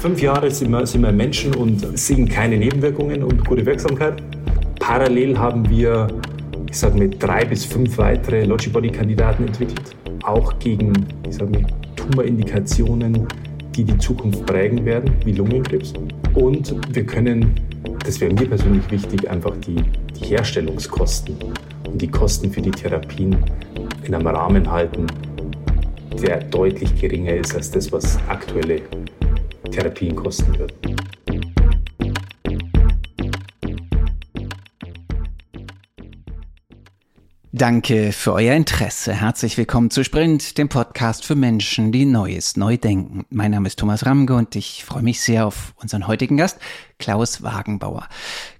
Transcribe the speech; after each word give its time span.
Fünf 0.00 0.22
Jahre 0.22 0.50
sind 0.50 0.70
wir, 0.70 0.86
sind 0.86 1.02
wir 1.02 1.12
Menschen 1.12 1.54
und 1.54 1.98
sehen 1.98 2.26
keine 2.26 2.56
Nebenwirkungen 2.56 3.22
und 3.22 3.46
gute 3.46 3.66
Wirksamkeit. 3.66 4.22
Parallel 4.78 5.38
haben 5.38 5.68
wir, 5.68 6.08
ich 6.70 6.78
sage 6.78 6.96
mal, 6.96 7.10
drei 7.10 7.44
bis 7.44 7.66
fünf 7.66 7.98
weitere 7.98 8.46
Logibody-Kandidaten 8.46 9.46
entwickelt, 9.46 9.94
auch 10.22 10.58
gegen, 10.58 10.94
ich 11.28 11.34
sage 11.34 11.50
mal, 11.50 11.66
Tumorindikationen, 11.96 13.28
die 13.76 13.84
die 13.84 13.98
Zukunft 13.98 14.46
prägen 14.46 14.86
werden, 14.86 15.12
wie 15.26 15.32
Lungenkrebs. 15.32 15.92
Und 16.32 16.74
wir 16.94 17.04
können, 17.04 17.54
das 18.02 18.22
wäre 18.22 18.32
mir 18.32 18.46
persönlich 18.46 18.90
wichtig, 18.90 19.28
einfach 19.28 19.54
die, 19.58 19.84
die 20.18 20.24
Herstellungskosten 20.24 21.36
und 21.92 22.00
die 22.00 22.08
Kosten 22.08 22.50
für 22.50 22.62
die 22.62 22.70
Therapien 22.70 23.36
in 24.04 24.14
einem 24.14 24.28
Rahmen 24.28 24.70
halten, 24.70 25.06
der 26.22 26.42
deutlich 26.44 26.98
geringer 26.98 27.34
ist 27.34 27.54
als 27.54 27.70
das, 27.70 27.92
was 27.92 28.18
aktuelle 28.28 28.80
Therapien 29.70 30.14
kosten 30.16 30.58
würden. 30.58 30.76
Danke 37.52 38.12
für 38.12 38.32
euer 38.32 38.54
Interesse. 38.54 39.12
Herzlich 39.12 39.58
willkommen 39.58 39.90
zu 39.90 40.02
Sprint, 40.02 40.56
dem 40.56 40.68
Podcast 40.68 41.26
für 41.26 41.34
Menschen, 41.34 41.92
die 41.92 42.06
Neues 42.06 42.56
neu 42.56 42.78
denken. 42.78 43.26
Mein 43.28 43.50
Name 43.50 43.66
ist 43.66 43.78
Thomas 43.78 44.06
Ramge 44.06 44.34
und 44.34 44.56
ich 44.56 44.84
freue 44.84 45.02
mich 45.02 45.20
sehr 45.20 45.46
auf 45.46 45.74
unseren 45.76 46.06
heutigen 46.06 46.36
Gast, 46.36 46.58
Klaus 47.00 47.42
Wagenbauer. 47.42 48.08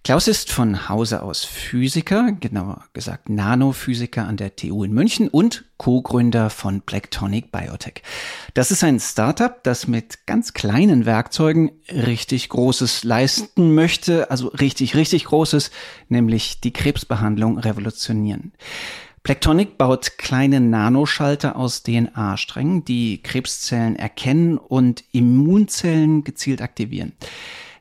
Klaus 0.03 0.27
ist 0.27 0.51
von 0.51 0.89
Hause 0.89 1.23
aus 1.23 1.45
Physiker, 1.45 2.33
genauer 2.33 2.85
gesagt 2.95 3.29
Nanophysiker 3.29 4.27
an 4.27 4.39
der 4.39 4.57
TU 4.57 4.83
in 4.83 4.93
München 4.93 5.29
und 5.29 5.66
Co-Gründer 5.77 6.51
von 6.51 6.80
Blacktonic 6.80 7.53
Biotech. 7.53 8.03
Das 8.55 8.71
ist 8.71 8.83
ein 8.83 8.99
Startup, 8.99 9.63
das 9.63 9.87
mit 9.87 10.27
ganz 10.27 10.55
kleinen 10.55 11.07
Werkzeugen 11.07 11.71
richtig 11.93 12.49
Großes 12.49 13.05
leisten 13.05 13.74
möchte, 13.74 14.30
also 14.30 14.49
richtig, 14.49 14.97
richtig 14.97 15.27
Großes, 15.27 15.71
nämlich 16.09 16.60
die 16.60 16.73
Krebsbehandlung 16.73 17.59
revolutionieren. 17.59 18.52
Plektonic 19.23 19.77
baut 19.77 20.16
kleine 20.16 20.60
Nanoschalter 20.60 21.57
aus 21.57 21.82
DNA-Strängen, 21.82 22.87
die 22.87 23.23
Krebszellen 23.23 23.97
erkennen 23.97 24.57
und 24.57 25.04
Immunzellen 25.13 26.25
gezielt 26.25 26.63
aktivieren. 26.63 27.13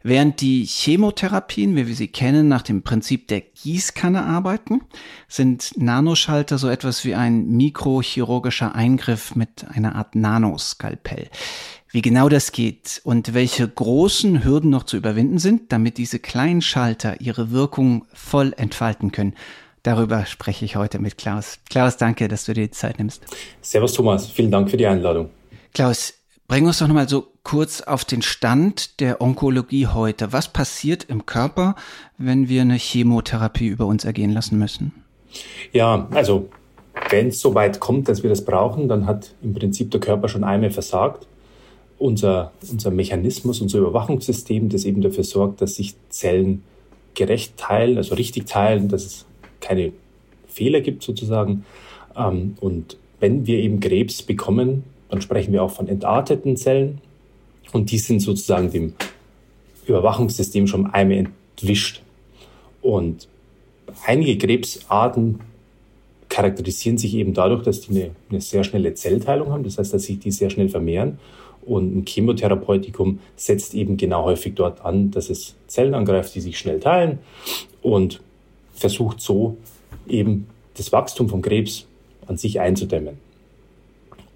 Während 0.02 0.39
die 0.39 0.64
Chemotherapien, 0.64 1.75
wie 1.75 1.88
wir 1.88 1.95
sie 1.95 2.08
kennen, 2.08 2.47
nach 2.47 2.61
dem 2.61 2.83
Prinzip 2.83 3.28
der 3.28 3.42
Gießkanne 3.42 4.23
arbeiten, 4.23 4.81
sind 5.28 5.73
Nanoschalter 5.75 6.58
so 6.58 6.69
etwas 6.69 7.03
wie 7.03 7.16
ein 7.16 7.47
mikrochirurgischer 7.50 8.73
Eingriff 8.73 9.36
mit 9.36 9.66
einer 9.70 9.95
Art 9.95 10.16
Nanoskalpell. 10.16 11.27
Wie 11.92 12.02
genau 12.02 12.30
das 12.30 12.52
geht 12.53 13.02
und 13.03 13.33
welche 13.33 13.67
großen 13.67 14.44
Hürden 14.44 14.70
noch 14.70 14.83
zu 14.83 14.95
überwinden 14.95 15.39
sind, 15.39 15.72
damit 15.73 15.97
diese 15.97 16.20
kleinen 16.20 16.61
Schalter 16.61 17.20
ihre 17.20 17.52
Wirkung 17.52 18.05
voll 18.14 18.53
entfalten 18.55 19.11
können, 19.11 19.33
Darüber 19.83 20.25
spreche 20.25 20.66
ich 20.66 20.75
heute 20.75 21.00
mit 21.00 21.17
Klaus. 21.17 21.59
Klaus, 21.70 21.95
danke, 21.95 22.27
dass 22.27 22.45
du 22.45 22.53
dir 22.53 22.67
die 22.67 22.72
Zeit 22.72 23.00
nimmst. 23.00 23.23
Servus 23.61 23.94
Thomas, 23.94 24.30
vielen 24.30 24.52
Dank 24.52 24.70
für 24.70 24.77
die 24.77 24.86
Einladung. 24.86 25.30
Klaus, 25.73 26.19
bring 26.50 26.66
uns 26.66 26.80
doch 26.80 26.88
nochmal 26.88 27.08
so 27.08 27.28
kurz 27.44 27.80
auf 27.80 28.03
den 28.03 28.22
Stand 28.22 29.00
der 29.00 29.22
Onkologie 29.22 29.88
heute. 29.88 30.33
Was 30.33 30.52
passiert 30.52 31.05
im 31.05 31.25
Körper, 31.25 31.75
wenn 32.17 32.50
wir 32.50 32.64
eine 32.64 32.75
Chemotherapie 32.75 33.67
über 33.67 33.86
uns 33.86 34.03
ergehen 34.03 34.31
lassen 34.31 34.58
müssen? 34.58 34.92
Ja, 35.72 36.09
also 36.11 36.50
wenn 37.11 37.27
es 37.27 37.39
so 37.39 37.53
weit 37.53 37.80
kommt, 37.80 38.09
dass 38.09 38.23
wir 38.23 38.31
das 38.31 38.44
brauchen, 38.44 38.89
dann 38.89 39.05
hat 39.05 39.36
im 39.44 39.53
Prinzip 39.53 39.92
der 39.92 40.00
Körper 40.00 40.27
schon 40.27 40.44
einmal 40.44 40.72
versagt. 40.72 41.27
Unser, 42.00 42.52
unser 42.70 42.92
Mechanismus, 42.92 43.61
unser 43.61 43.80
Überwachungssystem, 43.80 44.70
das 44.70 44.86
eben 44.86 45.02
dafür 45.02 45.23
sorgt, 45.23 45.61
dass 45.61 45.76
sich 45.76 45.95
Zellen 46.09 46.64
gerecht 47.14 47.58
teilen, 47.58 47.98
also 47.98 48.15
richtig 48.15 48.48
teilen, 48.48 48.88
dass 48.88 49.05
es 49.05 49.26
keine 49.61 49.93
Fehler 50.48 50.82
gibt 50.82 51.04
sozusagen. 51.04 51.65
Ähm, 52.17 52.55
und 52.59 52.98
wenn 53.20 53.45
wir 53.45 53.59
eben 53.59 53.80
Krebs 53.82 54.23
bekommen, 54.23 54.83
dann 55.09 55.21
sprechen 55.21 55.53
wir 55.53 55.64
auch 55.64 55.71
von 55.71 55.87
entarteten 55.87 56.55
Zellen. 56.55 57.02
Und 57.73 57.92
die 57.92 57.97
sind 57.97 58.20
sozusagen 58.20 58.71
dem 58.71 58.93
Überwachungssystem 59.86 60.67
schon 60.67 60.87
einmal 60.87 61.17
entwischt. 61.17 62.02
Und 62.81 63.27
einige 64.05 64.37
Krebsarten 64.37 65.39
charakterisieren 66.30 66.97
sich 66.97 67.15
eben 67.15 67.33
dadurch, 67.33 67.64
dass 67.64 67.81
die 67.81 67.89
eine, 67.92 68.11
eine, 68.30 68.42
sehr 68.42 68.64
schnelle 68.64 68.93
Zellteilung 68.93 69.52
haben, 69.52 69.64
das 69.64 69.77
heißt, 69.77 69.93
dass 69.93 70.03
sich 70.03 70.20
die 70.20 70.31
sehr 70.31 70.49
schnell 70.49 70.70
vermehren. 70.70 71.20
Und 71.61 71.95
ein 71.95 72.05
Chemotherapeutikum 72.05 73.20
setzt 73.36 73.73
eben 73.73 73.97
genau 73.97 74.23
häufig 74.23 74.55
dort 74.55 74.86
an, 74.86 75.11
dass 75.11 75.30
es 75.30 75.55
Zellen 75.67 75.93
angreift, 75.93 76.33
die 76.33 76.41
sich 76.41 76.58
schnell 76.58 76.80
teilen 76.80 77.20
und 77.81 78.21
versucht 78.73 79.21
so 79.21 79.58
eben 80.08 80.47
das 80.76 80.91
Wachstum 80.91 81.30
von 81.30 81.41
Krebs 81.41 81.86
an 82.27 82.37
sich 82.37 82.59
einzudämmen. 82.59 83.17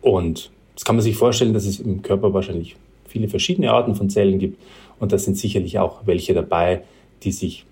Und 0.02 0.52
das 0.74 0.86
kann 0.86 0.96
man 0.96 1.04
sich 1.04 1.16
vorstellen, 1.16 1.54
dass 1.54 1.66
es 1.66 1.80
im 1.80 2.02
Körper 2.02 2.34
wahrscheinlich 2.34 2.76
viele 3.08 3.28
verschiedene 3.28 3.72
Arten 3.72 3.96
von 3.96 4.10
Zellen 4.10 4.40
gibt. 4.40 4.62
Und 5.00 5.12
da 5.12 5.18
sind 5.18 5.38
sicherlich 5.38 5.80
auch 5.80 6.02
welche 6.06 6.34
dabei, 6.34 6.82
die 7.24 7.32
sich 7.32 7.66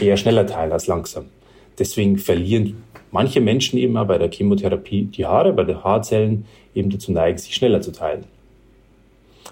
eher 0.00 0.16
schneller 0.16 0.46
teilen 0.46 0.72
als 0.72 0.86
langsam. 0.86 1.26
Deswegen 1.78 2.18
verlieren 2.18 2.82
manche 3.10 3.40
Menschen 3.40 3.78
eben 3.78 3.96
auch 3.96 4.06
bei 4.06 4.18
der 4.18 4.30
Chemotherapie 4.30 5.04
die 5.04 5.26
Haare, 5.26 5.52
bei 5.52 5.64
den 5.64 5.82
Haarzellen 5.82 6.46
eben 6.74 6.90
dazu 6.90 7.12
neigen, 7.12 7.38
sich 7.38 7.54
schneller 7.54 7.80
zu 7.80 7.92
teilen. 7.92 8.24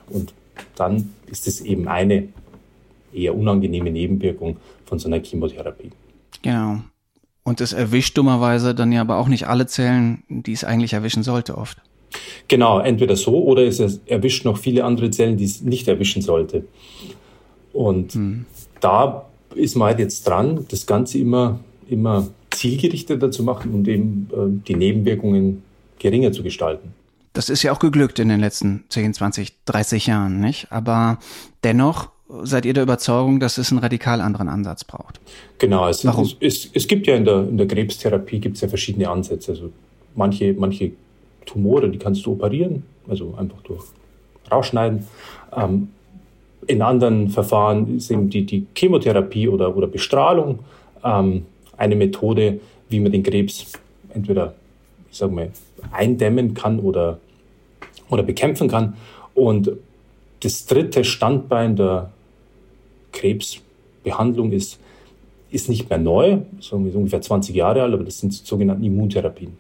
Und 0.09 0.33
dann 0.77 1.13
ist 1.27 1.47
es 1.47 1.61
eben 1.61 1.89
eine 1.89 2.29
eher 3.13 3.35
unangenehme 3.37 3.91
Nebenwirkung 3.91 4.57
von 4.87 4.99
so 4.99 5.09
einer 5.09 5.21
Chemotherapie. 5.23 5.91
Genau. 6.43 6.81
Und 7.43 7.61
es 7.61 7.73
erwischt 7.73 8.17
dummerweise 8.17 8.75
dann 8.75 8.93
ja 8.93 9.01
aber 9.01 9.17
auch 9.17 9.29
nicht 9.29 9.47
alle 9.47 9.67
Zellen, 9.67 10.23
die 10.29 10.53
es 10.53 10.65
eigentlich 10.65 10.93
erwischen 10.93 11.23
sollte 11.23 11.57
oft. 11.57 11.79
Genau, 12.49 12.81
entweder 12.81 13.17
so 13.17 13.43
oder 13.45 13.63
es 13.63 14.01
erwischt 14.07 14.45
noch 14.45 14.59
viele 14.59 14.85
andere 14.85 15.11
Zellen, 15.11 15.37
die 15.37 15.45
es 15.45 15.63
nicht 15.63 15.87
erwischen 15.89 16.23
sollte. 16.23 16.65
Und 17.73 18.15
hm. 18.15 18.47
da 18.81 19.27
ist 19.55 19.77
man 19.77 19.89
halt 19.89 19.99
jetzt 19.99 20.27
dran, 20.27 20.67
das 20.69 20.87
Ganze 20.87 21.19
immer, 21.19 21.61
immer 21.89 22.29
zielgerichteter 22.51 23.31
zu 23.31 23.43
machen 23.43 23.73
und 23.73 23.89
eben 23.89 24.29
äh, 24.33 24.67
die 24.67 24.75
Nebenwirkungen 24.75 25.63
geringer 25.99 26.33
zu 26.33 26.43
gestalten. 26.43 26.95
Das 27.33 27.49
ist 27.49 27.63
ja 27.63 27.73
auch 27.73 27.79
geglückt 27.79 28.19
in 28.19 28.29
den 28.29 28.41
letzten 28.41 28.85
10, 28.89 29.15
20, 29.15 29.65
30 29.65 30.07
Jahren, 30.09 30.41
nicht? 30.41 30.67
Aber 30.71 31.19
dennoch 31.63 32.11
seid 32.43 32.65
ihr 32.65 32.75
der 32.75 32.83
Überzeugung, 32.83 33.41
dass 33.41 33.59
es 33.59 33.71
einen 33.71 33.79
radikal 33.79 34.21
anderen 34.21 34.49
Ansatz 34.49 34.85
braucht? 34.85 35.21
Genau, 35.59 35.89
es, 35.89 36.05
Warum? 36.05 36.25
Es, 36.25 36.37
es, 36.65 36.71
es 36.73 36.89
gibt 36.89 37.07
ja 37.07 37.15
in 37.15 37.25
der, 37.25 37.49
in 37.49 37.57
der 37.57 37.67
Krebstherapie 37.67 38.41
gibt's 38.41 38.61
ja 38.61 38.69
verschiedene 38.69 39.09
Ansätze. 39.09 39.53
Also 39.53 39.71
manche, 40.15 40.55
manche 40.55 40.93
Tumore, 41.47 41.89
die 41.89 41.99
kannst 41.99 42.25
du 42.27 42.33
operieren, 42.33 42.85
also 43.09 43.35
einfach 43.37 43.61
durch 43.63 43.85
rausschneiden. 44.51 45.07
Ähm, 45.57 45.89
in 46.67 46.83
anderen 46.83 47.29
Verfahren 47.29 47.97
ist 47.97 48.11
eben 48.11 48.31
die, 48.31 48.45
die 48.45 48.67
Chemotherapie 48.77 49.49
oder, 49.49 49.77
oder 49.77 49.87
Bestrahlung 49.87 50.61
ähm, 51.05 51.47
eine 51.77 51.97
Methode, 51.97 52.61
wie 52.89 53.01
man 53.01 53.13
den 53.13 53.23
Krebs 53.23 53.73
entweder, 54.13 54.55
ich 55.11 55.17
sag 55.17 55.31
mal, 55.33 55.51
eindämmen 55.93 56.55
kann 56.55 56.79
oder, 56.81 57.19
oder 58.11 58.23
bekämpfen 58.23 58.69
kann. 58.69 58.95
Und 59.35 59.73
das 60.41 60.67
dritte 60.67 61.05
Standbein 61.05 61.77
der 61.77 62.11
Krebsbehandlung 63.13 64.53
ist, 64.53 64.79
ist 65.51 65.69
nicht 65.69 65.89
mehr 65.89 65.99
neu, 65.99 66.39
so 66.61 66.77
ungefähr 66.77 67.21
20 67.21 67.55
Jahre 67.55 67.83
alt, 67.83 67.95
aber 67.95 68.05
das 68.05 68.19
sind 68.19 68.33
sogenannte 68.33 68.85
Immuntherapien. 68.87 69.57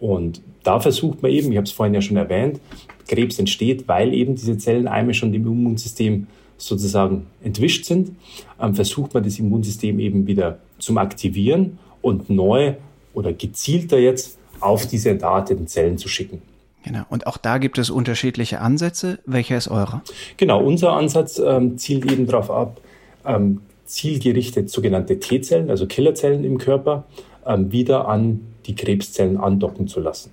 Und 0.00 0.40
da 0.64 0.80
versucht 0.80 1.22
man 1.22 1.30
eben, 1.30 1.52
ich 1.52 1.56
habe 1.56 1.66
es 1.66 1.72
vorhin 1.72 1.94
ja 1.94 2.00
schon 2.00 2.16
erwähnt, 2.16 2.60
Krebs 3.06 3.38
entsteht, 3.38 3.86
weil 3.86 4.14
eben 4.14 4.34
diese 4.34 4.56
Zelleneinmal 4.56 5.14
schon 5.14 5.32
dem 5.32 5.46
Immunsystem 5.46 6.26
sozusagen 6.56 7.26
entwischt 7.42 7.84
sind, 7.84 8.12
ähm, 8.60 8.74
versucht 8.74 9.14
man 9.14 9.22
das 9.22 9.38
Immunsystem 9.38 9.98
eben 9.98 10.26
wieder 10.26 10.58
zum 10.78 10.98
Aktivieren 10.98 11.78
und 12.02 12.30
neu 12.30 12.74
oder 13.14 13.32
gezielter 13.32 13.98
jetzt 13.98 14.38
auf 14.60 14.86
diese 14.86 15.10
entarteten 15.10 15.66
Zellen 15.66 15.98
zu 15.98 16.08
schicken. 16.08 16.42
Genau. 16.82 17.02
Und 17.10 17.26
auch 17.26 17.36
da 17.36 17.58
gibt 17.58 17.78
es 17.78 17.90
unterschiedliche 17.90 18.60
Ansätze. 18.60 19.18
Welcher 19.26 19.56
ist 19.56 19.68
eurer? 19.68 20.02
Genau. 20.36 20.62
Unser 20.62 20.92
Ansatz 20.92 21.38
ähm, 21.38 21.76
zielt 21.76 22.10
eben 22.10 22.26
darauf 22.26 22.50
ab, 22.50 22.80
ähm, 23.26 23.60
zielgerichtet 23.84 24.70
sogenannte 24.70 25.18
T-Zellen, 25.18 25.68
also 25.68 25.86
Killerzellen 25.86 26.44
im 26.44 26.58
Körper, 26.58 27.04
ähm, 27.44 27.72
wieder 27.72 28.08
an 28.08 28.40
die 28.66 28.74
Krebszellen 28.74 29.36
andocken 29.36 29.88
zu 29.88 30.00
lassen. 30.00 30.30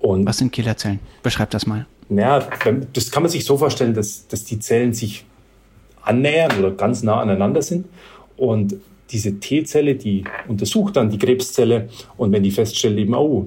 Und 0.00 0.26
Was 0.26 0.38
sind 0.38 0.52
Killerzellen? 0.52 0.98
Beschreib 1.22 1.50
das 1.50 1.66
mal. 1.66 1.86
Naja, 2.08 2.46
das 2.92 3.10
kann 3.10 3.22
man 3.22 3.30
sich 3.30 3.44
so 3.44 3.56
vorstellen, 3.56 3.94
dass, 3.94 4.26
dass 4.26 4.44
die 4.44 4.58
Zellen 4.58 4.92
sich 4.92 5.24
annähern 6.02 6.58
oder 6.58 6.72
ganz 6.72 7.02
nah 7.02 7.20
aneinander 7.20 7.62
sind. 7.62 7.86
Und 8.36 8.74
diese 9.10 9.38
T-Zelle, 9.38 9.94
die 9.94 10.24
untersucht 10.48 10.96
dann 10.96 11.10
die 11.10 11.18
Krebszelle 11.18 11.88
und 12.16 12.32
wenn 12.32 12.42
die 12.42 12.50
feststellt, 12.50 12.98
eben, 12.98 13.14
oh, 13.14 13.46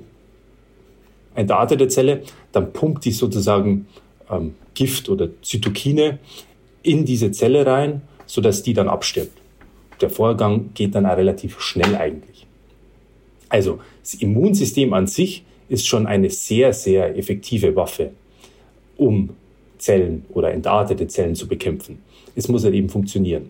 eine 1.34 1.42
entartete 1.42 1.88
Zelle, 1.88 2.22
dann 2.52 2.72
pumpt 2.72 3.04
die 3.06 3.12
sozusagen 3.12 3.88
ähm, 4.30 4.56
Gift 4.74 5.10
oder 5.10 5.30
Zytokine 5.42 6.20
in 6.84 7.04
diese 7.04 7.32
Zelle 7.32 7.66
rein, 7.66 8.02
sodass 8.26 8.64
die 8.64 8.74
dann 8.74 8.88
abstirbt. 8.88 9.38
Der 10.02 10.10
Vorgang 10.10 10.72
geht 10.74 10.96
dann 10.96 11.06
auch 11.06 11.18
relativ 11.18 11.60
schnell 11.60 11.96
eigentlich. 11.96 12.48
Also 13.56 13.80
das 14.02 14.16
Immunsystem 14.16 14.94
an 14.94 15.08
sich 15.08 15.46
ist 15.70 15.88
schon 15.88 16.08
eine 16.08 16.30
sehr, 16.30 16.74
sehr 16.74 17.18
effektive 17.18 17.74
Waffe, 17.74 18.12
um 18.98 19.30
Zellen 19.78 20.26
oder 20.30 20.52
entartete 20.52 21.08
Zellen 21.08 21.36
zu 21.36 21.48
bekämpfen. 21.48 22.00
Es 22.36 22.50
muss 22.50 22.66
halt 22.66 22.74
eben 22.74 22.90
funktionieren. 22.90 23.50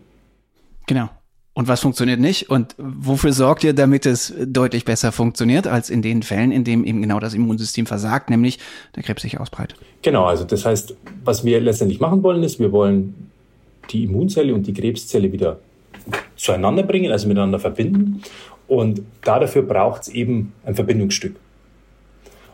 Genau. 0.85 1.09
Und 1.55 1.67
was 1.67 1.81
funktioniert 1.81 2.19
nicht? 2.19 2.51
Und 2.51 2.75
wofür 2.77 3.33
sorgt 3.33 3.63
ihr, 3.63 3.73
damit 3.73 4.05
es 4.05 4.31
deutlich 4.45 4.85
besser 4.85 5.11
funktioniert, 5.11 5.65
als 5.65 5.89
in 5.89 6.03
den 6.03 6.21
Fällen, 6.21 6.51
in 6.51 6.63
denen 6.63 6.83
eben 6.83 7.01
genau 7.01 7.19
das 7.19 7.33
Immunsystem 7.33 7.87
versagt, 7.87 8.29
nämlich 8.29 8.59
der 8.95 9.01
Krebs 9.01 9.23
sich 9.23 9.39
ausbreitet? 9.39 9.79
Genau, 10.03 10.25
also 10.25 10.43
das 10.43 10.65
heißt, 10.65 10.95
was 11.23 11.43
wir 11.43 11.59
letztendlich 11.61 11.99
machen 11.99 12.21
wollen, 12.21 12.43
ist, 12.43 12.59
wir 12.59 12.71
wollen 12.71 13.15
die 13.89 14.03
Immunzelle 14.03 14.53
und 14.53 14.67
die 14.67 14.73
Krebszelle 14.73 15.31
wieder 15.31 15.59
zueinander 16.35 16.83
bringen, 16.83 17.11
also 17.11 17.27
miteinander 17.27 17.57
verbinden. 17.57 18.21
Und 18.67 19.01
dafür 19.23 19.61
braucht 19.61 20.03
es 20.03 20.07
eben 20.07 20.53
ein 20.65 20.75
Verbindungsstück. 20.75 21.35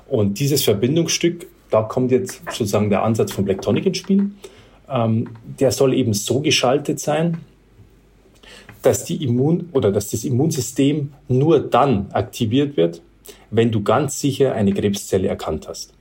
Und 0.08 0.40
dieses 0.40 0.64
Verbindungsstück, 0.64 1.48
da 1.70 1.84
kommt 1.84 2.12
jetzt 2.12 2.42
sozusagen 2.50 2.90
der 2.90 3.04
Ansatz 3.04 3.32
von 3.32 3.46
Blacktonic 3.46 3.86
ins 3.86 3.98
Spiel. 3.98 4.32
Ähm, 4.90 5.30
der 5.60 5.72
soll 5.72 5.94
eben 5.94 6.14
so 6.14 6.42
geschaltet 6.42 7.00
sein, 7.00 7.38
dass 8.82 9.06
die 9.06 9.24
Immun 9.24 9.70
oder 9.72 9.92
dass 9.92 10.10
das 10.10 10.26
Immunsystem 10.26 11.14
nur 11.28 11.60
dann 11.60 12.08
aktiviert 12.12 12.76
wird, 12.78 13.02
wenn 13.52 13.72
du 13.72 13.84
ganz 13.84 14.20
sicher 14.20 14.54
eine 14.54 14.74
Krebszelle 14.74 15.28
erkannt 15.28 15.68
hast. 15.68 15.94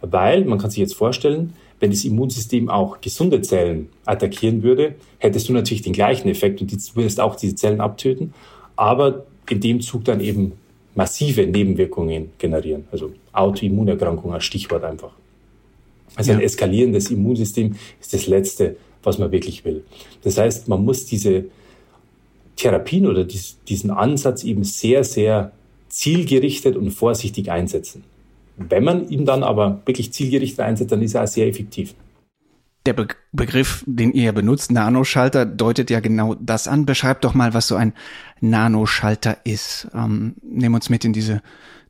Weil, 0.00 0.44
man 0.44 0.58
kann 0.58 0.70
sich 0.70 0.80
jetzt 0.80 0.94
vorstellen, 0.94 1.54
wenn 1.78 1.90
das 1.90 2.04
Immunsystem 2.04 2.68
auch 2.68 3.00
gesunde 3.00 3.40
Zellen 3.42 3.88
attackieren 4.04 4.62
würde, 4.62 4.96
hättest 5.18 5.48
du 5.48 5.52
natürlich 5.52 5.82
den 5.82 5.92
gleichen 5.92 6.28
Effekt 6.28 6.60
und 6.60 6.96
würdest 6.96 7.20
auch 7.20 7.36
diese 7.36 7.54
Zellen 7.54 7.80
abtöten, 7.80 8.34
aber 8.76 9.26
in 9.48 9.60
dem 9.60 9.80
Zug 9.80 10.04
dann 10.04 10.20
eben 10.20 10.52
massive 10.94 11.46
Nebenwirkungen 11.46 12.30
generieren. 12.38 12.84
Also 12.92 13.12
Autoimmunerkrankung 13.32 14.32
als 14.32 14.44
Stichwort 14.44 14.84
einfach. 14.84 15.12
Also 16.14 16.32
ja. 16.32 16.38
ein 16.38 16.44
eskalierendes 16.44 17.10
Immunsystem 17.10 17.76
ist 18.00 18.12
das 18.12 18.26
Letzte, 18.26 18.76
was 19.02 19.18
man 19.18 19.32
wirklich 19.32 19.64
will. 19.64 19.84
Das 20.22 20.38
heißt, 20.38 20.68
man 20.68 20.84
muss 20.84 21.06
diese 21.06 21.46
Therapien 22.56 23.06
oder 23.06 23.24
diesen 23.24 23.90
Ansatz 23.90 24.44
eben 24.44 24.64
sehr, 24.64 25.04
sehr 25.04 25.52
zielgerichtet 25.88 26.76
und 26.76 26.90
vorsichtig 26.90 27.50
einsetzen. 27.50 28.04
Wenn 28.56 28.84
man 28.84 29.08
ihn 29.08 29.24
dann 29.24 29.42
aber 29.42 29.80
wirklich 29.86 30.12
zielgerichtet 30.12 30.60
einsetzt, 30.60 30.92
dann 30.92 31.02
ist 31.02 31.14
er 31.14 31.24
auch 31.24 31.28
sehr 31.28 31.48
effektiv. 31.48 31.94
Der 32.86 32.94
Be 32.94 33.06
Begriff, 33.32 33.84
den 33.86 34.12
ihr 34.12 34.32
benutzt, 34.32 34.72
Nanoschalter, 34.72 35.46
deutet 35.46 35.88
ja 35.90 36.00
genau 36.00 36.34
das 36.34 36.66
an. 36.66 36.84
Beschreibt 36.84 37.24
doch 37.24 37.32
mal, 37.32 37.54
was 37.54 37.68
so 37.68 37.76
ein 37.76 37.92
Nanoschalter 38.40 39.38
ist. 39.44 39.88
Ähm, 39.94 40.34
nehmen 40.42 40.74
uns 40.74 40.90
mit 40.90 41.04
in 41.04 41.12
diese, 41.12 41.42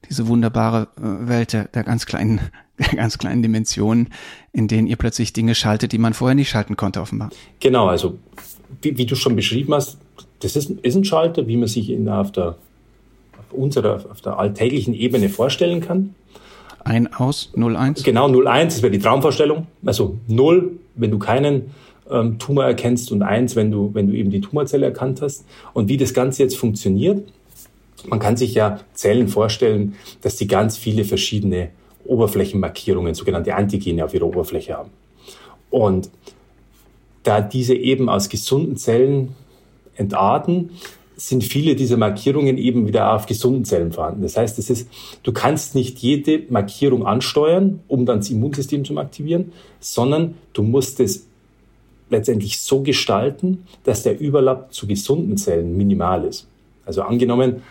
diese 0.09 0.29
wunderbare 0.29 0.89
äh, 0.99 1.29
Welt 1.29 1.53
der, 1.55 1.65
der 1.65 1.85
ganz 1.85 2.05
kleinen, 2.07 2.41
der 2.79 2.97
ganz 2.97 3.19
kleinen 3.19 3.43
Dimensionen, 3.43 4.11
in 4.53 4.69
denen 4.69 4.87
ihr 4.87 4.97
plötzlich 4.97 5.33
Dinge 5.33 5.55
schaltet, 5.55 5.93
die 5.93 5.99
man 5.99 6.13
vorher 6.13 6.35
nicht 6.35 6.51
schalten 6.51 6.77
konnte, 6.77 7.01
offenbar. 7.01 7.31
Genau, 7.61 7.87
also 7.87 8.19
wie, 8.83 8.97
wie 8.99 9.07
du 9.07 9.17
schon 9.17 9.35
beschrieben 9.35 9.75
hast, 9.75 9.99
das 10.41 10.57
ist, 10.57 10.71
ist 10.71 10.95
ein 10.95 11.05
Schalter, 11.05 11.47
wie 11.47 11.57
man 11.57 11.69
sich 11.69 11.89
ihn 11.89 12.09
auf 12.09 12.33
der, 12.33 12.57
unserer, 13.51 14.05
auf 14.11 14.21
der 14.21 14.39
alltäglichen 14.39 14.95
Ebene 14.95 15.29
vorstellen 15.29 15.81
kann. 15.81 16.15
Ein 16.85 17.13
aus, 17.15 17.51
0-1? 17.55 18.05
Genau, 18.05 18.27
0-1, 18.29 18.65
das 18.65 18.83
wäre 18.83 18.91
die 18.91 18.99
Traumvorstellung. 18.99 19.67
Also 19.85 20.19
0, 20.29 20.79
wenn 20.97 21.11
du 21.11 21.19
keinen 21.19 21.71
ähm, 22.11 22.39
Tumor 22.39 22.65
erkennst 22.65 23.13
und 23.13 23.23
1, 23.23 23.57
wenn 23.57 23.71
du, 23.71 23.91
wenn 23.95 24.09
du 24.09 24.15
eben 24.15 24.31
die 24.31 24.41
Tumorzelle 24.41 24.87
erkannt 24.87 25.23
hast. 25.23 25.45
Und 25.73 25.89
wie 25.89 25.97
das 25.97 26.15
Ganze 26.15 26.43
jetzt 26.43 26.57
funktioniert, 26.57 27.27
man 28.07 28.19
kann 28.19 28.37
sich 28.37 28.55
ja 28.55 28.81
Zellen 28.95 29.29
vorstellen, 29.29 29.95
dass 30.23 30.37
die 30.37 30.47
ganz 30.47 30.77
viele 30.77 31.05
verschiedene 31.05 31.71
Oberflächenmarkierungen, 32.05 33.15
sogenannte 33.15 33.55
Antigene 33.55 34.05
auf 34.05 34.13
ihrer 34.15 34.27
Oberfläche 34.27 34.77
haben. 34.77 34.91
Und 35.71 36.11
da 37.23 37.41
diese 37.41 37.75
eben 37.75 38.09
aus 38.09 38.29
gesunden 38.29 38.77
Zellen 38.77 39.35
entarten, 39.95 40.71
sind 41.29 41.45
viele 41.45 41.77
dieser 41.77 41.97
Markierungen 41.97 42.59
eben 42.59 42.87
wieder 42.87 43.15
auf 43.15 43.27
gesunden 43.27 43.65
Zellen 43.65 43.93
vorhanden. 43.93 44.23
Das 44.23 44.37
heißt, 44.37 44.59
es 44.59 44.71
ist, 44.71 44.89
du 45.23 45.33
kannst 45.33 45.75
nicht 45.75 45.99
jede 45.99 46.43
Markierung 46.51 47.07
ansteuern, 47.07 47.81
um 47.87 48.07
dann 48.07 48.19
das 48.19 48.31
Immunsystem 48.31 48.85
zu 48.85 48.97
aktivieren, 48.99 49.53
sondern 49.79 50.35
du 50.53 50.63
musst 50.63 50.99
es 50.99 51.27
letztendlich 52.11 52.61
so 52.61 52.83
gestalten, 52.83 53.67
dass 53.85 54.03
der 54.03 54.21
Überlapp 54.21 54.75
zu 54.75 54.87
gesunden 54.87 55.37
Zellen 55.37 55.77
minimal 55.77 56.25
ist. 56.25 56.49
Also 56.85 57.03
angenommen, 57.03 57.63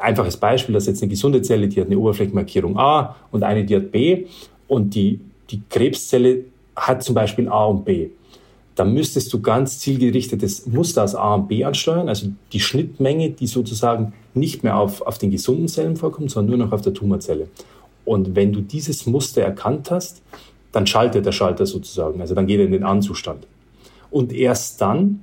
einfaches 0.00 0.36
Beispiel, 0.36 0.74
dass 0.74 0.86
jetzt 0.86 1.02
eine 1.02 1.10
gesunde 1.10 1.40
Zelle, 1.40 1.68
die 1.68 1.80
hat 1.80 1.86
eine 1.86 1.98
Oberflächenmarkierung 1.98 2.76
A 2.76 3.16
und 3.30 3.44
eine, 3.44 3.64
die 3.64 3.76
hat 3.76 3.92
B 3.92 4.26
und 4.66 4.94
die, 4.94 5.20
die 5.50 5.62
Krebszelle 5.70 6.44
hat 6.74 7.04
zum 7.04 7.14
Beispiel 7.14 7.48
A 7.48 7.66
und 7.66 7.84
B 7.84 8.08
dann 8.74 8.92
müsstest 8.92 9.32
du 9.32 9.40
ganz 9.40 9.78
zielgerichtetes 9.78 10.66
Muster 10.66 11.04
aus 11.04 11.14
A 11.14 11.34
und 11.34 11.48
B 11.48 11.64
ansteuern, 11.64 12.08
also 12.08 12.28
die 12.52 12.60
Schnittmenge, 12.60 13.30
die 13.30 13.46
sozusagen 13.46 14.12
nicht 14.34 14.64
mehr 14.64 14.76
auf, 14.78 15.02
auf 15.02 15.18
den 15.18 15.30
gesunden 15.30 15.68
Zellen 15.68 15.96
vorkommt, 15.96 16.30
sondern 16.30 16.58
nur 16.58 16.66
noch 16.66 16.72
auf 16.72 16.82
der 16.82 16.92
Tumorzelle. 16.92 17.48
Und 18.04 18.34
wenn 18.34 18.52
du 18.52 18.60
dieses 18.60 19.06
Muster 19.06 19.42
erkannt 19.42 19.90
hast, 19.90 20.22
dann 20.72 20.86
schaltet 20.86 21.24
der 21.24 21.32
Schalter 21.32 21.66
sozusagen, 21.66 22.20
also 22.20 22.34
dann 22.34 22.46
geht 22.46 22.58
er 22.58 22.66
in 22.66 22.72
den 22.72 22.82
Anzustand. 22.82 23.46
Und 24.10 24.32
erst 24.32 24.80
dann 24.80 25.20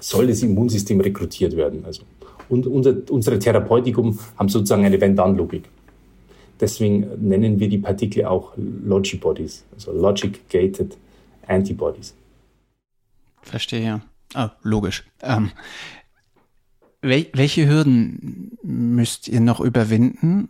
soll 0.00 0.26
das 0.26 0.42
Immunsystem 0.42 1.00
rekrutiert 1.00 1.56
werden. 1.56 1.84
Also, 1.84 2.02
und 2.48 2.66
unser, 2.66 2.94
unsere 3.10 3.38
Therapeutikum 3.38 4.18
haben 4.38 4.48
sozusagen 4.48 4.84
eine 4.84 4.98
Wenn-Dann-Logik. 4.98 5.64
Deswegen 6.60 7.06
nennen 7.20 7.60
wir 7.60 7.68
die 7.68 7.78
Partikel 7.78 8.24
auch 8.24 8.52
Logibodies, 8.56 9.64
also 9.74 9.92
Logic-Gated 9.92 10.96
Antibodies. 11.46 12.14
Verstehe. 13.48 14.00
Ah, 14.34 14.50
logisch. 14.62 15.04
Ähm, 15.22 15.50
wel 17.00 17.26
welche 17.32 17.68
Hürden 17.68 18.58
müsst 18.62 19.28
ihr 19.28 19.40
noch 19.40 19.60
überwinden, 19.60 20.48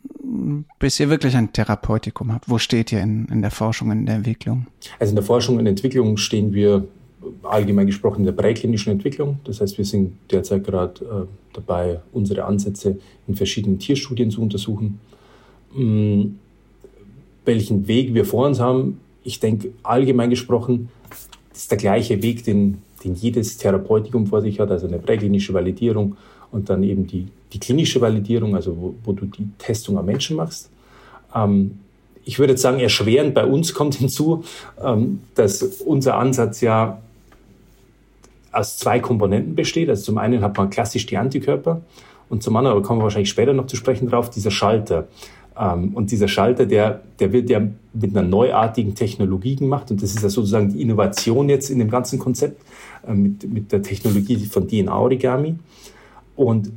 bis 0.78 0.98
ihr 0.98 1.10
wirklich 1.10 1.36
ein 1.36 1.52
Therapeutikum 1.52 2.32
habt? 2.32 2.48
Wo 2.48 2.58
steht 2.58 2.92
ihr 2.92 3.00
in, 3.00 3.26
in 3.26 3.42
der 3.42 3.50
Forschung, 3.50 3.92
in 3.92 4.06
der 4.06 4.16
Entwicklung? 4.16 4.66
Also 4.98 5.12
in 5.12 5.16
der 5.16 5.24
Forschung 5.24 5.58
und 5.58 5.66
Entwicklung 5.66 6.16
stehen 6.16 6.52
wir 6.52 6.86
allgemein 7.42 7.86
gesprochen 7.86 8.20
in 8.20 8.26
der 8.26 8.32
präklinischen 8.32 8.92
Entwicklung. 8.92 9.40
Das 9.44 9.60
heißt, 9.60 9.76
wir 9.78 9.84
sind 9.84 10.18
derzeit 10.30 10.64
gerade 10.64 11.04
äh, 11.04 11.26
dabei, 11.52 12.00
unsere 12.12 12.44
Ansätze 12.44 12.98
in 13.26 13.34
verschiedenen 13.34 13.78
Tierstudien 13.78 14.30
zu 14.30 14.40
untersuchen. 14.40 15.00
Ähm, 15.76 16.38
welchen 17.44 17.88
Weg 17.88 18.14
wir 18.14 18.24
vor 18.24 18.46
uns 18.46 18.60
haben, 18.60 19.00
ich 19.24 19.40
denke, 19.40 19.72
allgemein 19.82 20.30
gesprochen, 20.30 20.88
ist 21.52 21.70
der 21.70 21.78
gleiche 21.78 22.22
Weg, 22.22 22.44
den 22.44 22.82
den 23.04 23.14
jedes 23.14 23.56
Therapeutikum 23.56 24.26
vor 24.26 24.40
sich 24.40 24.60
hat, 24.60 24.70
also 24.70 24.86
eine 24.86 24.98
präklinische 24.98 25.54
Validierung 25.54 26.16
und 26.50 26.70
dann 26.70 26.82
eben 26.82 27.06
die, 27.06 27.28
die 27.52 27.58
klinische 27.58 28.00
Validierung, 28.00 28.54
also 28.54 28.76
wo, 28.76 28.94
wo 29.04 29.12
du 29.12 29.26
die 29.26 29.48
Testung 29.58 29.98
am 29.98 30.06
Menschen 30.06 30.36
machst. 30.36 30.70
Ähm, 31.34 31.78
ich 32.24 32.38
würde 32.38 32.52
jetzt 32.52 32.62
sagen, 32.62 32.78
erschwerend 32.80 33.34
bei 33.34 33.44
uns 33.44 33.74
kommt 33.74 33.94
hinzu, 33.94 34.44
ähm, 34.82 35.20
dass 35.34 35.62
unser 35.62 36.16
Ansatz 36.16 36.60
ja 36.60 37.00
aus 38.52 38.78
zwei 38.78 38.98
Komponenten 38.98 39.54
besteht. 39.54 39.88
Also 39.88 40.04
zum 40.04 40.18
einen 40.18 40.42
hat 40.42 40.56
man 40.56 40.70
klassisch 40.70 41.06
die 41.06 41.16
Antikörper 41.16 41.82
und 42.28 42.42
zum 42.42 42.56
anderen, 42.56 42.80
da 42.80 42.86
kommen 42.86 43.00
wir 43.00 43.04
wahrscheinlich 43.04 43.30
später 43.30 43.52
noch 43.52 43.66
zu 43.66 43.76
sprechen 43.76 44.08
drauf, 44.08 44.30
dieser 44.30 44.50
Schalter. 44.50 45.08
Ähm, 45.58 45.94
und 45.94 46.10
dieser 46.10 46.28
Schalter, 46.28 46.66
der, 46.66 47.02
der 47.18 47.32
wird 47.32 47.50
ja 47.50 47.60
mit 47.92 48.16
einer 48.16 48.26
neuartigen 48.26 48.94
Technologie 48.94 49.56
gemacht 49.56 49.90
und 49.90 50.02
das 50.02 50.10
ist 50.14 50.22
ja 50.22 50.28
sozusagen 50.28 50.72
die 50.72 50.80
Innovation 50.80 51.48
jetzt 51.48 51.70
in 51.70 51.78
dem 51.78 51.90
ganzen 51.90 52.18
Konzept 52.18 52.62
äh, 53.06 53.14
mit, 53.14 53.50
mit 53.50 53.72
der 53.72 53.82
Technologie 53.82 54.46
von 54.46 54.68
DNA-Origami. 54.68 55.56
Und 56.36 56.70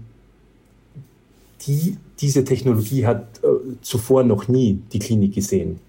die, 1.68 1.98
diese 2.20 2.44
Technologie 2.44 3.06
hat 3.06 3.40
äh, 3.44 3.48
zuvor 3.82 4.24
noch 4.24 4.48
nie 4.48 4.80
die 4.92 5.00
Klinik 5.00 5.36
gesehen. 5.36 5.80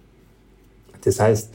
Das 1.05 1.19
heißt, 1.19 1.51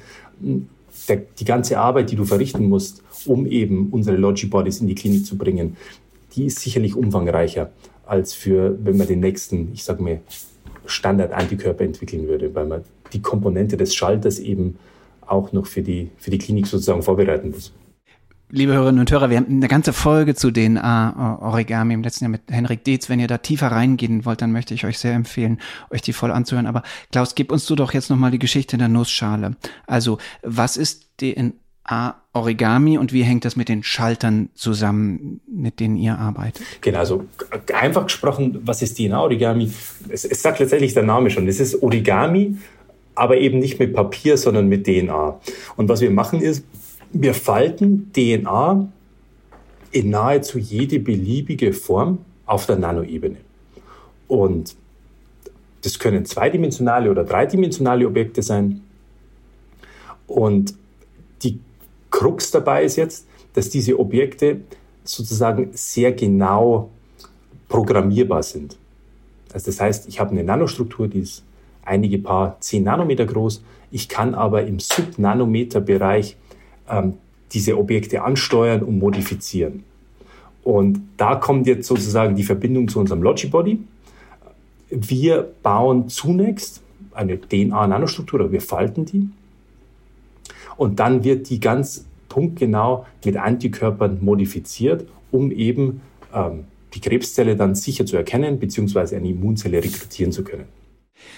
der, 1.08 1.18
die 1.40 1.46
ganze 1.46 1.80
Arbeit, 1.80 2.12
die 2.12 2.16
du 2.16 2.26
verrichten 2.26 2.68
musst, 2.68 3.04
um 3.26 3.46
eben 3.46 3.90
unsere 3.92 4.18
Logibodies 4.18 4.82
in 4.82 4.88
die 4.88 4.96
Klinik 4.96 5.26
zu 5.26 5.38
bringen, 5.38 5.78
die 6.36 6.46
ist 6.46 6.60
sicherlich 6.60 6.96
umfangreicher 6.96 7.72
als 8.06 8.34
für, 8.34 8.78
wenn 8.84 8.98
man 8.98 9.08
den 9.08 9.20
nächsten, 9.20 9.72
ich 9.74 9.84
sage 9.84 10.02
mal, 10.02 10.20
Standard-Antikörper 10.88 11.84
entwickeln 11.84 12.28
würde, 12.28 12.54
weil 12.56 12.66
man 12.66 12.84
die 13.14 13.22
Komponente 13.22 13.78
des 13.78 13.96
Schalters 13.96 14.40
eben 14.40 14.78
auch 15.26 15.52
noch 15.52 15.68
für 15.68 15.82
die, 15.82 16.10
für 16.18 16.32
die 16.32 16.38
Klinik 16.38 16.68
sozusagen 16.68 17.04
vorbereiten 17.04 17.52
muss. 17.52 17.74
liebe 18.50 18.74
Hörerinnen 18.74 19.02
und 19.02 19.12
Hörer, 19.12 19.30
wir 19.30 19.38
haben 19.38 19.48
eine 19.50 19.68
ganze 19.68 19.92
Folge 19.94 20.36
zu 20.36 20.52
DNA-Origami 20.52 21.94
im 21.94 22.04
letzten 22.04 22.26
Jahr 22.26 22.32
mit 22.32 22.42
Henrik 22.50 22.84
Dietz. 22.84 23.10
Wenn 23.10 23.20
ihr 23.20 23.28
da 23.28 23.38
tiefer 23.38 23.68
reingehen 23.68 24.26
wollt, 24.26 24.42
dann 24.42 24.52
möchte 24.52 24.74
ich 24.74 24.86
euch 24.86 25.00
sehr 25.00 25.14
empfehlen, 25.14 25.60
euch 25.90 26.02
die 26.02 26.14
voll 26.14 26.32
anzuhören. 26.32 26.68
Aber 26.68 26.84
Klaus, 27.12 27.36
gib 27.36 27.52
uns 27.52 27.66
du 27.66 27.76
doch 27.76 27.94
jetzt 27.94 28.10
nochmal 28.10 28.32
die 28.32 28.40
Geschichte 28.40 28.78
der 28.78 28.88
Nussschale. 28.88 29.58
Also, 29.86 30.18
was 30.44 30.78
ist 30.78 31.08
DNA-Origami 31.88 32.98
und 32.98 33.14
wie 33.14 33.24
hängt 33.24 33.46
das 33.46 33.56
mit 33.56 33.70
den 33.70 33.84
Schaltern 33.84 34.50
zusammen, 34.54 35.42
mit 35.48 35.80
denen 35.80 35.98
ihr 35.98 36.18
arbeitet? 36.18 36.64
Genau, 36.82 37.00
also 37.00 37.26
einfach 37.74 38.06
gesprochen, 38.06 38.60
was 38.64 38.82
ist 38.82 38.98
DNA-Origami? 38.98 39.72
Es, 40.10 40.26
es 40.26 40.42
sagt 40.42 40.60
letztendlich 40.60 40.94
der 40.94 41.04
Name 41.04 41.30
schon. 41.30 41.48
Es 41.48 41.60
ist 41.60 41.82
Origami, 41.82 42.58
aber 43.16 43.38
eben 43.38 43.60
nicht 43.60 43.80
mit 43.80 43.94
Papier, 43.94 44.38
sondern 44.38 44.68
mit 44.68 44.86
DNA. 44.86 45.40
Und 45.76 45.90
was 45.90 46.02
wir 46.02 46.12
machen 46.12 46.42
ist, 46.42 46.64
wir 47.12 47.34
falten 47.34 48.12
DNA 48.14 48.88
in 49.92 50.10
nahezu 50.10 50.60
jede 50.60 51.00
beliebige 51.00 51.74
Form 51.74 52.20
auf 52.46 52.66
der 52.66 52.76
Nanoebene. 52.78 53.38
Und 54.28 54.76
das 55.82 56.00
können 56.00 56.26
zweidimensionale 56.26 57.10
oder 57.10 57.24
dreidimensionale 57.24 58.06
Objekte 58.06 58.44
sein. 58.44 58.82
Und 60.28 60.74
die 61.44 61.60
Krux 62.18 62.50
dabei 62.50 62.84
ist 62.84 62.96
jetzt, 62.96 63.28
dass 63.54 63.70
diese 63.70 64.00
Objekte 64.00 64.62
sozusagen 65.04 65.70
sehr 65.74 66.14
genau 66.14 66.90
programmierbar 67.70 68.42
sind. 68.42 68.76
Also 69.54 69.68
das 69.68 69.80
heißt, 69.80 70.08
ich 70.08 70.20
habe 70.20 70.32
eine 70.32 70.44
Nanostruktur, 70.44 71.08
die 71.08 71.20
ist 71.20 71.44
einige 71.86 72.18
paar 72.18 72.58
zehn 72.60 72.84
Nanometer 72.84 73.28
groß. 73.28 73.64
Ich 73.92 74.10
kann 74.10 74.34
aber 74.34 74.66
im 74.66 74.80
Subnanometer-Bereich 74.80 76.38
ähm, 76.90 77.14
diese 77.52 77.78
Objekte 77.78 78.24
ansteuern 78.24 78.82
und 78.82 78.98
modifizieren. 78.98 79.84
Und 80.64 81.00
da 81.18 81.36
kommt 81.36 81.68
jetzt 81.68 81.88
sozusagen 81.88 82.36
die 82.36 82.42
Verbindung 82.42 82.88
zu 82.88 83.00
unserem 83.00 83.22
Logibody. 83.22 83.80
Wir 84.90 85.48
bauen 85.62 86.10
zunächst 86.10 86.82
eine 87.14 87.40
DNA-Nanostruktur, 87.40 88.52
wir 88.52 88.62
falten 88.62 89.06
die. 89.06 89.30
Und 90.78 91.00
dann 91.00 91.24
wird 91.24 91.50
die 91.50 91.60
ganz 91.60 92.07
punktgenau 92.30 93.06
mit 93.24 93.38
Antikörpern 93.38 94.20
modifiziert, 94.22 95.08
um 95.32 95.52
eben 95.52 96.02
ähm, 96.34 96.66
die 96.94 97.02
Krebszelle 97.02 97.56
dann 97.56 97.76
sicher 97.76 98.06
zu 98.06 98.18
erkennen, 98.18 98.60
beziehungsweise 98.60 99.18
eine 99.18 99.30
Immunzelle 99.30 99.84
rekrutieren 99.84 100.32
zu 100.32 100.44
können. 100.44 100.66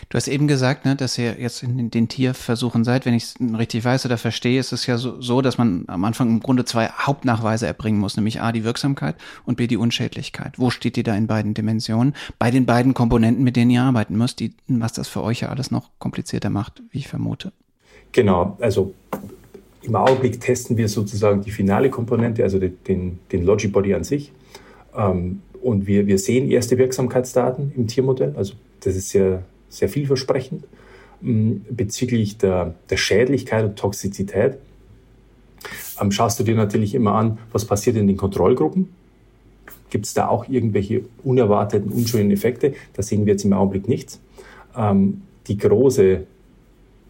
Du 0.09 0.15
hast 0.17 0.27
eben 0.27 0.47
gesagt, 0.47 0.85
ne, 0.85 0.95
dass 0.95 1.17
ihr 1.17 1.39
jetzt 1.39 1.63
in 1.63 1.89
den 1.89 2.07
Tierversuchen 2.07 2.83
seid. 2.83 3.05
Wenn 3.05 3.13
ich 3.13 3.23
es 3.23 3.35
richtig 3.57 3.85
weiß 3.85 4.05
oder 4.05 4.17
verstehe, 4.17 4.59
ist 4.59 4.71
es 4.71 4.85
ja 4.85 4.97
so, 4.97 5.21
so, 5.21 5.41
dass 5.41 5.57
man 5.57 5.85
am 5.87 6.03
Anfang 6.03 6.29
im 6.29 6.39
Grunde 6.41 6.65
zwei 6.65 6.89
Hauptnachweise 6.89 7.67
erbringen 7.67 7.99
muss, 7.99 8.17
nämlich 8.17 8.41
A, 8.41 8.51
die 8.51 8.63
Wirksamkeit 8.63 9.15
und 9.45 9.55
B, 9.55 9.67
die 9.67 9.77
Unschädlichkeit. 9.77 10.59
Wo 10.59 10.69
steht 10.69 10.97
ihr 10.97 11.03
da 11.03 11.15
in 11.15 11.27
beiden 11.27 11.53
Dimensionen? 11.53 12.13
Bei 12.37 12.51
den 12.51 12.65
beiden 12.65 12.93
Komponenten, 12.93 13.43
mit 13.43 13.55
denen 13.55 13.71
ihr 13.71 13.83
arbeiten 13.83 14.17
müsst, 14.17 14.39
die, 14.39 14.53
was 14.67 14.93
das 14.93 15.07
für 15.07 15.23
euch 15.23 15.41
ja 15.41 15.49
alles 15.49 15.71
noch 15.71 15.89
komplizierter 15.99 16.49
macht, 16.49 16.81
wie 16.91 16.99
ich 16.99 17.07
vermute. 17.07 17.51
Genau, 18.11 18.57
also 18.59 18.93
im 19.81 19.95
Augenblick 19.95 20.39
testen 20.41 20.77
wir 20.77 20.87
sozusagen 20.87 21.41
die 21.41 21.51
finale 21.51 21.89
Komponente, 21.89 22.43
also 22.43 22.59
den, 22.59 23.19
den 23.31 23.45
Logibody 23.45 23.93
an 23.93 24.03
sich. 24.03 24.31
Ähm, 24.95 25.41
und 25.61 25.87
wir, 25.87 26.07
wir 26.07 26.17
sehen 26.17 26.49
erste 26.49 26.77
Wirksamkeitsdaten 26.77 27.73
im 27.75 27.87
Tiermodell. 27.87 28.33
Also 28.37 28.53
das 28.81 28.95
ist 28.95 29.09
sehr 29.09 29.43
sehr 29.69 29.87
vielversprechend 29.87 30.65
ähm, 31.23 31.65
bezüglich 31.69 32.37
der, 32.37 32.73
der 32.89 32.97
Schädlichkeit 32.97 33.63
und 33.63 33.77
Toxizität. 33.77 34.57
Ähm, 36.01 36.11
schaust 36.11 36.39
du 36.39 36.43
dir 36.43 36.55
natürlich 36.55 36.95
immer 36.95 37.13
an, 37.13 37.37
was 37.51 37.65
passiert 37.65 37.95
in 37.95 38.07
den 38.07 38.17
Kontrollgruppen. 38.17 38.89
Gibt 39.89 40.05
es 40.05 40.13
da 40.13 40.27
auch 40.27 40.47
irgendwelche 40.47 41.01
unerwarteten, 41.23 41.91
unschönen 41.91 42.31
Effekte? 42.31 42.73
Da 42.93 43.01
sehen 43.01 43.25
wir 43.25 43.33
jetzt 43.33 43.43
im 43.43 43.53
Augenblick 43.53 43.87
nichts. 43.87 44.19
Die 45.47 45.57
große 45.57 46.27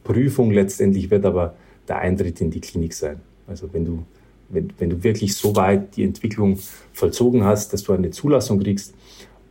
Prüfung 0.06 0.52
letztendlich 0.52 1.12
wird 1.12 1.26
aber 1.26 1.56
der 1.90 2.00
Eintritt 2.00 2.40
in 2.42 2.52
die 2.52 2.62
Klinik 2.62 2.94
sein. 2.94 3.20
Also 3.48 3.74
wenn 3.74 3.86
du, 3.86 4.04
wenn, 4.50 4.72
wenn 4.78 4.90
du 4.90 5.04
wirklich 5.04 5.36
so 5.36 5.56
weit 5.56 5.96
die 5.96 6.04
Entwicklung 6.04 6.60
vollzogen 6.94 7.44
hast, 7.44 7.74
dass 7.74 7.84
du 7.84 7.94
eine 7.94 8.12
Zulassung 8.12 8.60
kriegst 8.60 8.94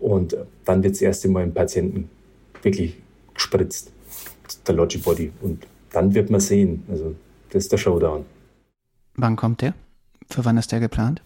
und 0.00 0.36
dann 0.64 0.82
wird 0.82 0.94
es 0.94 1.02
erst 1.02 1.24
einmal 1.24 1.44
im 1.44 1.52
Patienten 1.52 2.08
wirklich 2.62 2.96
gespritzt, 3.34 3.92
der 4.66 4.74
Logibody. 4.74 5.32
Und 5.40 5.66
dann 5.92 6.14
wird 6.14 6.30
man 6.30 6.40
sehen. 6.40 6.84
Also 6.88 7.14
das 7.50 7.64
ist 7.64 7.72
der 7.72 7.78
Showdown. 7.78 8.24
Wann 9.16 9.36
kommt 9.36 9.62
der? 9.62 9.74
Für 10.30 10.44
wann 10.44 10.58
ist 10.58 10.70
der 10.72 10.80
geplant? 10.80 11.22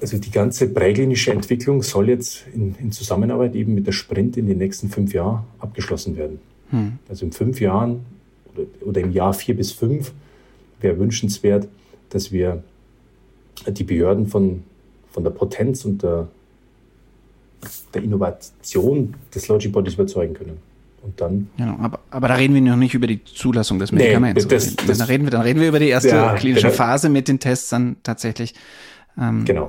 Also 0.00 0.18
die 0.18 0.30
ganze 0.30 0.68
präklinische 0.68 1.32
Entwicklung 1.32 1.82
soll 1.82 2.08
jetzt 2.08 2.44
in, 2.52 2.74
in, 2.80 2.92
Zusammenarbeit 2.92 3.54
eben 3.54 3.74
mit 3.74 3.86
der 3.86 3.92
Sprint 3.92 4.36
in 4.36 4.46
den 4.46 4.58
nächsten 4.58 4.88
fünf 4.90 5.14
Jahren 5.14 5.44
abgeschlossen 5.60 6.16
werden. 6.16 6.40
Hm. 6.70 6.98
Also 7.08 7.24
in 7.24 7.32
fünf 7.32 7.60
Jahren 7.60 8.04
oder, 8.52 8.66
oder 8.82 9.00
im 9.00 9.12
Jahr 9.12 9.32
vier 9.32 9.56
bis 9.56 9.72
fünf 9.72 10.12
wäre 10.84 10.98
wünschenswert, 11.00 11.66
dass 12.10 12.30
wir 12.30 12.62
die 13.66 13.82
Behörden 13.82 14.28
von, 14.28 14.62
von 15.10 15.24
der 15.24 15.30
Potenz 15.30 15.84
und 15.84 16.02
der, 16.02 16.28
der 17.92 18.02
Innovation 18.02 19.14
des 19.34 19.48
Logibodies 19.48 19.94
überzeugen 19.94 20.34
können. 20.34 20.58
Und 21.02 21.20
dann. 21.20 21.50
Genau, 21.58 21.76
aber, 21.80 22.00
aber 22.10 22.28
da 22.28 22.34
reden 22.34 22.54
wir 22.54 22.62
noch 22.62 22.76
nicht 22.76 22.94
über 22.94 23.06
die 23.06 23.22
Zulassung 23.24 23.78
des 23.78 23.92
Medikaments. 23.92 24.44
Nee, 24.44 24.48
das, 24.48 24.76
das, 24.76 24.98
dann, 24.98 25.06
reden 25.06 25.24
wir, 25.24 25.30
dann 25.30 25.42
reden 25.42 25.60
wir 25.60 25.68
über 25.68 25.78
die 25.78 25.88
erste 25.88 26.08
ja, 26.08 26.34
klinische 26.34 26.68
genau. 26.68 26.76
Phase 26.76 27.10
mit 27.10 27.28
den 27.28 27.40
Tests 27.40 27.68
dann 27.68 27.96
tatsächlich 28.02 28.54
ähm, 29.20 29.44
genau. 29.44 29.68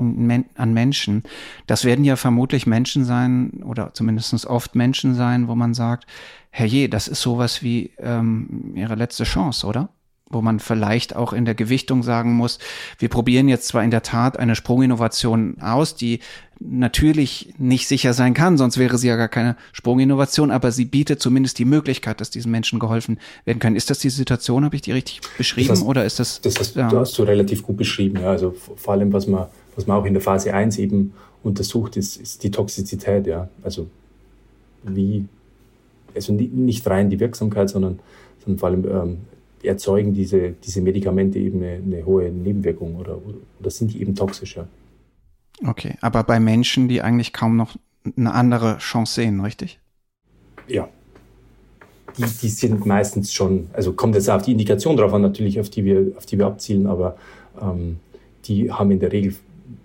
an 0.56 0.74
Menschen. 0.74 1.24
Das 1.68 1.84
werden 1.84 2.06
ja 2.06 2.16
vermutlich 2.16 2.68
Menschen 2.68 3.04
sein 3.04 3.64
oder 3.66 3.94
zumindest 3.94 4.46
oft 4.46 4.76
Menschen 4.76 5.14
sein, 5.14 5.48
wo 5.48 5.56
man 5.56 5.74
sagt, 5.74 6.06
herrje, 6.52 6.88
das 6.88 7.10
ist 7.10 7.22
sowas 7.22 7.62
wie 7.62 7.92
ähm, 8.00 8.74
ihre 8.76 8.96
letzte 8.96 9.26
Chance, 9.26 9.68
oder? 9.68 9.90
Wo 10.30 10.42
man 10.42 10.60
vielleicht 10.60 11.16
auch 11.16 11.34
in 11.34 11.46
der 11.46 11.54
Gewichtung 11.54 12.02
sagen 12.02 12.34
muss, 12.34 12.58
wir 12.98 13.10
probieren 13.10 13.48
jetzt 13.48 13.68
zwar 13.68 13.84
in 13.84 13.92
der 13.92 14.02
Tat 14.02 14.40
eine 14.40 14.56
Sprunginnovation 14.56 15.58
aus, 15.62 15.96
die 15.96 16.20
natürlich 16.60 17.54
nicht 17.58 17.88
sicher 17.88 18.14
sein 18.14 18.34
kann, 18.34 18.58
sonst 18.58 18.78
wäre 18.78 18.98
sie 18.98 19.08
ja 19.08 19.18
gar 19.18 19.28
keine 19.28 19.56
Sprunginnovation, 19.72 20.52
aber 20.52 20.72
sie 20.72 20.86
bietet 20.86 21.22
zumindest 21.22 21.60
die 21.60 21.66
Möglichkeit, 21.66 22.22
dass 22.22 22.30
diesen 22.30 22.52
Menschen 22.52 22.80
geholfen 22.80 23.20
werden 23.44 23.60
kann. 23.60 23.76
Ist 23.76 23.90
das 23.90 24.00
die 24.00 24.10
Situation, 24.10 24.66
habe 24.66 24.76
ich 24.76 24.82
die 24.82 24.94
richtig 24.94 25.22
beschrieben 25.38 25.68
das 25.68 25.82
hast, 25.82 25.88
oder 25.88 26.06
ist 26.06 26.20
das? 26.20 26.42
Das 26.42 26.56
hast, 26.58 26.76
ja. 26.76 26.88
du 26.88 27.00
hast 27.00 27.18
du 27.18 27.24
relativ 27.24 27.62
gut 27.62 27.78
beschrieben, 27.78 28.20
ja. 28.22 28.30
Also 28.30 28.56
vor 28.76 28.94
allem, 28.94 29.14
was 29.14 29.28
man, 29.28 29.48
was 29.76 29.86
man 29.86 29.98
auch 29.98 30.06
in 30.06 30.14
der 30.14 30.22
Phase 30.22 30.54
1 30.54 30.78
eben 30.80 31.14
untersucht, 31.44 31.98
ist, 31.98 32.18
ist 32.18 32.44
die 32.44 32.52
Toxizität, 32.52 33.28
ja. 33.28 33.50
Also 33.62 33.88
wie, 34.84 35.26
also 36.16 36.34
nicht 36.34 36.88
rein 36.88 37.10
die 37.10 37.20
Wirksamkeit, 37.20 37.70
sondern, 37.70 38.00
sondern 38.44 38.60
vor 38.60 38.70
allem 38.70 38.86
ähm, 38.86 39.18
erzeugen 39.68 40.14
diese, 40.14 40.52
diese 40.52 40.82
Medikamente 40.82 41.40
eben 41.40 41.62
eine, 41.62 41.82
eine 41.84 42.06
hohe 42.06 42.30
Nebenwirkung 42.30 42.96
oder, 42.96 43.20
oder 43.60 43.70
sind 43.70 43.94
die 43.94 44.02
eben 44.02 44.16
toxisch, 44.16 44.56
ja. 44.56 44.68
Okay, 45.66 45.96
aber 46.02 46.24
bei 46.24 46.40
Menschen, 46.40 46.88
die 46.88 47.02
eigentlich 47.02 47.32
kaum 47.32 47.56
noch 47.56 47.76
eine 48.18 48.34
andere 48.34 48.78
Chance 48.78 49.14
sehen, 49.16 49.40
richtig? 49.40 49.80
Ja. 50.68 50.90
Die, 52.18 52.24
die 52.24 52.50
sind 52.50 52.86
meistens 52.86 53.34
schon, 53.34 53.68
also 53.74 53.94
kommt 53.94 54.16
jetzt 54.16 54.30
auf 54.30 54.42
die 54.44 54.54
Indikation 54.54 54.96
drauf 54.96 55.14
an, 55.14 55.22
natürlich, 55.22 55.60
auf 55.60 55.70
die 55.70 55.84
wir, 55.84 56.14
auf 56.18 56.26
die 56.26 56.38
wir 56.38 56.46
abzielen, 56.46 56.88
aber 56.88 57.18
ähm, 57.62 58.00
die 58.46 58.72
haben 58.72 58.92
in 58.92 59.00
der 59.00 59.12
Regel 59.12 59.36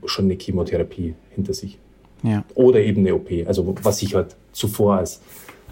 schon 0.04 0.26
eine 0.26 0.34
Chemotherapie 0.34 1.14
hinter 1.34 1.54
sich. 1.54 1.78
Ja. 2.22 2.44
Oder 2.54 2.80
eben 2.80 3.00
eine 3.00 3.14
OP, 3.14 3.30
also 3.46 3.74
was 3.82 3.98
sich 3.98 4.14
halt 4.14 4.36
zuvor 4.52 4.96
als, 4.96 5.20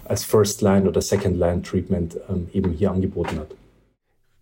als 0.05 0.25
First-Line 0.25 0.89
oder 0.89 1.01
Second-Line-Treatment 1.01 2.19
ähm, 2.29 2.49
eben 2.53 2.73
hier 2.73 2.91
angeboten 2.91 3.39
hat. 3.39 3.55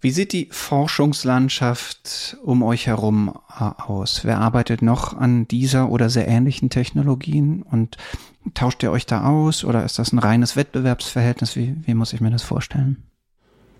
Wie 0.06 0.12
sieht 0.12 0.32
die 0.32 0.46
Forschungslandschaft 0.52 2.36
um 2.44 2.62
euch 2.62 2.86
herum 2.86 3.36
äh, 3.58 3.64
aus? 3.82 4.20
Wer 4.22 4.38
arbeitet 4.38 4.80
noch 4.80 5.16
an 5.16 5.48
dieser 5.48 5.90
oder 5.90 6.10
sehr 6.10 6.28
ähnlichen 6.28 6.70
Technologien 6.70 7.64
und 7.68 7.96
tauscht 8.54 8.84
ihr 8.84 8.92
euch 8.92 9.06
da 9.06 9.28
aus 9.28 9.64
oder 9.64 9.84
ist 9.84 9.98
das 9.98 10.12
ein 10.12 10.20
reines 10.20 10.54
Wettbewerbsverhältnis? 10.54 11.56
Wie, 11.56 11.74
wie 11.84 11.94
muss 11.94 12.12
ich 12.12 12.20
mir 12.20 12.30
das 12.30 12.44
vorstellen? 12.44 13.02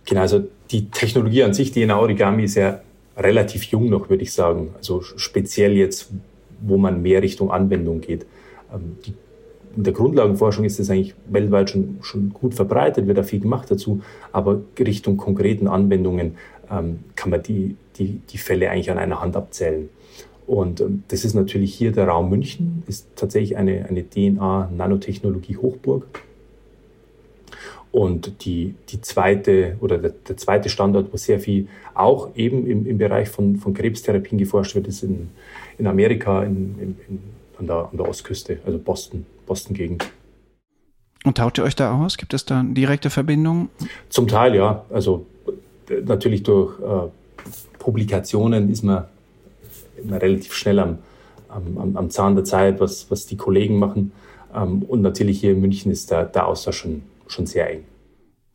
Genau, 0.04 0.22
also 0.22 0.42
die 0.72 0.90
Technologie 0.90 1.44
an 1.44 1.54
sich, 1.54 1.70
DNA 1.70 1.96
Origami, 1.96 2.42
ist 2.42 2.56
ja 2.56 2.80
relativ 3.16 3.62
jung 3.62 3.88
noch, 3.88 4.10
würde 4.10 4.24
ich 4.24 4.32
sagen. 4.32 4.74
Also 4.76 5.02
speziell 5.02 5.74
jetzt, 5.74 6.10
wo 6.60 6.76
man 6.76 7.02
mehr 7.02 7.22
Richtung 7.22 7.52
Anwendung 7.52 8.00
geht. 8.00 8.26
Ähm, 8.74 8.96
die 9.06 9.14
in 9.76 9.84
der 9.84 9.92
Grundlagenforschung 9.92 10.64
ist 10.64 10.78
das 10.78 10.90
eigentlich 10.90 11.14
weltweit 11.28 11.70
schon, 11.70 11.98
schon 12.00 12.32
gut 12.32 12.54
verbreitet, 12.54 13.06
wird 13.06 13.18
da 13.18 13.22
viel 13.22 13.40
gemacht 13.40 13.70
dazu, 13.70 14.00
aber 14.32 14.60
Richtung 14.78 15.18
konkreten 15.18 15.68
Anwendungen 15.68 16.36
ähm, 16.70 17.00
kann 17.14 17.30
man 17.30 17.42
die, 17.42 17.76
die, 17.96 18.20
die 18.30 18.38
Fälle 18.38 18.70
eigentlich 18.70 18.90
an 18.90 18.98
einer 18.98 19.20
Hand 19.20 19.36
abzählen. 19.36 19.90
Und 20.46 20.80
ähm, 20.80 21.02
das 21.08 21.24
ist 21.24 21.34
natürlich 21.34 21.74
hier 21.74 21.92
der 21.92 22.08
Raum 22.08 22.30
München, 22.30 22.82
ist 22.86 23.08
tatsächlich 23.16 23.56
eine, 23.56 23.86
eine 23.86 24.08
DNA-Nanotechnologie-Hochburg. 24.08 26.22
Und 27.92 28.44
die, 28.44 28.74
die 28.88 29.00
zweite 29.00 29.76
oder 29.80 29.98
der, 29.98 30.12
der, 30.28 30.36
zweite 30.36 30.68
Standort, 30.68 31.12
wo 31.12 31.16
sehr 31.16 31.40
viel 31.40 31.68
auch 31.94 32.30
eben 32.34 32.66
im, 32.66 32.86
im 32.86 32.98
Bereich 32.98 33.28
von, 33.28 33.56
von 33.56 33.74
Krebstherapien 33.74 34.38
geforscht 34.38 34.74
wird, 34.74 34.86
ist 34.86 35.02
in, 35.02 35.30
in 35.78 35.86
Amerika, 35.86 36.42
in, 36.42 36.96
in, 37.08 37.20
an, 37.58 37.66
der, 37.66 37.88
an 37.90 37.96
der 37.96 38.06
Ostküste, 38.06 38.58
also 38.66 38.78
Boston, 38.78 39.24
Boston-Gegend. 39.46 40.06
Und 41.24 41.38
taut 41.38 41.58
ihr 41.58 41.64
euch 41.64 41.74
da 41.74 41.92
aus? 41.92 42.18
Gibt 42.18 42.34
es 42.34 42.44
da 42.44 42.62
direkte 42.62 43.10
Verbindungen? 43.10 43.68
Zum 44.10 44.28
Teil 44.28 44.54
ja. 44.54 44.84
Also 44.90 45.26
natürlich 46.04 46.42
durch 46.42 46.78
äh, 46.80 47.08
Publikationen 47.78 48.70
ist 48.70 48.84
man, 48.84 49.04
immer 49.96 50.20
relativ 50.20 50.54
schnell 50.54 50.78
am, 50.78 50.98
am, 51.48 51.96
am 51.96 52.10
Zahn 52.10 52.34
der 52.34 52.44
Zeit, 52.44 52.80
was, 52.80 53.10
was 53.10 53.26
die 53.26 53.36
Kollegen 53.36 53.78
machen. 53.78 54.12
Ähm, 54.54 54.82
und 54.82 55.02
natürlich 55.02 55.40
hier 55.40 55.52
in 55.52 55.60
München 55.60 55.90
ist 55.90 56.10
der, 56.10 56.24
der 56.24 56.46
Austausch 56.46 56.78
schon, 56.78 57.02
schon 57.26 57.46
sehr 57.46 57.70
eng. 57.70 57.84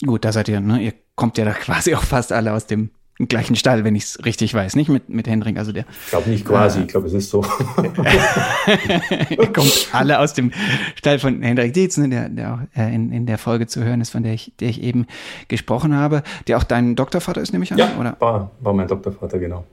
Gut, 0.06 0.26
da 0.26 0.32
seid 0.32 0.50
ihr, 0.50 0.60
ne? 0.60 0.82
ihr 0.82 0.94
kommt 1.16 1.38
ja 1.38 1.46
da 1.46 1.52
quasi 1.66 1.96
auch 1.96 2.04
fast 2.04 2.32
alle 2.32 2.54
aus 2.54 2.68
dem 2.68 2.90
gleichen 3.18 3.56
Stall, 3.56 3.84
wenn 3.84 3.96
ich 3.96 4.04
es 4.04 4.26
richtig 4.26 4.54
weiß, 4.54 4.76
nicht 4.76 4.90
mit, 4.90 5.10
mit 5.10 5.28
Hendrik. 5.28 5.58
Also 5.58 5.72
der. 5.72 5.86
Ich 6.06 6.12
glaube 6.12 6.30
nicht 6.30 6.46
quasi, 6.46 6.80
äh, 6.80 6.82
ich 6.84 6.88
glaube, 6.88 7.08
es 7.08 7.14
ist 7.14 7.30
so. 7.30 7.42
kommt 9.54 9.88
alle 9.92 10.20
aus 10.20 10.34
dem 10.34 10.52
Stall 10.96 11.20
von 11.20 11.42
Hendrik 11.42 11.74
Dietz, 11.74 11.98
ne, 11.98 12.10
der, 12.10 12.30
der 12.30 12.54
auch 12.54 12.60
äh, 12.76 12.94
in, 12.94 13.12
in 13.12 13.26
der 13.26 13.38
Folge 13.38 13.68
zu 13.68 13.84
hören 13.84 14.02
ist, 14.02 14.12
von 14.12 14.24
der 14.24 14.34
ich, 14.34 14.54
der 14.60 14.70
ich 14.70 14.82
eben 14.82 15.08
gesprochen 15.48 15.96
habe, 15.96 16.24
der 16.48 16.58
auch 16.58 16.64
dein 16.64 16.96
Doktorvater 16.96 17.42
ist, 17.42 17.54
nehme 17.54 17.64
ich 17.64 17.72
an, 17.72 17.78
ja, 17.78 17.92
oder? 18.00 18.16
War, 18.20 18.52
war 18.60 18.74
mein 18.74 18.88
Doktorvater, 18.88 19.40
genau. 19.40 19.66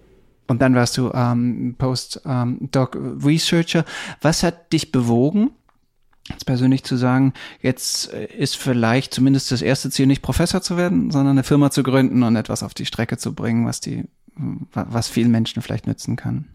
Und 0.48 0.62
dann 0.62 0.74
warst 0.74 0.96
du 0.96 1.10
ähm, 1.12 1.74
Post-Doc-Researcher. 1.78 3.80
Ähm, 3.80 3.84
Was 4.22 4.42
hat 4.42 4.72
dich 4.72 4.92
bewogen, 4.92 5.50
jetzt 6.28 6.46
persönlich 6.46 6.84
zu 6.84 6.96
sagen, 6.96 7.32
jetzt 7.62 8.12
äh, 8.12 8.26
ist 8.26 8.56
vielleicht 8.56 9.14
zumindest 9.14 9.50
das 9.52 9.62
erste 9.62 9.90
Ziel 9.90 10.06
nicht 10.06 10.22
Professor 10.22 10.60
zu 10.60 10.76
werden, 10.76 11.10
sondern 11.10 11.32
eine 11.32 11.44
Firma 11.44 11.70
zu 11.70 11.82
gründen 11.82 12.22
und 12.22 12.36
etwas 12.36 12.62
auf 12.62 12.74
die 12.74 12.86
Strecke 12.86 13.18
zu 13.18 13.34
bringen, 13.34 13.66
was 13.66 13.80
die, 13.80 14.04
was 14.72 15.08
vielen 15.08 15.30
Menschen 15.30 15.62
vielleicht 15.62 15.86
nützen 15.86 16.16
kann? 16.16 16.46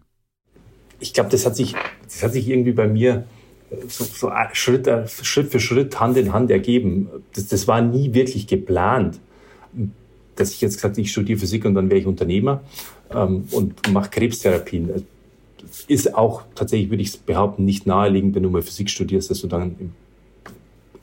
Ich 1.00 1.12
glaube, 1.12 1.30
das 1.30 1.44
hat 1.44 1.56
sich, 1.56 1.74
das 2.04 2.22
hat 2.22 2.32
sich 2.32 2.48
irgendwie 2.48 2.72
bei 2.72 2.86
mir 2.86 3.24
so, 3.88 4.04
so 4.04 4.32
Schritt, 4.52 4.88
Schritt 5.22 5.50
für 5.50 5.60
Schritt 5.60 5.98
Hand 6.00 6.16
in 6.16 6.32
Hand 6.32 6.50
ergeben. 6.50 7.08
Das, 7.34 7.48
das 7.48 7.66
war 7.66 7.80
nie 7.80 8.14
wirklich 8.14 8.46
geplant, 8.46 9.18
dass 10.36 10.52
ich 10.52 10.60
jetzt 10.60 10.76
gesagt 10.76 10.98
ich 10.98 11.10
studiere 11.10 11.38
Physik 11.38 11.64
und 11.64 11.74
dann 11.74 11.90
wäre 11.90 12.00
ich 12.00 12.06
Unternehmer 12.06 12.62
ähm, 13.10 13.44
und 13.50 13.92
mache 13.92 14.10
Krebstherapien 14.10 15.04
ist 15.82 16.14
auch 16.14 16.42
tatsächlich, 16.54 16.90
würde 16.90 17.02
ich 17.02 17.20
behaupten, 17.20 17.64
nicht 17.64 17.86
naheliegend, 17.86 18.34
wenn 18.34 18.42
du 18.42 18.50
mal 18.50 18.62
Physik 18.62 18.90
studierst, 18.90 19.30
dass 19.30 19.40
du 19.40 19.46
dann 19.46 19.92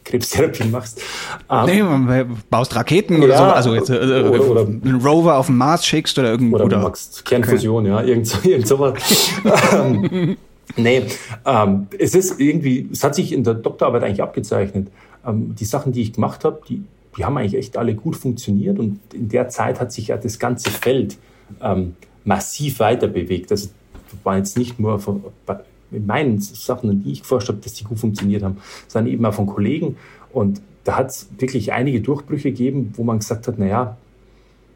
Krebstherapie 0.04 0.68
machst. 0.68 1.02
Ähm, 1.50 1.66
nee, 1.66 1.84
man 1.84 2.38
baust 2.50 2.76
Raketen 2.76 3.20
ja, 3.20 3.24
oder 3.24 3.38
so, 3.38 3.44
also 3.44 3.76
jetzt, 3.76 3.90
äh, 3.90 3.96
oder, 3.96 4.50
oder, 4.50 4.68
einen 4.68 5.02
Rover 5.02 5.38
auf 5.38 5.48
den 5.48 5.58
Mars 5.58 5.86
schickst 5.86 6.18
oder 6.18 6.32
irgendwo. 6.32 6.56
Oder, 6.56 6.66
oder 6.66 6.78
du 6.78 6.84
machst 6.84 7.24
Kernfusion, 7.26 7.86
okay. 7.86 7.90
ja, 7.90 8.04
irgend, 8.04 8.28
so, 8.28 8.38
irgend 8.50 8.68
sowas. 8.68 8.94
ähm, 9.74 10.38
nee, 10.76 11.04
ähm, 11.46 11.88
es 11.98 12.16
ist 12.16 12.40
irgendwie, 12.40 12.90
es 12.92 13.04
hat 13.04 13.16
sich 13.16 13.32
in 13.32 13.44
der 13.44 13.56
Doktorarbeit 13.56 14.04
eigentlich 14.04 14.24
abgezeichnet. 14.24 14.88
Ähm, 15.26 15.56
die 15.56 15.66
Sachen, 15.66 15.92
die 15.92 16.02
ich 16.02 16.14
gemacht 16.14 16.44
habe, 16.46 16.62
die, 16.68 16.84
die 17.18 17.26
haben 17.26 17.38
eigentlich 17.38 17.56
echt 17.56 17.78
alle 17.78 17.94
gut 17.94 18.16
funktioniert 18.16 18.80
und 18.80 19.00
in 19.14 19.30
der 19.30 19.50
Zeit 19.50 19.80
hat 19.80 19.92
sich 19.92 20.08
ja 20.08 20.18
das 20.18 20.40
ganze 20.40 20.72
Feld 20.72 21.18
ähm, 21.62 21.96
massiv 22.24 22.80
weiter 22.80 23.08
bewegt. 23.08 23.52
Also 23.52 23.70
war 24.24 24.38
jetzt 24.38 24.58
nicht 24.58 24.80
nur 24.80 25.00
von, 25.00 25.24
in 25.92 26.06
meinen 26.06 26.40
Sachen, 26.40 27.04
die 27.04 27.12
ich 27.12 27.22
geforscht 27.22 27.50
habe, 27.50 27.60
dass 27.60 27.74
die 27.74 27.84
gut 27.84 28.00
funktioniert 28.00 28.44
haben, 28.44 28.58
sondern 28.88 29.14
eben 29.14 29.26
auch 29.26 29.34
von 29.34 29.46
Kollegen. 29.46 29.98
Und 30.32 30.62
da 30.84 30.98
hat 30.98 31.10
es 31.10 31.30
wirklich 31.38 31.74
einige 31.74 32.02
Durchbrüche 32.02 32.52
gegeben, 32.52 32.94
wo 32.96 33.04
man 33.04 33.20
gesagt 33.20 33.48
hat, 33.48 33.60
naja, 33.60 33.98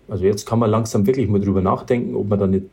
also 0.08 0.26
jetzt 0.26 0.46
kann 0.46 0.60
man 0.60 0.70
langsam 0.70 1.08
wirklich 1.08 1.28
mal 1.28 1.40
drüber 1.40 1.62
nachdenken, 1.62 2.16
ob 2.16 2.30
man 2.30 2.40
da 2.40 2.48
nicht 2.48 2.66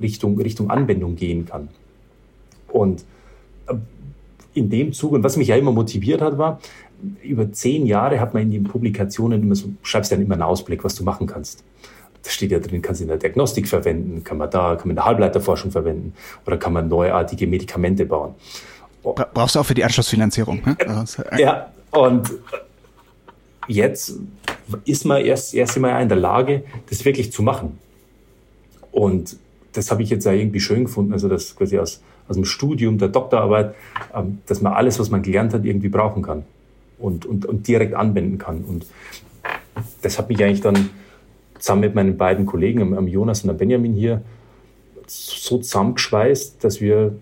Richtung, 0.00 0.38
Richtung 0.40 0.70
Anwendung 0.70 1.16
gehen 1.16 1.44
kann. 1.44 1.68
Und 2.68 3.04
äh, 3.66 3.74
in 4.54 4.70
dem 4.70 4.92
Zug, 4.92 5.12
und 5.12 5.22
was 5.22 5.36
mich 5.36 5.48
ja 5.48 5.56
immer 5.56 5.72
motiviert 5.72 6.22
hat, 6.22 6.38
war, 6.38 6.60
über 7.22 7.52
zehn 7.52 7.84
Jahre 7.84 8.20
hat 8.20 8.32
man 8.32 8.44
in 8.44 8.50
den 8.50 8.64
Publikationen 8.64 9.42
immer 9.42 9.54
so, 9.54 9.68
schreibst 9.82 10.12
dann 10.12 10.22
immer 10.22 10.34
einen 10.34 10.42
Ausblick, 10.42 10.82
was 10.82 10.94
du 10.94 11.04
machen 11.04 11.26
kannst 11.26 11.62
da 12.26 12.32
steht 12.32 12.50
ja 12.50 12.58
drin, 12.58 12.82
kann 12.82 12.96
sie 12.96 13.04
in 13.04 13.08
der 13.08 13.18
Diagnostik 13.18 13.68
verwenden, 13.68 14.24
kann 14.24 14.36
man 14.36 14.50
da, 14.50 14.74
kann 14.74 14.88
man 14.88 14.90
in 14.90 14.96
der 14.96 15.04
Halbleiterforschung 15.04 15.70
verwenden 15.70 16.12
oder 16.44 16.56
kann 16.56 16.72
man 16.72 16.88
neuartige 16.88 17.46
Medikamente 17.46 18.04
bauen. 18.04 18.34
Brauchst 19.02 19.54
du 19.54 19.60
auch 19.60 19.64
für 19.64 19.74
die 19.74 19.84
Anschlussfinanzierung. 19.84 20.60
Ne? 20.66 20.76
Also, 20.88 21.22
äh, 21.22 21.40
ja, 21.40 21.70
und 21.92 22.32
jetzt 23.68 24.14
ist 24.84 25.04
man 25.04 25.24
erst, 25.24 25.54
erst 25.54 25.76
einmal 25.76 26.02
in 26.02 26.08
der 26.08 26.18
Lage, 26.18 26.64
das 26.90 27.04
wirklich 27.04 27.30
zu 27.30 27.44
machen. 27.44 27.78
Und 28.90 29.36
das 29.72 29.92
habe 29.92 30.02
ich 30.02 30.10
jetzt 30.10 30.24
ja 30.24 30.32
irgendwie 30.32 30.58
schön 30.58 30.86
gefunden, 30.86 31.12
also 31.12 31.28
das 31.28 31.54
quasi 31.54 31.78
aus, 31.78 32.02
aus 32.26 32.34
dem 32.34 32.44
Studium, 32.44 32.98
der 32.98 33.08
Doktorarbeit, 33.08 33.76
ähm, 34.12 34.38
dass 34.46 34.60
man 34.62 34.72
alles, 34.72 34.98
was 34.98 35.10
man 35.10 35.22
gelernt 35.22 35.54
hat, 35.54 35.64
irgendwie 35.64 35.88
brauchen 35.88 36.22
kann 36.22 36.44
und, 36.98 37.24
und, 37.24 37.46
und 37.46 37.68
direkt 37.68 37.94
anwenden 37.94 38.38
kann. 38.38 38.64
Und 38.64 38.86
das 40.02 40.18
hat 40.18 40.28
mich 40.28 40.42
eigentlich 40.42 40.62
dann 40.62 40.90
zusammen 41.58 41.82
mit 41.82 41.94
meinen 41.94 42.16
beiden 42.16 42.46
Kollegen, 42.46 42.96
am 42.96 43.08
Jonas 43.08 43.44
und 43.44 43.50
am 43.50 43.56
Benjamin 43.56 43.94
hier, 43.94 44.22
so 45.06 45.58
zusammengeschweißt, 45.58 46.62
dass 46.62 46.80
wir 46.80 47.16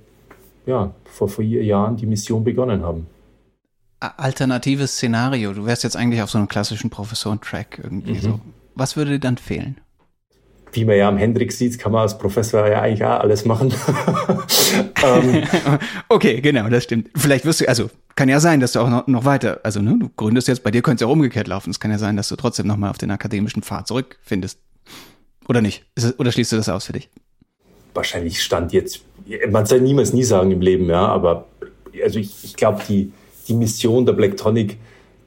ja, 0.66 0.94
vor 1.04 1.28
vier 1.28 1.62
Jahren 1.62 1.96
die 1.96 2.06
Mission 2.06 2.44
begonnen 2.44 2.82
haben. 2.82 3.06
Alternatives 4.00 4.92
Szenario. 4.92 5.52
Du 5.52 5.66
wärst 5.66 5.84
jetzt 5.84 5.96
eigentlich 5.96 6.22
auf 6.22 6.30
so 6.30 6.38
einem 6.38 6.48
klassischen 6.48 6.90
Professoren-Track 6.90 7.80
irgendwie 7.82 8.14
mhm. 8.14 8.20
so. 8.20 8.40
Was 8.74 8.96
würde 8.96 9.12
dir 9.12 9.20
dann 9.20 9.36
fehlen? 9.36 9.80
Wie 10.74 10.84
man 10.84 10.96
ja 10.96 11.08
am 11.08 11.16
Hendrix 11.16 11.58
sieht, 11.58 11.78
kann 11.78 11.92
man 11.92 12.02
als 12.02 12.18
Professor 12.18 12.66
ja 12.68 12.82
eigentlich 12.82 13.04
auch 13.04 13.20
alles 13.20 13.44
machen. 13.44 13.72
ähm, 15.04 15.44
okay, 16.08 16.40
genau, 16.40 16.68
das 16.68 16.84
stimmt. 16.84 17.10
Vielleicht 17.16 17.44
wirst 17.44 17.60
du, 17.60 17.68
also 17.68 17.90
kann 18.16 18.28
ja 18.28 18.40
sein, 18.40 18.58
dass 18.58 18.72
du 18.72 18.80
auch 18.80 18.90
noch, 18.90 19.06
noch 19.06 19.24
weiter, 19.24 19.60
also 19.62 19.80
ne, 19.80 19.96
du 19.98 20.10
gründest 20.16 20.48
jetzt, 20.48 20.64
bei 20.64 20.72
dir 20.72 20.82
könnte 20.82 21.04
es 21.04 21.08
ja 21.08 21.12
umgekehrt 21.12 21.46
laufen. 21.46 21.70
Es 21.70 21.78
kann 21.78 21.92
ja 21.92 21.98
sein, 21.98 22.16
dass 22.16 22.28
du 22.28 22.36
trotzdem 22.36 22.66
nochmal 22.66 22.90
auf 22.90 22.98
den 22.98 23.12
akademischen 23.12 23.62
Pfad 23.62 23.86
zurückfindest. 23.86 24.58
Oder 25.48 25.60
nicht? 25.60 25.84
Es, 25.94 26.18
oder 26.18 26.32
schließt 26.32 26.52
du 26.52 26.56
das 26.56 26.68
aus 26.68 26.86
für 26.86 26.92
dich? 26.92 27.08
Wahrscheinlich 27.94 28.42
stand 28.42 28.72
jetzt, 28.72 29.02
man 29.50 29.66
soll 29.66 29.80
niemals 29.80 30.12
nie 30.12 30.24
sagen 30.24 30.50
im 30.50 30.60
Leben, 30.60 30.88
ja, 30.88 31.06
aber 31.06 31.46
also 32.02 32.18
ich, 32.18 32.32
ich 32.42 32.56
glaube, 32.56 32.82
die, 32.88 33.12
die 33.46 33.54
Mission 33.54 34.04
der 34.04 34.14
Black 34.14 34.36
Tonic, 34.36 34.78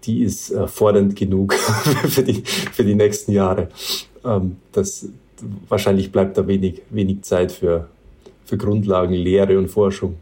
die 0.04 0.24
ist 0.24 0.52
äh, 0.52 0.68
fordernd 0.68 1.16
genug 1.16 1.54
für, 2.10 2.24
die, 2.24 2.44
für 2.44 2.84
die 2.84 2.96
nächsten 2.96 3.32
Jahre. 3.32 3.70
Ähm, 4.26 4.58
das, 4.74 5.08
wahrscheinlich 5.68 6.12
bleibt 6.12 6.38
da 6.38 6.48
wenig, 6.48 6.82
wenig 6.90 7.24
Zeit 7.24 7.52
für, 7.52 7.90
für 8.46 8.58
Grundlagen, 8.58 9.14
Lehre 9.14 9.58
und 9.58 9.70
Forschung. 9.70 10.16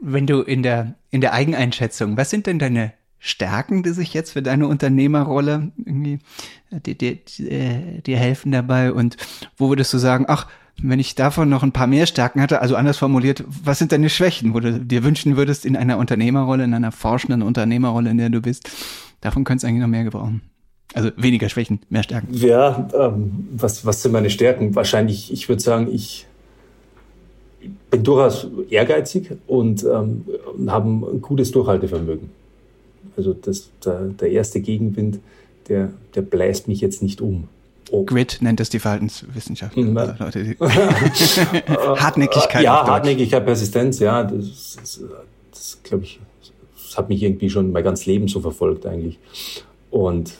Wenn 0.00 0.26
du 0.26 0.40
in 0.40 0.62
der, 0.62 0.94
in 1.10 1.20
der 1.20 1.32
Eigeneinschätzung, 1.32 2.16
was 2.16 2.30
sind 2.30 2.46
denn 2.46 2.58
deine 2.58 2.92
Stärken, 3.18 3.82
die 3.82 3.90
sich 3.90 4.14
jetzt 4.14 4.30
für 4.30 4.42
deine 4.42 4.66
Unternehmerrolle 4.66 5.72
irgendwie 5.76 6.20
dir, 6.70 6.94
dir, 6.94 7.18
dir 8.00 8.16
helfen 8.16 8.50
dabei? 8.50 8.92
Und 8.92 9.16
wo 9.58 9.68
würdest 9.68 9.92
du 9.92 9.98
sagen, 9.98 10.24
ach, 10.26 10.46
wenn 10.82 10.98
ich 10.98 11.14
davon 11.14 11.48
noch 11.48 11.62
ein 11.62 11.72
paar 11.72 11.86
mehr 11.86 12.06
Stärken 12.06 12.40
hatte, 12.40 12.62
also 12.62 12.76
anders 12.76 12.96
formuliert, 12.96 13.44
was 13.46 13.78
sind 13.78 13.92
deine 13.92 14.08
Schwächen, 14.08 14.54
wo 14.54 14.60
du 14.60 14.80
dir 14.80 15.04
wünschen 15.04 15.36
würdest 15.36 15.66
in 15.66 15.76
einer 15.76 15.98
Unternehmerrolle, 15.98 16.64
in 16.64 16.72
einer 16.72 16.92
forschenden 16.92 17.42
Unternehmerrolle, 17.42 18.10
in 18.10 18.16
der 18.16 18.30
du 18.30 18.40
bist? 18.40 18.70
Davon 19.20 19.44
könntest 19.44 19.64
du 19.64 19.68
eigentlich 19.68 19.82
noch 19.82 19.88
mehr 19.88 20.04
gebrauchen. 20.04 20.40
Also 20.92 21.10
weniger 21.16 21.48
Schwächen, 21.48 21.80
mehr 21.88 22.02
Stärken. 22.02 22.34
Ja, 22.34 22.88
ähm, 22.94 23.48
was, 23.56 23.86
was 23.86 24.02
sind 24.02 24.12
meine 24.12 24.30
Stärken? 24.30 24.74
Wahrscheinlich, 24.74 25.32
ich 25.32 25.48
würde 25.48 25.62
sagen, 25.62 25.88
ich 25.92 26.26
bin 27.90 28.02
durchaus 28.02 28.48
ehrgeizig 28.70 29.30
und 29.46 29.84
ähm, 29.84 30.24
habe 30.66 30.88
ein 30.88 31.20
gutes 31.20 31.52
Durchhaltevermögen. 31.52 32.30
Also 33.16 33.34
das, 33.34 33.70
der, 33.84 34.08
der 34.08 34.30
erste 34.30 34.60
Gegenwind, 34.60 35.20
der, 35.68 35.90
der 36.14 36.22
bläst 36.22 36.68
mich 36.68 36.80
jetzt 36.80 37.02
nicht 37.02 37.20
um. 37.20 37.48
Oh. 37.90 38.04
Grit 38.04 38.38
nennt 38.40 38.60
es 38.60 38.70
die 38.70 38.78
Verhaltenswissenschaft. 38.78 39.76
Also 39.76 40.14
Leute, 40.18 40.44
die 40.44 40.56
Hartnäckigkeit. 40.60 42.62
Ja, 42.62 42.86
Hartnäckigkeit, 42.86 43.44
Persistenz, 43.44 43.98
ja, 43.98 44.22
das, 44.22 44.76
das, 44.80 45.00
das 45.50 45.78
glaube 45.82 46.04
ich, 46.04 46.20
das 46.74 46.96
hat 46.96 47.08
mich 47.08 47.22
irgendwie 47.22 47.50
schon 47.50 47.72
mein 47.72 47.82
ganzes 47.82 48.06
Leben 48.06 48.28
so 48.28 48.40
verfolgt 48.40 48.86
eigentlich. 48.86 49.18
Und 49.90 50.34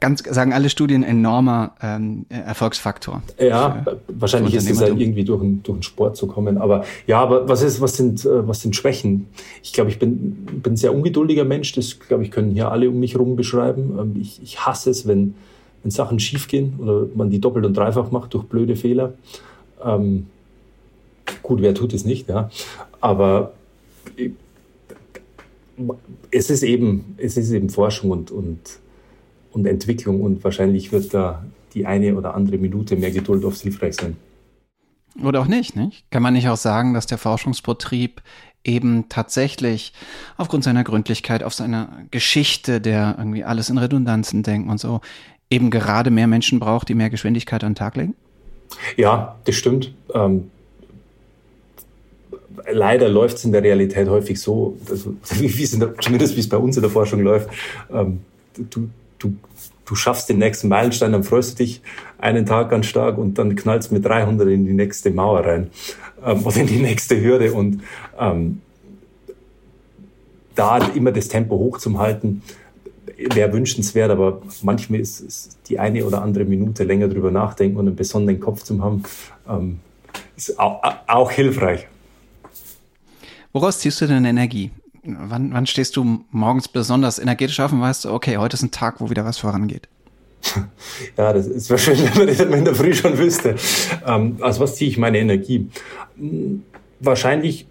ganz, 0.00 0.22
sagen 0.22 0.52
alle 0.52 0.70
Studien, 0.70 1.02
enormer 1.02 1.72
ähm, 1.82 2.26
Erfolgsfaktor. 2.28 3.22
Ja, 3.38 3.84
wahrscheinlich 4.08 4.54
ist 4.54 4.70
es 4.70 4.80
ja 4.80 4.86
irgendwie 4.88 5.24
durch, 5.24 5.42
ein, 5.42 5.62
durch 5.62 5.78
den 5.78 5.82
Sport 5.82 6.16
zu 6.16 6.26
kommen. 6.26 6.58
Aber 6.58 6.84
ja, 7.06 7.20
aber 7.20 7.48
was 7.48 7.62
ist, 7.62 7.80
was 7.80 7.96
sind, 7.96 8.24
äh, 8.24 8.46
was 8.46 8.62
sind 8.62 8.76
Schwächen? 8.76 9.26
Ich 9.62 9.72
glaube, 9.72 9.90
ich 9.90 9.98
bin, 9.98 10.46
bin 10.62 10.74
ein 10.74 10.76
sehr 10.76 10.94
ungeduldiger 10.94 11.44
Mensch. 11.44 11.72
Das, 11.72 11.98
glaube 11.98 12.24
ich, 12.24 12.30
können 12.30 12.52
hier 12.52 12.70
alle 12.70 12.88
um 12.88 13.00
mich 13.00 13.14
herum 13.14 13.36
beschreiben. 13.36 13.98
Ähm, 13.98 14.20
ich, 14.20 14.40
ich 14.42 14.64
hasse 14.66 14.90
es, 14.90 15.06
wenn, 15.06 15.34
wenn 15.82 15.90
Sachen 15.90 16.18
schiefgehen 16.18 16.74
oder 16.78 17.06
man 17.14 17.30
die 17.30 17.40
doppelt 17.40 17.64
und 17.66 17.76
dreifach 17.76 18.10
macht 18.10 18.34
durch 18.34 18.44
blöde 18.44 18.76
Fehler. 18.76 19.14
Ähm, 19.84 20.26
gut, 21.42 21.60
wer 21.60 21.74
tut 21.74 21.92
es 21.92 22.04
nicht, 22.04 22.28
ja. 22.28 22.50
Aber 23.00 23.52
es 26.30 26.50
ist 26.50 26.62
eben, 26.62 27.14
es 27.18 27.36
ist 27.36 27.50
eben 27.50 27.70
Forschung 27.70 28.10
und, 28.10 28.30
und, 28.30 28.58
und 29.58 29.66
Entwicklung 29.66 30.20
und 30.20 30.44
wahrscheinlich 30.44 30.92
wird 30.92 31.12
da 31.14 31.44
die 31.74 31.86
eine 31.86 32.14
oder 32.14 32.34
andere 32.34 32.58
Minute 32.58 32.96
mehr 32.96 33.10
Geduld 33.10 33.44
oft 33.44 33.60
hilfreich 33.60 33.94
sein. 33.94 34.16
Oder 35.22 35.40
auch 35.40 35.46
nicht, 35.46 35.76
nicht? 35.76 36.10
Kann 36.10 36.22
man 36.22 36.34
nicht 36.34 36.48
auch 36.48 36.56
sagen, 36.56 36.94
dass 36.94 37.06
der 37.06 37.18
Forschungsbetrieb 37.18 38.22
eben 38.64 39.08
tatsächlich 39.08 39.92
aufgrund 40.36 40.64
seiner 40.64 40.84
Gründlichkeit, 40.84 41.42
auf 41.42 41.54
seiner 41.54 41.88
Geschichte, 42.10 42.80
der 42.80 43.16
irgendwie 43.18 43.44
alles 43.44 43.70
in 43.70 43.78
Redundanzen 43.78 44.42
denken 44.42 44.70
und 44.70 44.78
so, 44.78 45.00
eben 45.50 45.70
gerade 45.70 46.10
mehr 46.10 46.26
Menschen 46.26 46.60
braucht, 46.60 46.88
die 46.88 46.94
mehr 46.94 47.10
Geschwindigkeit 47.10 47.64
an 47.64 47.72
den 47.72 47.76
Tag 47.76 47.96
legen? 47.96 48.14
Ja, 48.96 49.36
das 49.44 49.54
stimmt. 49.54 49.92
Ähm, 50.14 50.50
leider 52.70 53.08
läuft 53.08 53.38
es 53.38 53.44
in 53.44 53.52
der 53.52 53.62
Realität 53.62 54.08
häufig 54.08 54.40
so, 54.40 54.76
also, 54.88 55.14
wie 55.38 55.62
es 55.62 55.78
der, 55.78 55.96
zumindest 55.98 56.36
wie 56.36 56.40
es 56.40 56.48
bei 56.48 56.56
uns 56.56 56.76
in 56.76 56.82
der 56.82 56.90
Forschung 56.90 57.20
läuft. 57.20 57.48
Ähm, 57.90 58.20
du, 58.70 58.88
du, 59.18 59.36
du 59.84 59.94
schaffst 59.94 60.28
den 60.28 60.38
nächsten 60.38 60.68
Meilenstein, 60.68 61.12
dann 61.12 61.24
freust 61.24 61.58
du 61.58 61.64
dich 61.64 61.82
einen 62.18 62.46
Tag 62.46 62.70
ganz 62.70 62.86
stark 62.86 63.18
und 63.18 63.38
dann 63.38 63.56
knallst 63.56 63.92
mit 63.92 64.04
300 64.04 64.48
in 64.48 64.66
die 64.66 64.72
nächste 64.72 65.10
Mauer 65.10 65.44
rein 65.44 65.70
ähm, 66.24 66.44
oder 66.44 66.56
in 66.56 66.66
die 66.66 66.80
nächste 66.80 67.20
Hürde 67.20 67.52
und 67.52 67.82
ähm, 68.18 68.60
da 70.54 70.78
immer 70.78 71.12
das 71.12 71.28
Tempo 71.28 71.56
hoch 71.56 71.78
zum 71.78 71.98
halten, 71.98 72.42
wäre 73.16 73.52
wünschenswert, 73.52 74.10
aber 74.10 74.42
manchmal 74.62 75.00
ist, 75.00 75.20
ist, 75.20 75.58
die 75.68 75.78
eine 75.78 76.04
oder 76.04 76.22
andere 76.22 76.44
Minute 76.44 76.84
länger 76.84 77.08
drüber 77.08 77.30
nachdenken 77.30 77.76
und 77.76 77.86
einen 77.86 77.96
besonderen 77.96 78.40
Kopf 78.40 78.62
zu 78.62 78.82
haben, 78.82 79.02
ähm, 79.48 79.80
ist 80.36 80.58
auch, 80.58 80.80
auch 81.06 81.30
hilfreich. 81.30 81.86
Woraus 83.52 83.78
ziehst 83.80 84.00
du 84.00 84.06
denn 84.06 84.24
Energie? 84.24 84.70
Wann, 85.02 85.52
wann 85.52 85.66
stehst 85.66 85.96
du 85.96 86.24
morgens 86.30 86.68
besonders 86.68 87.18
energetisch 87.18 87.60
auf 87.60 87.72
und 87.72 87.80
weißt 87.80 88.04
du, 88.04 88.12
okay, 88.12 88.36
heute 88.36 88.54
ist 88.54 88.62
ein 88.62 88.70
Tag, 88.70 89.00
wo 89.00 89.10
wieder 89.10 89.24
was 89.24 89.38
vorangeht? 89.38 89.88
Ja, 91.16 91.32
das 91.32 91.46
ist 91.46 91.68
wahrscheinlich, 91.68 92.10
wenn 92.10 92.18
man 92.18 92.26
das 92.28 92.40
in 92.40 92.64
der 92.64 92.74
Früh 92.74 92.94
schon 92.94 93.18
wüsste. 93.18 93.56
Also 94.04 94.60
was 94.60 94.76
ziehe 94.76 94.90
ich 94.90 94.98
meine 94.98 95.18
Energie? 95.18 95.68
Hm, 96.16 96.62
wahrscheinlich 97.00 97.66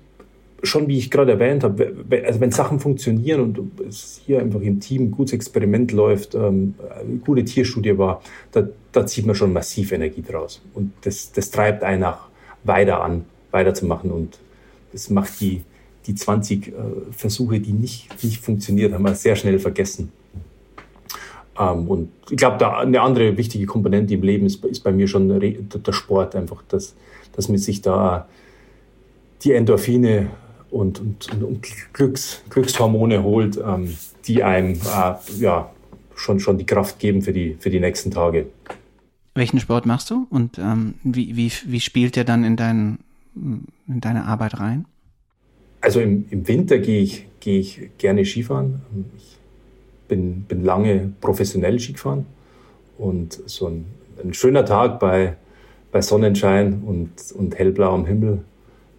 schon, 0.64 0.88
wie 0.88 0.98
ich 0.98 1.12
gerade 1.12 1.34
erwähnt 1.34 1.64
habe, 1.64 1.94
also 2.26 2.40
wenn 2.40 2.52
Sachen 2.52 2.80
funktionieren 2.80 3.42
und 3.42 3.80
es 3.88 4.22
hier 4.26 4.40
einfach 4.40 4.62
im 4.62 4.80
Team 4.80 5.04
ein 5.04 5.12
gutes 5.12 5.34
Experiment 5.34 5.92
läuft, 5.92 6.36
ähm, 6.36 6.76
eine 7.00 7.18
gute 7.18 7.46
Tierstudie 7.46 7.98
war, 7.98 8.22
da, 8.52 8.68
da 8.92 9.06
zieht 9.06 9.26
man 9.26 9.36
schon 9.36 9.54
massiv 9.54 9.92
Energie 9.92 10.24
draus. 10.24 10.62
Und 10.74 10.94
das, 11.02 11.32
das 11.32 11.52
treibt 11.52 11.84
einen 11.84 12.04
auch 12.04 12.28
weiter 12.64 13.02
an, 13.02 13.26
weiterzumachen. 13.52 14.12
Und 14.12 14.40
das 14.92 15.10
macht 15.10 15.40
die, 15.40 15.62
die 16.08 16.16
20 16.16 16.68
äh, 16.68 16.72
Versuche, 17.12 17.60
die 17.60 17.74
nicht, 17.74 18.24
nicht 18.24 18.40
funktioniert, 18.40 18.94
haben 18.94 19.04
wir 19.04 19.14
sehr 19.16 19.36
schnell 19.36 19.60
vergessen. 19.60 20.12
Ähm, 21.60 21.88
und 21.88 22.10
ich 22.30 22.38
glaube, 22.38 22.78
eine 22.78 23.02
andere 23.02 23.36
wichtige 23.38 23.66
Komponente 23.66 24.14
im 24.14 24.22
Leben 24.22 24.46
ist, 24.46 24.64
ist 24.66 24.84
bei 24.84 24.92
mir 24.92 25.08
schon 25.08 25.28
der 25.40 25.94
Sport, 25.94 26.36
einfach, 26.36 26.64
dass, 26.70 26.96
dass 27.34 27.50
man 27.50 27.58
sich 27.58 27.82
da 27.82 28.28
die 29.44 29.54
Endorphine 29.54 30.30
und, 30.72 31.00
und, 31.00 31.44
und 31.44 31.68
Glücks, 31.94 32.42
Glückshormone 32.50 33.24
holt, 33.24 33.58
ähm, 33.58 33.96
die 34.26 34.44
einem 34.44 34.74
äh, 34.74 35.14
ja, 35.40 35.70
schon, 36.16 36.40
schon 36.40 36.58
die 36.58 36.66
Kraft 36.66 37.00
geben 37.00 37.22
für 37.22 37.34
die, 37.34 37.56
für 37.60 37.70
die 37.70 37.80
nächsten 37.80 38.12
Tage. 38.12 38.48
Welchen 39.36 39.60
Sport 39.60 39.86
machst 39.86 40.10
du 40.10 40.26
und 40.30 40.58
ähm, 40.58 40.96
wie, 41.04 41.36
wie, 41.36 41.52
wie 41.66 41.80
spielt 41.80 42.16
der 42.16 42.24
dann 42.24 42.44
in, 42.44 42.56
dein, 42.56 43.00
in 43.36 44.02
deine 44.02 44.26
Arbeit 44.26 44.60
rein? 44.60 44.86
Also 45.82 46.00
im, 46.00 46.26
im 46.30 46.48
Winter 46.48 46.80
gehe 46.80 47.02
ich, 47.02 47.28
gehe 47.40 47.60
ich 47.60 47.90
gerne 47.98 48.26
Skifahren. 48.26 48.82
Ich 49.18 49.38
bin, 50.08 50.42
bin 50.44 50.64
lange 50.64 51.14
professionell 51.22 51.80
Ski 51.80 51.94
gefahren 51.94 52.26
und 52.98 53.40
so 53.46 53.68
ein, 53.68 53.86
ein 54.24 54.34
schöner 54.34 54.66
Tag 54.66 55.00
bei, 55.00 55.36
bei 55.92 56.02
Sonnenschein 56.02 56.82
und, 56.86 57.10
und 57.38 57.58
hellblauem 57.58 58.06
Himmel 58.06 58.44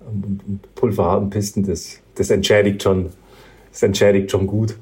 und, 0.07 0.41
und 0.47 0.75
pulverharten 0.75 1.31
Pisten, 1.31 1.65
das, 1.65 2.01
das 2.15 2.31
entschädigt 2.31 2.83
schon, 2.83 3.11
das 3.71 3.83
entschädigt 3.83 4.31
schon 4.31 4.47
gut. 4.47 4.77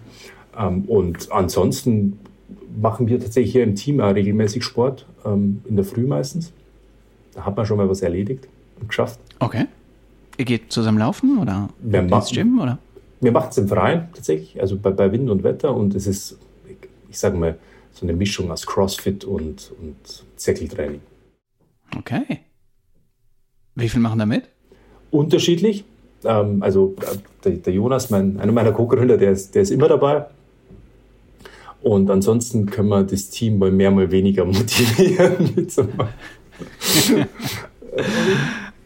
Ähm, 0.59 0.85
und 0.87 1.31
ansonsten 1.33 2.19
machen 2.81 3.09
wir 3.09 3.19
tatsächlich 3.19 3.53
hier 3.53 3.65
im 3.65 3.75
Team 3.75 4.01
auch 4.01 4.15
regelmäßig 4.15 4.63
Sport, 4.65 5.07
ähm, 5.25 5.63
in 5.69 5.77
der 5.77 5.85
Früh 5.85 6.07
meistens. 6.07 6.53
Da 7.35 7.45
hat 7.45 7.57
man 7.57 7.67
schon 7.67 7.77
mal 7.77 7.89
was 7.89 8.03
erledigt 8.03 8.49
und 8.81 8.89
geschafft. 8.89 9.19
Okay. 9.39 9.67
Ihr 10.39 10.45
geht 10.45 10.73
zusammen 10.73 10.99
laufen 10.99 11.39
oder 11.39 11.69
wir 11.81 12.01
ins 12.01 12.31
Gym 12.31 12.61
oder? 12.61 12.79
Wir 13.21 13.33
machen 13.33 13.49
es 13.51 13.59
im 13.59 13.69
Freien 13.69 14.09
tatsächlich, 14.15 14.61
also 14.61 14.77
bei, 14.77 14.91
bei 14.91 15.11
Wind 15.11 15.31
und 15.31 15.43
Wetter 15.43 15.75
und 15.75 15.95
es 15.95 16.07
ist, 16.07 16.39
ich 17.09 17.19
sage 17.19 17.37
mal, 17.37 17.57
so 17.93 18.05
eine 18.05 18.13
Mischung 18.13 18.51
aus 18.51 18.67
Crossfit 18.67 19.25
und, 19.25 19.73
und 19.81 19.97
Zirkeltraining. 20.37 21.01
Okay. 21.97 22.41
Wie 23.75 23.89
viel 23.89 24.01
machen 24.01 24.19
da 24.19 24.27
mit? 24.27 24.51
unterschiedlich. 25.11 25.85
Ähm, 26.25 26.63
also 26.63 26.95
der, 27.45 27.53
der, 27.53 27.73
Jonas, 27.73 28.11
mein, 28.11 28.41
einer 28.41 28.53
meiner 28.53 28.73
Co-Gründer, 28.73 29.17
der 29.17 29.33
ist, 29.33 29.55
der 29.55 29.63
ist 29.63 29.71
immer 29.71 29.89
dabei. 29.89 30.27
Und 31.83 32.11
ansonsten 32.11 32.67
können 32.67 32.89
wir 32.89 33.05
das 33.05 33.31
Team 33.31 33.59
mal 33.59 33.71
mehr, 33.71 33.91
mal 33.91 34.11
weniger 34.11 34.45
motivieren 34.45 35.55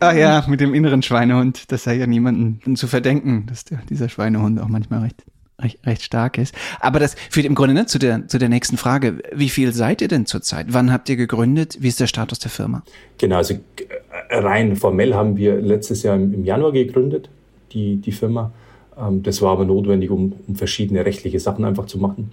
Ach 0.00 0.14
ja, 0.14 0.44
mit 0.48 0.60
dem 0.60 0.74
inneren 0.74 1.02
Schweinehund, 1.02 1.70
das 1.70 1.84
sei 1.84 1.96
ja 1.96 2.06
niemandem 2.06 2.74
zu 2.76 2.86
verdenken, 2.86 3.46
dass 3.46 3.64
der, 3.64 3.80
dieser 3.88 4.08
Schweinehund 4.08 4.58
auch 4.60 4.68
manchmal 4.68 5.00
recht 5.00 5.24
recht, 5.62 5.86
recht 5.86 6.02
stark 6.02 6.38
ist. 6.38 6.54
Aber 6.80 6.98
das 6.98 7.16
führt 7.30 7.46
im 7.46 7.54
Grunde 7.54 7.74
ne, 7.74 7.86
zu, 7.86 7.98
der, 7.98 8.26
zu 8.28 8.38
der 8.38 8.48
nächsten 8.48 8.76
Frage. 8.76 9.22
Wie 9.32 9.48
viel 9.48 9.72
seid 9.72 10.00
ihr 10.00 10.08
denn 10.08 10.26
zurzeit? 10.26 10.66
Wann 10.70 10.92
habt 10.92 11.08
ihr 11.08 11.16
gegründet? 11.16 11.78
Wie 11.80 11.88
ist 11.88 12.00
der 12.00 12.06
Status 12.06 12.38
der 12.38 12.50
Firma? 12.50 12.82
Genau, 13.18 13.36
also 13.36 13.54
äh, 13.54 14.36
rein 14.36 14.76
formell 14.76 15.14
haben 15.14 15.36
wir 15.36 15.60
letztes 15.60 16.02
Jahr 16.02 16.16
im, 16.16 16.44
Januar 16.44 16.72
gegründet, 16.72 17.28
die, 17.72 17.96
die 17.96 18.12
Firma. 18.12 18.52
Ähm, 18.98 19.22
das 19.22 19.42
war 19.42 19.52
aber 19.52 19.64
notwendig, 19.64 20.10
um, 20.10 20.32
um 20.46 20.56
verschiedene 20.56 21.04
rechtliche 21.04 21.40
Sachen 21.40 21.64
einfach 21.64 21.86
zu 21.86 21.98
machen. 21.98 22.32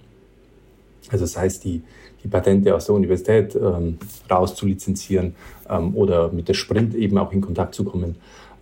Also 1.10 1.24
das 1.24 1.36
heißt, 1.36 1.64
die, 1.64 1.82
die 2.22 2.28
Patente 2.28 2.74
aus 2.74 2.86
der 2.86 2.94
Universität 2.94 3.54
ähm, 3.54 3.98
rauszulizenzieren 4.30 5.34
ähm, 5.68 5.96
oder 5.96 6.32
mit 6.32 6.48
der 6.48 6.54
Sprint 6.54 6.94
eben 6.94 7.18
auch 7.18 7.32
in 7.32 7.40
Kontakt 7.40 7.74
zu 7.74 7.84
kommen. 7.84 8.16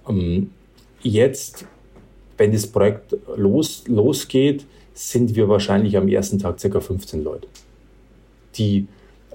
Ähm, 0.09 0.51
jetzt 1.03 1.67
wenn 2.39 2.53
das 2.53 2.67
Projekt 2.67 3.17
los, 3.37 3.85
losgeht, 3.87 4.67
sind 4.95 5.35
wir 5.35 5.49
wahrscheinlich 5.49 5.97
am 5.97 6.09
ersten 6.09 6.39
Tag 6.39 6.59
ca. 6.61 6.81
15 6.81 7.23
Leute, 7.23 7.49
die 8.57 8.87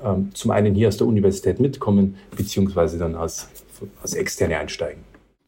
ähm, 0.04 0.30
zum 0.34 0.52
einen 0.52 0.74
hier 0.74 0.88
aus 0.88 0.98
der 0.98 1.08
Universität 1.08 1.60
mitkommen, 1.60 2.16
beziehungsweise 2.36 2.98
dann 2.98 3.16
als, 3.16 3.48
als 4.02 4.14
Externe 4.14 4.58
einsteigen. 4.58 5.04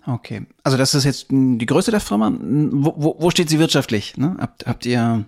Okay, 0.05 0.41
also 0.63 0.77
das 0.77 0.93
ist 0.95 1.05
jetzt 1.05 1.27
die 1.29 1.65
Größe 1.65 1.89
der 1.89 2.01
Firma. 2.01 2.33
Wo, 2.39 2.93
wo, 2.97 3.15
wo 3.19 3.29
steht 3.29 3.49
sie 3.49 3.59
wirtschaftlich? 3.59 4.17
Ne? 4.17 4.35
Habt, 4.37 4.67
habt 4.67 4.85
ihr 4.85 5.23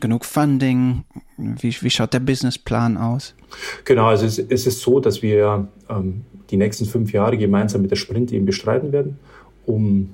genug 0.00 0.26
Funding? 0.26 1.04
Wie, 1.38 1.74
wie 1.80 1.90
schaut 1.90 2.12
der 2.12 2.20
Businessplan 2.20 2.98
aus? 2.98 3.34
Genau, 3.84 4.06
also 4.06 4.26
es, 4.26 4.38
es 4.38 4.66
ist 4.66 4.80
so, 4.80 5.00
dass 5.00 5.22
wir 5.22 5.68
ähm, 5.88 6.24
die 6.50 6.58
nächsten 6.58 6.84
fünf 6.84 7.12
Jahre 7.12 7.38
gemeinsam 7.38 7.80
mit 7.80 7.90
der 7.90 7.96
Sprint 7.96 8.30
eben 8.32 8.44
bestreiten 8.44 8.92
werden, 8.92 9.18
um 9.64 10.10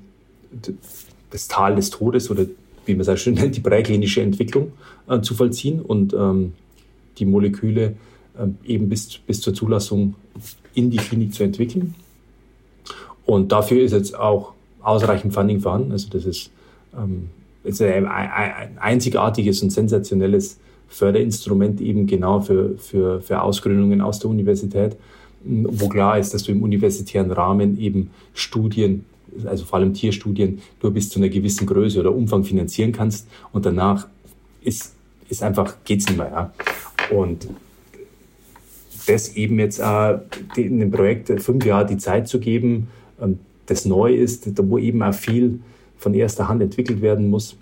das 1.31 1.49
Tal 1.49 1.75
des 1.75 1.91
Todes 1.91 2.31
oder 2.31 2.47
wie 2.87 2.93
man 2.93 3.01
es 3.01 3.09
auch 3.09 3.17
schön 3.17 3.35
nennt, 3.35 3.57
die 3.57 3.61
präklinische 3.61 4.23
Entwicklung 4.23 4.73
äh, 5.09 5.21
zu 5.23 5.35
vollziehen 5.35 5.81
und 5.81 6.13
ähm, 6.13 6.53
die 7.19 7.25
Moleküle 7.25 7.97
äh, 8.39 8.47
eben 8.65 8.89
bis, 8.89 9.19
bis 9.19 9.41
zur 9.41 9.55
Zulassung 9.55 10.15
in 10.75 10.91
die 10.91 10.99
Klinik 10.99 11.35
zu 11.35 11.43
entwickeln. 11.43 11.95
Und 13.27 13.53
dafür 13.53 13.83
ist 13.83 13.93
jetzt 13.93 14.19
auch 14.19 14.53
ausreichend 14.83 15.33
Funding 15.33 15.61
vorhanden. 15.61 15.93
Also 15.93 16.09
das 16.11 16.25
ist, 16.25 16.51
ähm, 16.97 17.31
ist 17.65 17.81
ein, 17.81 18.07
ein 18.07 18.79
einzigartiges 18.79 19.63
und 19.63 19.71
sensationelles 19.71 20.59
Förderinstrument 20.89 21.81
eben 21.81 22.07
genau 22.07 22.41
für, 22.41 22.77
für, 22.79 23.21
für 23.21 23.41
Ausgründungen 23.41 24.01
aus 24.01 24.19
der 24.19 24.31
Universität, 24.31 24.97
wo 25.43 25.89
klar 25.89 26.19
ist, 26.19 26.35
dass 26.35 26.45
du 26.45 26.53
im 26.53 26.63
universitären 26.63 27.31
Rahmen 27.31 27.79
eben 27.79 28.11
Studien 28.35 29.05
also 29.47 29.65
vor 29.65 29.79
allem 29.79 29.95
Tierstudien, 29.95 30.61
nur 30.83 30.93
bis 30.93 31.11
zu 31.11 31.19
einer 31.19 31.29
gewissen 31.29 31.67
Größe 31.67 32.01
oder 32.01 32.15
Umfang 32.15 32.45
finanzieren 32.45 32.93
kannst 32.93 33.27
und 33.53 33.67
danach 33.67 34.07
ist, 34.63 34.95
ist 35.29 35.43
einfach, 35.43 35.77
geht's 35.85 36.07
nicht 36.07 36.19
mehr. 36.19 36.31
Ja? 36.31 37.17
Und 37.17 37.49
das 39.07 39.37
eben 39.37 39.59
jetzt 39.59 39.81
äh, 39.81 40.19
in 40.57 40.81
dem 40.81 40.91
Projekt 40.91 41.29
fünf 41.43 41.65
Jahre 41.65 41.87
die 41.87 41.99
Zeit 41.99 42.29
zu 42.29 42.41
geben, 42.41 42.89
das 43.67 43.85
neu 43.85 44.15
ist, 44.15 44.47
wo 44.69 44.79
eben 44.79 45.03
auch 45.03 45.15
viel 45.15 45.61
von 45.97 46.15
erster 46.15 46.49
Hand 46.49 46.63
entwickelt 46.63 47.01
werden 47.01 47.31
muss. 47.31 47.57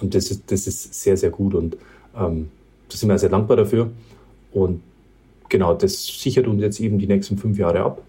Und 0.00 0.14
das 0.14 0.30
ist, 0.30 0.50
das 0.50 0.66
ist 0.66 0.94
sehr, 0.94 1.16
sehr 1.16 1.30
gut 1.30 1.54
und 1.54 1.76
ähm, 2.16 2.48
da 2.88 2.96
sind 2.96 3.08
wir 3.08 3.18
sehr 3.18 3.28
dankbar 3.28 3.56
dafür. 3.56 3.90
Und 4.52 4.80
genau, 5.48 5.74
das 5.74 6.06
sichert 6.06 6.46
uns 6.46 6.62
jetzt 6.62 6.80
eben 6.80 6.98
die 6.98 7.06
nächsten 7.06 7.36
fünf 7.36 7.58
Jahre 7.58 7.80
ab. 7.80 8.02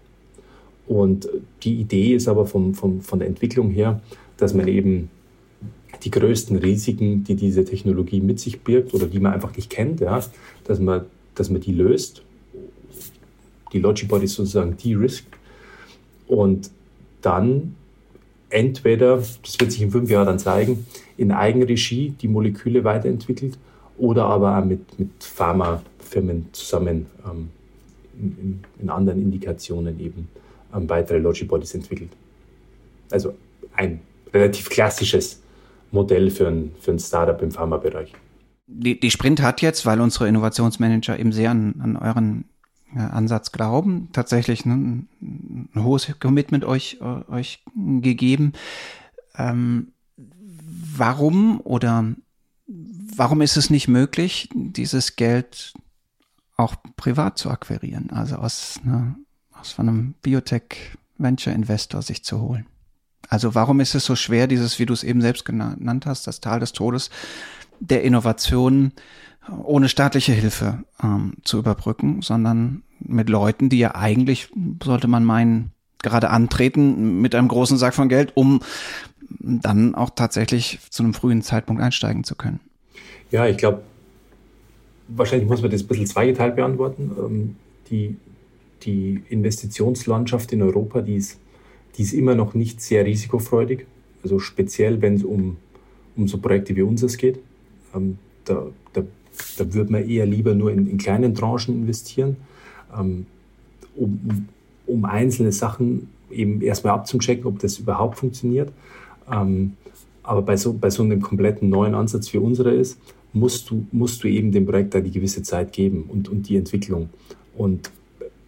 Und 0.86 1.28
die 1.62 1.74
Idee 1.74 2.14
ist 2.14 2.28
aber 2.28 2.46
vom, 2.46 2.74
vom, 2.74 3.00
von 3.00 3.18
der 3.18 3.28
Entwicklung 3.28 3.70
her, 3.70 4.00
dass 4.36 4.54
man 4.54 4.68
eben 4.68 5.10
die 6.02 6.10
größten 6.10 6.56
Risiken, 6.56 7.22
die 7.24 7.36
diese 7.36 7.64
Technologie 7.64 8.20
mit 8.20 8.40
sich 8.40 8.60
birgt 8.60 8.92
oder 8.94 9.06
die 9.06 9.20
man 9.20 9.32
einfach 9.32 9.54
nicht 9.56 9.70
kennt, 9.70 10.00
ja, 10.00 10.20
dass, 10.64 10.80
man, 10.80 11.02
dass 11.34 11.50
man 11.50 11.60
die 11.60 11.72
löst, 11.72 12.22
die 13.72 13.78
Logibody 13.78 14.26
sozusagen 14.26 14.76
de-risk 14.76 15.24
und 16.32 16.70
dann 17.20 17.76
entweder, 18.48 19.16
das 19.16 19.60
wird 19.60 19.70
sich 19.70 19.82
in 19.82 19.90
fünf 19.90 20.08
Jahren 20.08 20.26
dann 20.26 20.38
zeigen, 20.38 20.86
in 21.18 21.30
Eigenregie 21.30 22.14
die 22.20 22.26
Moleküle 22.26 22.84
weiterentwickelt 22.84 23.58
oder 23.98 24.24
aber 24.24 24.58
auch 24.58 24.64
mit, 24.64 24.98
mit 24.98 25.10
Pharmafirmen 25.22 26.48
zusammen 26.52 27.06
ähm, 27.26 27.50
in, 28.18 28.64
in, 28.80 28.88
anderen 28.88 29.20
Indikationen 29.20 30.00
eben 30.00 30.28
ähm, 30.74 30.88
weitere 30.88 31.18
Logibodies 31.18 31.74
entwickelt. 31.74 32.10
Also 33.10 33.34
ein 33.74 34.00
relativ 34.32 34.70
klassisches 34.70 35.42
Modell 35.90 36.30
für 36.30 36.48
ein, 36.48 36.72
für 36.80 36.92
ein 36.92 36.98
Startup 36.98 37.40
im 37.42 37.50
Pharmabereich. 37.50 38.10
Die, 38.66 38.98
die 38.98 39.10
Sprint 39.10 39.42
hat 39.42 39.60
jetzt, 39.60 39.84
weil 39.84 40.00
unsere 40.00 40.28
Innovationsmanager 40.28 41.18
eben 41.18 41.32
sehr 41.32 41.50
an, 41.50 41.74
an 41.78 41.96
euren 41.96 42.44
Ansatz 42.94 43.52
glauben, 43.52 44.08
tatsächlich 44.12 44.64
ne, 44.64 44.74
ein, 44.74 45.08
ein 45.74 45.84
hohes 45.84 46.12
Commitment 46.20 46.64
euch, 46.64 46.98
äh, 47.00 47.30
euch 47.30 47.62
gegeben. 47.74 48.52
Ähm, 49.36 49.92
warum 50.16 51.60
oder 51.62 52.14
warum 53.16 53.40
ist 53.40 53.56
es 53.56 53.70
nicht 53.70 53.88
möglich, 53.88 54.48
dieses 54.54 55.16
Geld 55.16 55.74
auch 56.56 56.76
privat 56.96 57.38
zu 57.38 57.50
akquirieren, 57.50 58.10
also 58.10 58.36
aus, 58.36 58.80
ne, 58.84 59.16
aus 59.52 59.78
einem 59.78 60.14
Biotech-Venture-Investor 60.22 62.02
sich 62.02 62.24
zu 62.24 62.40
holen? 62.40 62.66
Also 63.28 63.54
warum 63.54 63.80
ist 63.80 63.94
es 63.94 64.04
so 64.04 64.16
schwer, 64.16 64.46
dieses, 64.46 64.78
wie 64.78 64.86
du 64.86 64.92
es 64.92 65.04
eben 65.04 65.22
selbst 65.22 65.44
genannt 65.44 66.06
hast, 66.06 66.26
das 66.26 66.40
Tal 66.40 66.60
des 66.60 66.72
Todes 66.72 67.10
der 67.80 68.04
Innovation 68.04 68.92
ohne 69.48 69.88
staatliche 69.88 70.32
Hilfe 70.32 70.84
ähm, 71.02 71.34
zu 71.44 71.58
überbrücken, 71.58 72.22
sondern 72.22 72.82
mit 73.00 73.28
Leuten, 73.28 73.68
die 73.68 73.78
ja 73.78 73.94
eigentlich, 73.94 74.48
sollte 74.82 75.08
man 75.08 75.24
meinen, 75.24 75.72
gerade 76.02 76.30
antreten 76.30 77.20
mit 77.20 77.34
einem 77.34 77.48
großen 77.48 77.78
Sack 77.78 77.94
von 77.94 78.08
Geld, 78.08 78.32
um 78.34 78.60
dann 79.40 79.94
auch 79.94 80.10
tatsächlich 80.10 80.78
zu 80.90 81.02
einem 81.02 81.14
frühen 81.14 81.42
Zeitpunkt 81.42 81.82
einsteigen 81.82 82.24
zu 82.24 82.34
können. 82.34 82.60
Ja, 83.30 83.46
ich 83.46 83.56
glaube, 83.56 83.82
wahrscheinlich 85.08 85.48
muss 85.48 85.62
man 85.62 85.70
das 85.70 85.82
ein 85.82 85.86
bisschen 85.86 86.06
zweigeteilt 86.06 86.56
beantworten. 86.56 87.10
Ähm, 87.18 87.56
die, 87.90 88.16
die 88.82 89.22
Investitionslandschaft 89.28 90.52
in 90.52 90.62
Europa, 90.62 91.00
die 91.00 91.16
ist, 91.16 91.38
die 91.96 92.02
ist 92.02 92.12
immer 92.12 92.34
noch 92.34 92.54
nicht 92.54 92.80
sehr 92.80 93.04
risikofreudig. 93.04 93.86
Also 94.22 94.38
speziell, 94.38 95.00
wenn 95.02 95.14
es 95.14 95.24
um, 95.24 95.56
um 96.16 96.28
so 96.28 96.38
Projekte 96.38 96.76
wie 96.76 96.82
unseres 96.82 97.16
geht. 97.16 97.38
Ähm, 97.94 98.18
da, 98.44 98.66
da 98.92 99.02
da 99.58 99.72
würde 99.74 99.92
man 99.92 100.08
eher 100.08 100.26
lieber 100.26 100.54
nur 100.54 100.70
in, 100.70 100.86
in 100.86 100.98
kleinen 100.98 101.34
Tranchen 101.34 101.74
investieren, 101.74 102.36
ähm, 102.98 103.26
um, 103.96 104.48
um 104.86 105.04
einzelne 105.04 105.52
Sachen 105.52 106.08
eben 106.30 106.62
erstmal 106.62 106.94
abzuchecken, 106.94 107.46
ob 107.46 107.58
das 107.58 107.78
überhaupt 107.78 108.18
funktioniert. 108.18 108.72
Ähm, 109.30 109.74
aber 110.22 110.42
bei 110.42 110.56
so, 110.56 110.72
bei 110.72 110.90
so 110.90 111.02
einem 111.02 111.20
kompletten 111.20 111.68
neuen 111.68 111.94
Ansatz 111.94 112.32
wie 112.32 112.38
unserer 112.38 112.72
ist, 112.72 112.98
musst 113.32 113.70
du, 113.70 113.86
musst 113.92 114.22
du 114.22 114.28
eben 114.28 114.52
dem 114.52 114.66
Projekt 114.66 114.94
da 114.94 115.00
die 115.00 115.10
gewisse 115.10 115.42
Zeit 115.42 115.72
geben 115.72 116.04
und, 116.08 116.28
und 116.28 116.48
die 116.48 116.56
Entwicklung. 116.56 117.08
Und 117.56 117.90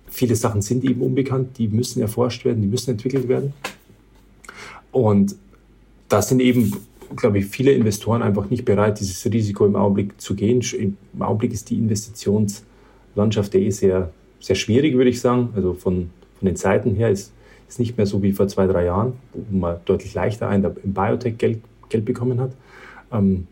viele 0.06 0.36
Sachen 0.36 0.62
sind 0.62 0.84
eben 0.84 1.00
unbekannt, 1.00 1.58
die 1.58 1.68
müssen 1.68 2.00
erforscht 2.00 2.44
werden, 2.44 2.62
die 2.62 2.68
müssen 2.68 2.90
entwickelt 2.90 3.28
werden. 3.28 3.52
Und 4.92 5.34
das 6.08 6.28
sind 6.28 6.40
eben 6.40 6.72
glaube 7.16 7.38
ich, 7.38 7.46
viele 7.46 7.72
Investoren 7.72 8.22
einfach 8.22 8.50
nicht 8.50 8.64
bereit, 8.64 9.00
dieses 9.00 9.24
Risiko 9.32 9.66
im 9.66 9.76
Augenblick 9.76 10.20
zu 10.20 10.34
gehen. 10.34 10.60
Im 10.78 10.96
Augenblick 11.22 11.52
ist 11.52 11.70
die 11.70 11.78
Investitionslandschaft 11.78 13.54
eh 13.54 13.70
sehr, 13.70 14.10
sehr 14.40 14.56
schwierig, 14.56 14.96
würde 14.96 15.10
ich 15.10 15.20
sagen. 15.20 15.50
Also 15.54 15.74
von, 15.74 16.10
von 16.38 16.46
den 16.46 16.56
Zeiten 16.56 16.94
her 16.94 17.10
ist 17.10 17.32
es 17.68 17.78
nicht 17.78 17.96
mehr 17.96 18.06
so 18.06 18.22
wie 18.22 18.32
vor 18.32 18.48
zwei, 18.48 18.66
drei 18.66 18.84
Jahren, 18.84 19.14
wo 19.32 19.56
man 19.56 19.76
deutlich 19.84 20.14
leichter 20.14 20.48
ein, 20.48 20.64
im 20.64 20.94
Biotech 20.94 21.38
Geld, 21.38 21.60
Geld 21.88 22.04
bekommen 22.04 22.40
hat. 22.40 22.52
Ähm, 23.12 23.46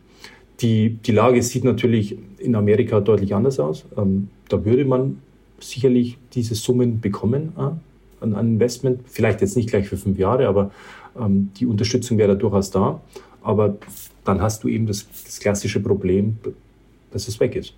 die, 0.60 0.90
die 0.90 1.12
Lage 1.12 1.42
sieht 1.42 1.64
natürlich 1.64 2.16
in 2.38 2.54
Amerika 2.54 3.00
deutlich 3.00 3.34
anders 3.34 3.58
aus. 3.58 3.84
Ähm, 3.96 4.28
da 4.48 4.64
würde 4.64 4.84
man 4.84 5.18
sicherlich 5.60 6.18
diese 6.34 6.54
Summen 6.54 7.00
bekommen 7.00 7.52
äh, 7.56 7.60
an, 8.22 8.34
an 8.34 8.48
Investment. 8.48 9.00
Vielleicht 9.06 9.40
jetzt 9.40 9.56
nicht 9.56 9.70
gleich 9.70 9.88
für 9.88 9.96
fünf 9.96 10.18
Jahre, 10.18 10.46
aber 10.46 10.70
ähm, 11.18 11.50
die 11.56 11.66
Unterstützung 11.66 12.18
wäre 12.18 12.28
da 12.28 12.34
durchaus 12.34 12.70
da. 12.70 13.00
Aber 13.42 13.76
dann 14.24 14.40
hast 14.40 14.62
du 14.64 14.68
eben 14.68 14.86
das, 14.86 15.06
das 15.24 15.40
klassische 15.40 15.80
Problem, 15.80 16.38
dass 17.10 17.28
es 17.28 17.40
weg 17.40 17.56
ist. 17.56 17.74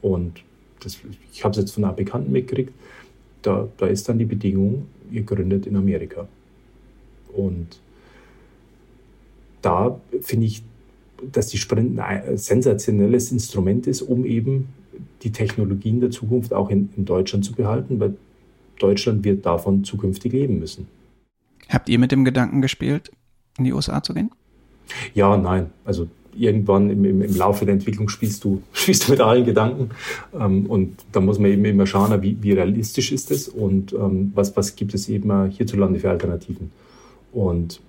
Und 0.00 0.42
das, 0.80 0.98
ich 1.32 1.44
habe 1.44 1.52
es 1.52 1.58
jetzt 1.58 1.72
von 1.72 1.84
einer 1.84 1.92
Bekannten 1.92 2.32
mitgekriegt, 2.32 2.72
da, 3.42 3.68
da 3.76 3.86
ist 3.86 4.08
dann 4.08 4.18
die 4.18 4.24
Bedingung, 4.24 4.86
ihr 5.10 5.22
gründet 5.22 5.66
in 5.66 5.76
Amerika. 5.76 6.28
Und 7.32 7.80
da 9.62 10.00
finde 10.20 10.46
ich, 10.46 10.62
dass 11.30 11.48
die 11.48 11.58
Sprint 11.58 11.98
ein 11.98 12.36
sensationelles 12.36 13.30
Instrument 13.32 13.86
ist, 13.86 14.02
um 14.02 14.24
eben 14.24 14.68
die 15.22 15.32
Technologien 15.32 16.00
der 16.00 16.10
Zukunft 16.10 16.52
auch 16.52 16.68
in, 16.68 16.90
in 16.96 17.04
Deutschland 17.04 17.44
zu 17.44 17.52
behalten, 17.52 18.00
weil 18.00 18.16
Deutschland 18.78 19.24
wird 19.24 19.46
davon 19.46 19.84
zukünftig 19.84 20.32
leben 20.32 20.58
müssen. 20.58 20.88
Habt 21.68 21.88
ihr 21.88 21.98
mit 21.98 22.12
dem 22.12 22.24
Gedanken 22.24 22.60
gespielt, 22.60 23.12
in 23.56 23.64
die 23.64 23.72
USA 23.72 24.02
zu 24.02 24.14
gehen? 24.14 24.30
Ja, 25.14 25.36
nein. 25.36 25.70
Also 25.84 26.08
irgendwann 26.34 26.90
im, 26.90 27.04
im, 27.04 27.22
im, 27.22 27.36
Laufe 27.36 27.64
der 27.64 27.74
Entwicklung 27.74 28.08
spielst 28.08 28.44
du, 28.44 28.62
spielst 28.72 29.06
du 29.06 29.12
mit 29.12 29.20
allen 29.20 29.44
Gedanken. 29.44 29.90
Ähm, 30.38 30.66
und 30.66 30.96
da 31.12 31.20
muss 31.20 31.38
man 31.38 31.50
eben 31.50 31.64
immer 31.64 31.86
schauen, 31.86 32.22
wie, 32.22 32.36
wie 32.40 32.52
realistisch 32.52 33.12
ist 33.12 33.30
es 33.30 33.48
und 33.48 33.92
ähm, 33.92 34.32
was, 34.34 34.56
was 34.56 34.76
gibt 34.76 34.94
es 34.94 35.08
eben 35.08 35.48
hierzulande 35.50 36.00
für 36.00 36.10
Alternativen. 36.10 36.70
Und 37.32 37.80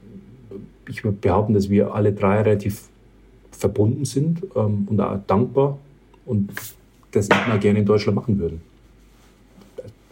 ich 0.89 1.03
würde 1.03 1.17
behaupten, 1.19 1.53
dass 1.53 1.69
wir 1.69 1.93
alle 1.93 2.13
drei 2.13 2.41
relativ 2.41 2.84
verbunden 3.51 4.06
sind 4.06 4.43
ähm, 4.56 4.88
und 4.89 4.99
auch 4.99 5.19
dankbar 5.27 5.77
und 6.25 6.51
das 7.12 7.27
immer 7.27 7.58
gerne 7.60 7.79
in 7.79 7.86
Deutschland 7.86 8.15
machen 8.15 8.39
würden 8.39 8.62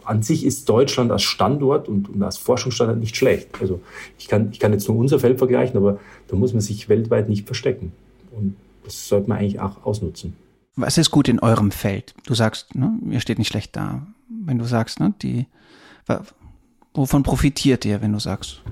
an 0.04 0.22
sich 0.22 0.44
ist 0.44 0.68
Deutschland 0.68 1.10
als 1.10 1.22
Standort 1.22 1.88
und, 1.88 2.08
und, 2.08 2.22
als 2.22 2.36
Forschungsstandort 2.36 2.98
nicht 2.98 3.16
schlecht. 3.16 3.48
Also 3.60 3.80
ich 4.18 4.28
kann, 4.28 4.50
ich 4.52 4.58
kann 4.58 4.72
jetzt 4.72 4.88
nur 4.88 4.96
unser 4.96 5.18
Feld 5.18 5.38
vergleichen, 5.38 5.76
aber 5.76 5.98
da 6.28 6.36
muss 6.36 6.52
man 6.52 6.60
sich 6.60 6.88
weltweit 6.88 7.28
nicht 7.28 7.46
verstecken. 7.46 7.92
Und 8.30 8.56
das 8.84 9.08
sollte 9.08 9.28
man 9.28 9.38
eigentlich 9.38 9.60
auch 9.60 9.84
ausnutzen. 9.84 10.36
Was 10.76 10.98
ist 10.98 11.10
gut 11.10 11.28
in 11.28 11.38
eurem 11.38 11.70
Feld? 11.70 12.14
Du 12.26 12.34
sagst, 12.34 12.74
ne, 12.74 12.98
ihr 13.10 13.20
steht 13.20 13.38
nicht 13.38 13.48
schlecht 13.48 13.76
da. 13.76 14.06
Wenn 14.28 14.58
du 14.58 14.64
sagst, 14.64 15.00
ne, 15.00 15.14
die, 15.22 15.46
wovon 16.94 17.22
profitiert 17.22 17.84
ihr, 17.84 18.00
wenn 18.00 18.12
du 18.12 18.18
sagst, 18.18 18.62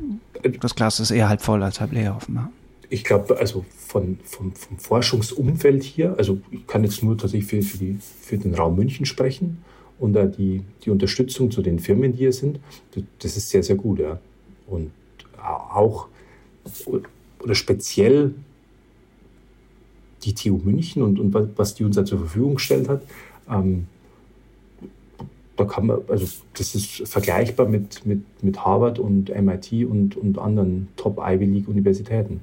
das 0.61 0.75
Glas 0.75 1.01
ist 1.01 1.11
eher 1.11 1.29
halb 1.29 1.43
voll 1.43 1.62
als 1.62 1.81
halb 1.81 1.93
leer 1.93 2.16
offenbar? 2.16 2.51
Ich 2.88 3.05
glaube, 3.05 3.38
also 3.38 3.64
von, 3.77 4.19
vom, 4.25 4.53
vom 4.55 4.79
Forschungsumfeld 4.79 5.85
hier, 5.85 6.14
also 6.16 6.40
ich 6.51 6.66
kann 6.66 6.83
jetzt 6.83 7.03
nur 7.03 7.16
tatsächlich 7.16 7.49
für, 7.49 7.62
für, 7.62 7.79
die, 7.79 7.99
für 8.01 8.38
den 8.38 8.55
Raum 8.55 8.77
München 8.77 9.07
sprechen 9.07 9.59
und 10.01 10.15
da 10.15 10.27
die, 10.27 10.63
die 10.85 10.91
Unterstützung 10.91 11.51
zu 11.51 11.63
den 11.63 11.79
Firmen, 11.79 12.13
die 12.13 12.19
hier 12.19 12.33
sind, 12.33 12.59
das 13.21 13.37
ist 13.37 13.51
sehr, 13.51 13.63
sehr 13.63 13.77
gut. 13.77 14.01
Ja. 14.01 14.19
Und 14.67 14.91
auch 15.39 16.09
oder 17.41 17.55
speziell 17.55 18.35
die 20.25 20.35
TU 20.35 20.59
München 20.63 21.03
und, 21.03 21.19
und 21.19 21.35
was 21.57 21.75
die 21.75 21.85
uns 21.85 21.97
da 21.97 22.05
zur 22.05 22.19
Verfügung 22.19 22.57
gestellt 22.57 22.89
hat, 22.89 23.03
ähm, 23.49 23.87
da 25.57 25.65
kann 25.65 25.87
man, 25.87 26.01
also 26.09 26.27
das 26.55 26.75
ist 26.75 27.09
vergleichbar 27.09 27.69
mit, 27.69 28.05
mit, 28.07 28.23
mit 28.43 28.65
Harvard 28.65 28.99
und 28.99 29.29
MIT 29.29 29.85
und, 29.85 30.17
und 30.17 30.39
anderen 30.39 30.89
Top-Ivy 30.97 31.45
League-Universitäten. 31.45 32.41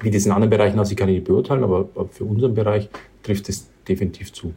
Wie 0.00 0.10
das 0.10 0.26
in 0.26 0.32
anderen 0.32 0.50
Bereichen 0.50 0.78
aussieht, 0.78 0.98
kann 0.98 1.08
ich 1.08 1.16
nicht 1.16 1.26
beurteilen, 1.26 1.64
aber 1.64 1.88
für 2.10 2.24
unseren 2.24 2.54
Bereich 2.54 2.88
trifft 3.22 3.48
es 3.48 3.68
definitiv 3.86 4.32
zu 4.32 4.52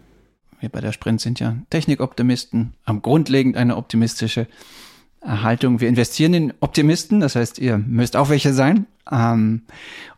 wir 0.59 0.69
bei 0.69 0.81
der 0.81 0.91
Sprint 0.91 1.21
sind 1.21 1.39
ja 1.39 1.57
Technikoptimisten, 1.69 2.73
haben 2.85 3.01
grundlegend 3.01 3.57
eine 3.57 3.77
optimistische 3.77 4.47
Haltung. 5.23 5.81
Wir 5.81 5.89
investieren 5.89 6.33
in 6.33 6.53
Optimisten, 6.59 7.19
das 7.19 7.35
heißt, 7.35 7.59
ihr 7.59 7.77
müsst 7.77 8.15
auch 8.15 8.29
welche 8.29 8.53
sein. 8.53 8.85
Ähm, 9.11 9.63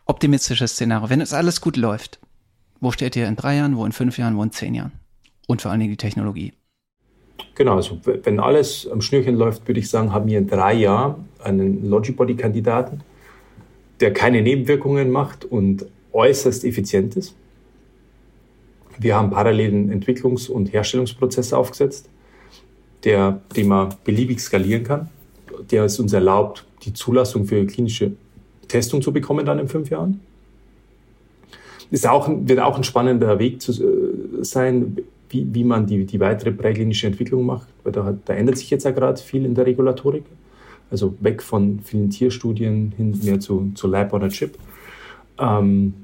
optimistisches 0.06 0.72
Szenario. 0.72 1.10
Wenn 1.10 1.20
es 1.20 1.32
alles 1.32 1.60
gut 1.60 1.76
läuft, 1.76 2.18
wo 2.80 2.90
steht 2.90 3.16
ihr 3.16 3.26
in 3.26 3.36
drei 3.36 3.56
Jahren, 3.56 3.76
wo 3.76 3.84
in 3.84 3.92
fünf 3.92 4.18
Jahren, 4.18 4.36
wo 4.36 4.42
in 4.42 4.52
zehn 4.52 4.74
Jahren? 4.74 4.92
Und 5.46 5.62
vor 5.62 5.70
allen 5.70 5.80
Dingen 5.80 5.92
die 5.92 5.96
Technologie. 5.96 6.52
Genau, 7.54 7.76
also 7.76 8.00
wenn 8.04 8.40
alles 8.40 8.88
am 8.90 9.00
Schnürchen 9.00 9.34
läuft, 9.34 9.66
würde 9.66 9.80
ich 9.80 9.90
sagen, 9.90 10.12
haben 10.12 10.28
wir 10.28 10.38
in 10.38 10.46
drei 10.46 10.74
Jahren 10.74 11.28
einen 11.42 11.88
Logibody-Kandidaten, 11.88 13.00
der 14.00 14.12
keine 14.12 14.42
Nebenwirkungen 14.42 15.10
macht 15.10 15.44
und 15.44 15.86
äußerst 16.12 16.64
effizient 16.64 17.16
ist. 17.16 17.34
Wir 19.00 19.16
haben 19.16 19.30
parallelen 19.30 19.90
Entwicklungs- 19.90 20.50
und 20.50 20.74
Herstellungsprozesse 20.74 21.56
aufgesetzt, 21.56 22.10
der, 23.04 23.40
den 23.56 23.68
man 23.68 23.94
beliebig 24.04 24.40
skalieren 24.40 24.84
kann, 24.84 25.08
der 25.70 25.84
es 25.84 25.98
uns 25.98 26.12
erlaubt, 26.12 26.66
die 26.82 26.92
Zulassung 26.92 27.46
für 27.46 27.64
klinische 27.64 28.12
Testung 28.68 29.00
zu 29.00 29.10
bekommen 29.10 29.46
dann 29.46 29.58
in 29.58 29.68
fünf 29.68 29.88
Jahren. 29.88 30.20
Ist 31.90 32.06
auch, 32.06 32.28
wird 32.30 32.60
auch 32.60 32.76
ein 32.76 32.84
spannender 32.84 33.38
Weg 33.38 33.62
zu 33.62 33.72
äh, 33.72 34.44
sein, 34.44 34.98
wie, 35.30 35.46
wie 35.50 35.64
man 35.64 35.86
die, 35.86 36.04
die 36.04 36.20
weitere 36.20 36.52
präklinische 36.52 37.06
Entwicklung 37.06 37.46
macht. 37.46 37.68
Weil 37.82 37.92
da, 37.92 38.14
da 38.24 38.34
ändert 38.34 38.58
sich 38.58 38.68
jetzt 38.68 38.84
ja 38.84 38.90
gerade 38.90 39.20
viel 39.20 39.46
in 39.46 39.54
der 39.54 39.64
Regulatorik. 39.64 40.24
Also 40.90 41.16
weg 41.20 41.42
von 41.42 41.80
vielen 41.82 42.10
Tierstudien 42.10 42.92
hin 42.96 43.18
mehr 43.22 43.40
zu, 43.40 43.72
zu 43.74 43.86
Lab 43.88 44.12
on 44.12 44.24
a 44.24 44.28
Chip. 44.28 44.58
Ähm, 45.38 45.94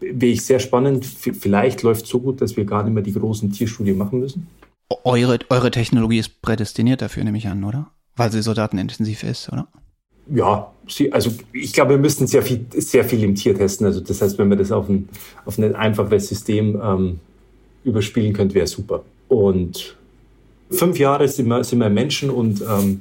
Wäre 0.00 0.32
ich 0.32 0.44
sehr 0.44 0.58
spannend. 0.58 1.04
Vielleicht 1.04 1.82
läuft 1.82 2.04
es 2.04 2.10
so 2.10 2.20
gut, 2.20 2.40
dass 2.40 2.56
wir 2.56 2.64
gar 2.64 2.82
nicht 2.82 2.92
mehr 2.92 3.02
die 3.02 3.12
großen 3.12 3.50
Tierstudien 3.52 3.96
machen 3.96 4.20
müssen. 4.20 4.48
Eure, 5.04 5.38
eure 5.48 5.70
Technologie 5.70 6.18
ist 6.18 6.42
prädestiniert 6.42 7.02
dafür, 7.02 7.24
nehme 7.24 7.38
ich 7.38 7.48
an, 7.48 7.64
oder? 7.64 7.90
Weil 8.14 8.30
sie 8.30 8.42
so 8.42 8.54
datenintensiv 8.54 9.22
ist, 9.22 9.52
oder? 9.52 9.68
Ja, 10.32 10.72
also 11.12 11.32
ich 11.52 11.72
glaube, 11.72 11.92
wir 11.92 11.98
müssten 11.98 12.26
sehr 12.26 12.42
viel, 12.42 12.66
sehr 12.76 13.04
viel 13.04 13.22
im 13.22 13.34
Tier 13.34 13.56
testen. 13.56 13.86
Also 13.86 14.00
das 14.00 14.20
heißt, 14.20 14.38
wenn 14.38 14.48
wir 14.48 14.56
das 14.56 14.72
auf 14.72 14.88
ein, 14.88 15.08
auf 15.44 15.58
ein 15.58 15.74
einfaches 15.74 16.28
System 16.28 16.80
ähm, 16.82 17.20
überspielen 17.84 18.32
könnte, 18.32 18.54
wäre 18.54 18.66
super. 18.66 19.04
Und 19.28 19.96
fünf 20.70 20.98
Jahre 20.98 21.28
sind 21.28 21.48
wir, 21.48 21.62
sind 21.64 21.78
wir 21.78 21.90
Menschen 21.90 22.30
und 22.30 22.60
ähm, 22.62 23.00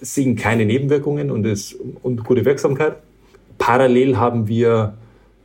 sehen 0.00 0.36
keine 0.36 0.64
Nebenwirkungen 0.64 1.30
und, 1.30 1.44
ist, 1.44 1.76
und 2.02 2.24
gute 2.24 2.44
Wirksamkeit. 2.44 2.96
Parallel 3.58 4.16
haben 4.16 4.48
wir, 4.48 4.94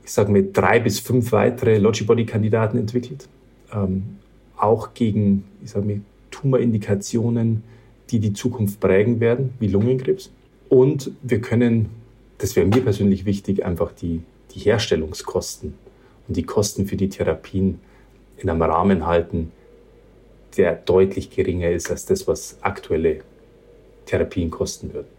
ich 0.06 0.12
sage 0.12 0.32
mal, 0.32 0.48
drei 0.54 0.80
bis 0.80 1.00
fünf 1.00 1.32
weitere 1.32 1.80
Logibody-Kandidaten 1.80 2.78
entwickelt. 2.78 3.28
Ähm, 3.74 4.18
auch 4.56 4.94
gegen, 4.94 5.46
ich 5.64 5.72
sage 5.72 5.88
mal, 5.88 6.02
Tumorindikationen, 6.30 7.64
die 8.12 8.20
die 8.20 8.34
Zukunft 8.34 8.80
prägen 8.80 9.20
werden, 9.20 9.56
wie 9.60 9.68
Lungenkrebs. 9.68 10.32
Und 10.70 11.12
wir 11.24 11.42
können, 11.42 11.90
das 12.38 12.56
wäre 12.56 12.68
mir 12.68 12.82
persönlich 12.82 13.26
wichtig, 13.26 13.66
einfach 13.66 13.92
die, 13.94 14.22
die 14.54 14.60
Herstellungskosten 14.60 15.74
und 16.28 16.38
die 16.38 16.44
Kosten 16.44 16.86
für 16.86 16.98
die 16.98 17.10
Therapien 17.10 17.80
in 18.38 18.50
einem 18.50 18.62
Rahmen 18.62 19.08
halten, 19.08 19.52
der 20.56 20.76
deutlich 20.76 21.32
geringer 21.32 21.72
ist 21.72 21.90
als 21.90 22.06
das, 22.06 22.28
was 22.28 22.58
aktuelle 22.62 23.22
Therapien 24.06 24.52
kosten 24.52 24.94
würden. 24.94 25.15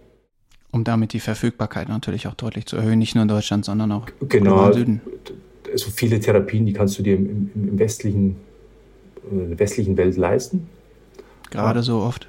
Um 0.77 0.85
damit 0.85 1.15
die 1.15 1.21
Verfügbarkeit 1.21 1.89
natürlich 1.89 2.27
auch 2.29 2.35
deutlich 2.35 2.67
zu 2.67 2.77
erhöhen, 2.77 2.99
nicht 2.99 3.15
nur 3.15 3.23
in 3.23 3.29
Deutschland, 3.29 3.65
sondern 3.65 3.93
auch 3.93 4.09
genau, 4.29 4.67
im 4.67 4.73
Süden. 4.75 5.01
Also 5.73 5.91
viele 5.91 6.21
Therapien, 6.21 6.67
die 6.67 6.75
kannst 6.75 6.99
du 6.99 7.03
dir 7.03 7.17
im, 7.17 7.51
im, 7.55 7.79
westlichen, 7.79 8.37
in 9.31 9.49
der 9.49 9.59
westlichen 9.59 9.97
Welt 9.97 10.19
leisten. 10.19 10.69
Gerade 11.51 11.83
so 11.83 12.01
oft. 12.01 12.29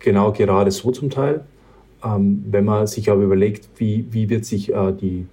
Genau, 0.00 0.32
gerade 0.32 0.72
so 0.72 0.90
zum 0.90 1.10
Teil. 1.10 1.44
Ähm, 2.02 2.44
wenn 2.50 2.64
man 2.64 2.88
sich 2.88 3.08
aber 3.08 3.22
überlegt, 3.22 3.68
wie, 3.76 4.04
wie 4.10 4.28
wird 4.30 4.46
sich 4.46 4.74
äh, 4.74 4.92
die, 4.92 5.26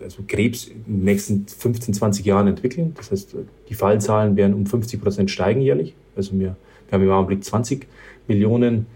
also 0.00 0.22
Krebs 0.28 0.68
in 0.68 0.84
den 0.84 1.04
nächsten 1.04 1.48
15, 1.48 1.92
20 1.92 2.24
Jahren 2.24 2.46
entwickeln. 2.46 2.94
Das 2.96 3.10
heißt, 3.10 3.34
die 3.68 3.74
Fallzahlen 3.74 4.36
werden 4.36 4.54
um 4.54 4.64
50 4.64 5.02
Prozent 5.02 5.28
steigen 5.28 5.60
jährlich. 5.60 5.96
Also 6.14 6.38
wir, 6.38 6.54
wir 6.86 6.92
haben 6.92 7.02
im 7.02 7.10
Augenblick 7.10 7.42
20 7.42 7.88
Millionen 8.28 8.86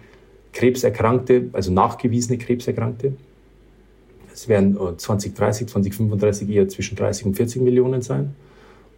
Krebserkrankte, 0.53 1.51
also 1.53 1.73
nachgewiesene 1.73 2.39
Krebserkrankte. 2.39 3.13
Es 4.33 4.49
werden 4.49 4.77
2030, 4.97 5.67
2035 5.69 6.49
eher 6.49 6.69
zwischen 6.69 6.97
30 6.97 7.27
und 7.27 7.35
40 7.35 7.63
Millionen 7.63 8.03
sein. 8.03 8.35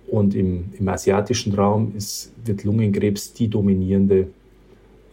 Und 0.07 0.35
im, 0.35 0.73
im 0.79 0.89
asiatischen 0.89 1.55
Raum 1.55 1.95
ist, 1.97 2.33
wird 2.45 2.65
Lungenkrebs 2.65 3.33
die 3.33 3.49
dominierende 3.49 4.29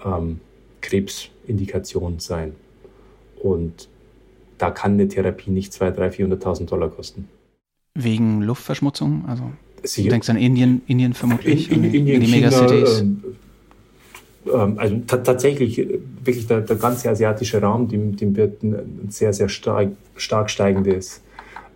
ähm, 0.04 0.40
Krebsindikation 0.82 2.20
sein. 2.20 2.54
Und 3.42 3.88
da 4.58 4.72
kann 4.72 4.94
eine 4.94 5.08
Therapie 5.08 5.52
nicht 5.52 5.72
200.000, 5.72 5.96
300.000, 5.98 6.42
400.000 6.42 6.66
Dollar 6.66 6.90
kosten. 6.90 7.28
Wegen 7.94 8.42
Luftverschmutzung? 8.42 9.26
Also 9.28 9.44
du 9.82 10.10
denkst 10.10 10.30
an 10.30 10.38
Indien, 10.38 10.82
Indien 10.88 11.14
vermutlich, 11.14 11.72
in, 11.72 11.84
in, 11.84 11.94
Indien, 11.94 12.22
in 12.22 12.28
die 12.28 12.32
Megacities? 12.32 13.00
Ähm, 13.02 13.24
also 14.54 14.98
tatsächlich 15.08 15.80
äh, 15.80 16.00
wirklich 16.24 16.48
der, 16.48 16.62
der, 16.62 16.76
ganze 16.76 17.10
asiatische 17.10 17.62
Raum, 17.62 17.88
dem, 17.88 18.16
dem 18.16 18.36
wird 18.36 18.64
ein 18.64 19.08
sehr, 19.10 19.34
sehr 19.34 19.50
stark, 19.50 19.90
stark 20.16 20.50
steigendes 20.50 21.22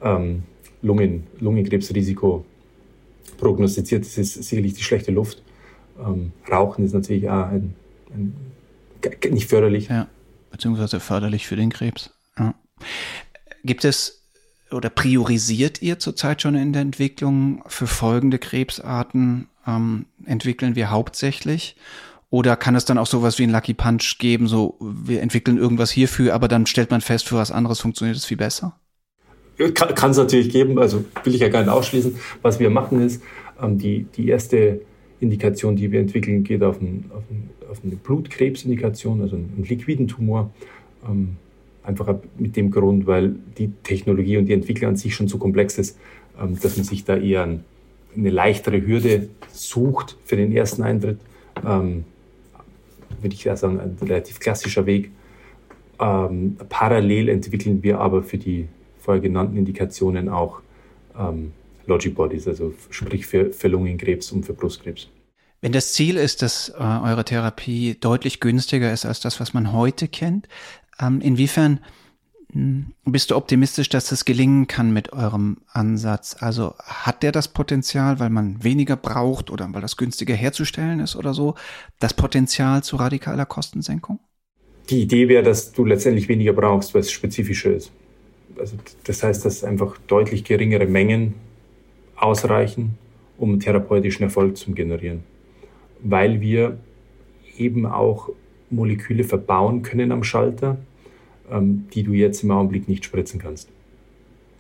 ähm, 0.03 0.43
Lungen, 0.81 1.27
Lungenkrebsrisiko 1.39 2.45
prognostiziert. 3.38 4.05
Das 4.05 4.17
ist 4.17 4.34
sicherlich 4.43 4.73
die 4.73 4.84
schlechte 4.84 5.12
Luft. 5.12 5.41
Ähm, 5.99 6.31
Rauchen 6.49 6.86
ist 6.86 6.93
natürlich 6.93 7.29
auch 7.29 7.47
ein, 7.47 7.73
ein, 8.13 8.36
nicht 9.31 9.49
förderlich. 9.49 9.89
Ja, 9.89 10.07
beziehungsweise 10.51 10.99
förderlich 10.99 11.47
für 11.47 11.55
den 11.55 11.71
Krebs. 11.71 12.12
Ja. 12.38 12.55
Gibt 13.63 13.86
es 13.86 14.21
oder 14.71 14.89
priorisiert 14.89 15.81
ihr 15.81 15.99
zurzeit 15.99 16.41
schon 16.41 16.55
in 16.55 16.73
der 16.73 16.81
Entwicklung 16.81 17.63
für 17.67 17.88
folgende 17.88 18.39
Krebsarten? 18.39 19.47
Ähm, 19.67 20.05
entwickeln 20.25 20.75
wir 20.75 20.89
hauptsächlich? 20.89 21.75
Oder 22.32 22.56
kann 22.56 22.76
es 22.76 22.86
dann 22.86 22.98
auch 22.98 23.08
sowas 23.08 23.38
wie 23.39 23.44
ein 23.44 23.50
Lucky 23.50 23.74
Punch 23.74 24.17
geben, 24.17 24.48
so 24.48 24.78
wir 24.80 25.22
entwickeln 25.22 25.58
irgendwas 25.58 25.91
hierfür, 25.91 26.34
aber 26.34 26.48
dann 26.48 26.65
stellt 26.65 26.89
man 26.89 27.02
fest, 27.02 27.28
für 27.28 27.36
was 27.36 27.52
anderes 27.52 27.82
funktioniert 27.82 28.17
es 28.17 28.26
viel 28.26 28.38
besser? 28.38 28.80
Kann 29.76 30.12
es 30.12 30.17
natürlich 30.17 30.50
geben, 30.50 30.80
also 30.80 31.04
will 31.24 31.36
ich 31.36 31.41
ja 31.41 31.50
gar 31.50 31.60
nicht 31.60 31.70
ausschließen. 31.70 32.15
Was 32.41 32.60
wir 32.60 32.70
machen 32.70 33.02
ist, 33.02 33.22
ähm, 33.62 33.78
die, 33.78 34.08
die 34.15 34.30
erste 34.30 34.82
Indikation, 35.20 35.76
die 35.76 35.91
wir 35.91 36.00
entwickeln, 36.00 36.44
geht 36.46 36.63
auf, 36.63 36.82
ein, 36.82 37.12
auf, 37.13 37.24
ein, 37.30 37.50
auf 37.70 37.80
eine 37.84 37.98
Blutkrebsindikation, 37.98 39.22
also 39.22 39.36
einen, 39.36 39.52
einen 39.56 39.65
liquiden 39.65 40.08
Tumor. 40.08 40.52
Ähm, 41.08 41.36
einfach 41.84 42.15
mit 42.38 42.56
dem 42.56 42.72
Grund, 42.72 43.08
weil 43.08 43.36
die 43.58 43.72
Technologie 43.84 44.38
und 44.38 44.46
die 44.46 44.54
Entwicklung 44.54 44.91
an 44.91 44.96
sich 44.96 45.15
schon 45.15 45.28
so 45.28 45.38
komplex 45.38 45.78
ist, 45.78 45.98
ähm, 46.41 46.58
dass 46.62 46.78
man 46.78 46.86
sich 46.86 47.04
da 47.04 47.17
eher 47.17 47.44
ein, 47.44 47.65
eine 48.15 48.30
leichtere 48.30 48.86
Hürde 48.86 49.28
sucht 49.52 50.17
für 50.24 50.38
den 50.38 50.52
ersten 50.52 50.84
Eintritt. 50.84 51.20
Ähm, 51.65 52.06
würde 53.21 53.36
ich 53.36 53.43
sagen, 53.43 53.80
ein 53.80 53.97
relativ 54.02 54.39
klassischer 54.39 54.86
Weg. 54.86 55.12
Ähm, 56.00 56.58
parallel 56.69 57.30
entwickeln 57.30 57.84
wir 57.84 58.00
aber 58.00 58.24
für 58.24 58.38
die 58.38 58.67
vorher 59.00 59.21
genannten 59.21 59.58
Indikationen 59.58 60.30
auch 60.30 60.62
ähm, 61.17 61.52
Logibodies, 61.88 62.47
also 62.47 62.74
sprich 62.89 63.26
für, 63.26 63.52
für 63.52 63.67
Lungenkrebs 63.67 64.32
und 64.32 64.45
für 64.45 64.54
Brustkrebs. 64.54 65.08
Wenn 65.62 65.71
das 65.71 65.93
Ziel 65.93 66.17
ist, 66.17 66.41
dass 66.41 66.69
äh, 66.69 66.82
eure 66.82 67.24
Therapie 67.24 67.95
deutlich 68.00 68.39
günstiger 68.39 68.91
ist 68.91 69.06
als 69.06 69.19
das, 69.19 69.39
was 69.39 69.54
man 69.54 69.74
heute 69.74 70.08
kennt, 70.08 70.47
ähm, 71.00 71.21
inwiefern 71.21 71.80
bist 72.53 73.31
du 73.31 73.35
optimistisch, 73.35 73.87
dass 73.89 74.09
das 74.09 74.25
gelingen 74.25 74.67
kann 74.67 74.91
mit 74.91 75.13
eurem 75.13 75.57
Ansatz? 75.71 76.35
Also 76.39 76.73
hat 76.79 77.23
der 77.23 77.31
das 77.31 77.47
Potenzial, 77.47 78.19
weil 78.19 78.29
man 78.29 78.63
weniger 78.63 78.97
braucht 78.97 79.49
oder 79.49 79.69
weil 79.71 79.81
das 79.81 79.95
günstiger 79.95 80.35
herzustellen 80.35 80.99
ist 80.99 81.15
oder 81.15 81.33
so, 81.33 81.55
das 81.99 82.13
Potenzial 82.13 82.83
zu 82.83 82.97
radikaler 82.97 83.45
Kostensenkung? 83.45 84.19
Die 84.89 85.01
Idee 85.01 85.29
wäre, 85.29 85.43
dass 85.43 85.71
du 85.71 85.85
letztendlich 85.85 86.27
weniger 86.27 86.51
brauchst, 86.51 86.93
weil 86.93 87.01
es 87.01 87.11
spezifischer 87.11 87.73
ist. 87.73 87.91
Also 88.59 88.75
das 89.05 89.23
heißt, 89.23 89.45
dass 89.45 89.63
einfach 89.63 89.97
deutlich 90.07 90.43
geringere 90.43 90.85
Mengen 90.85 91.35
ausreichen, 92.17 92.97
um 93.37 93.59
therapeutischen 93.59 94.23
Erfolg 94.23 94.57
zu 94.57 94.73
generieren. 94.73 95.23
Weil 96.03 96.41
wir 96.41 96.77
eben 97.57 97.85
auch 97.85 98.29
Moleküle 98.69 99.23
verbauen 99.23 99.83
können 99.83 100.11
am 100.11 100.23
Schalter, 100.23 100.77
ähm, 101.51 101.87
die 101.93 102.03
du 102.03 102.13
jetzt 102.13 102.43
im 102.43 102.51
Augenblick 102.51 102.87
nicht 102.87 103.05
spritzen 103.05 103.39
kannst, 103.39 103.69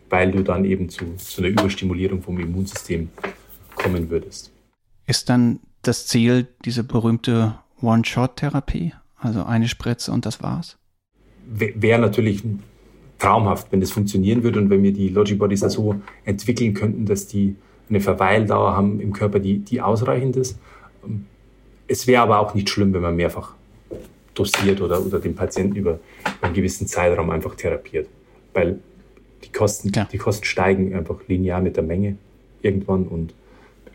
weil 0.09 0.31
du 0.31 0.43
dann 0.43 0.65
eben 0.65 0.89
zu, 0.89 1.15
zu 1.17 1.41
einer 1.41 1.49
Überstimulierung 1.49 2.21
vom 2.21 2.39
Immunsystem 2.39 3.09
kommen 3.75 4.09
würdest. 4.09 4.51
Ist 5.07 5.29
dann 5.29 5.59
das 5.81 6.07
Ziel 6.07 6.47
diese 6.65 6.83
berühmte 6.83 7.55
One-Shot-Therapie? 7.81 8.93
Also 9.17 9.43
eine 9.43 9.67
Spritze 9.67 10.11
und 10.11 10.25
das 10.25 10.41
war's? 10.41 10.77
Wäre 11.45 11.99
natürlich 11.99 12.43
traumhaft, 13.19 13.71
wenn 13.71 13.81
das 13.81 13.91
funktionieren 13.91 14.43
würde 14.43 14.59
und 14.59 14.69
wenn 14.69 14.83
wir 14.83 14.93
die 14.93 15.09
Logibodies 15.09 15.59
so 15.61 15.95
entwickeln 16.25 16.73
könnten, 16.73 17.05
dass 17.05 17.27
die 17.27 17.55
eine 17.89 17.99
Verweildauer 17.99 18.75
haben 18.75 18.99
im 18.99 19.13
Körper, 19.13 19.39
die, 19.39 19.59
die 19.59 19.81
ausreichend 19.81 20.37
ist. 20.37 20.57
Es 21.87 22.07
wäre 22.07 22.23
aber 22.23 22.39
auch 22.39 22.55
nicht 22.55 22.69
schlimm, 22.69 22.93
wenn 22.93 23.01
man 23.01 23.15
mehrfach 23.15 23.53
dosiert 24.41 24.81
oder, 24.81 25.03
oder 25.05 25.19
den 25.19 25.35
Patienten 25.35 25.75
über 25.75 25.99
einen 26.41 26.53
gewissen 26.53 26.87
Zeitraum 26.87 27.29
einfach 27.29 27.55
therapiert. 27.55 28.07
Weil 28.53 28.79
die 29.43 29.51
Kosten, 29.51 29.91
die 30.11 30.17
Kosten 30.17 30.45
steigen 30.45 30.93
einfach 30.95 31.19
linear 31.27 31.61
mit 31.61 31.75
der 31.75 31.83
Menge 31.83 32.17
irgendwann 32.61 33.07
und 33.07 33.33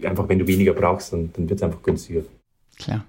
einfach, 0.02 0.28
wenn 0.28 0.38
du 0.38 0.46
weniger 0.46 0.72
brauchst, 0.72 1.12
dann, 1.12 1.30
dann 1.32 1.48
wird 1.48 1.58
es 1.60 1.62
einfach 1.62 1.82
günstiger. 1.82 2.22
Klar. 2.78 3.04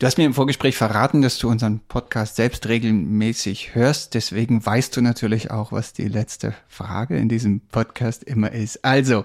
Du 0.00 0.06
hast 0.06 0.18
mir 0.18 0.24
im 0.24 0.34
Vorgespräch 0.34 0.76
verraten, 0.76 1.22
dass 1.22 1.38
du 1.38 1.48
unseren 1.48 1.80
Podcast 1.86 2.34
selbst 2.34 2.68
regelmäßig 2.68 3.76
hörst. 3.76 4.14
Deswegen 4.14 4.64
weißt 4.64 4.96
du 4.96 5.00
natürlich 5.00 5.52
auch, 5.52 5.70
was 5.70 5.92
die 5.92 6.08
letzte 6.08 6.52
Frage 6.68 7.16
in 7.16 7.28
diesem 7.28 7.60
Podcast 7.60 8.24
immer 8.24 8.50
ist. 8.50 8.84
Also, 8.84 9.24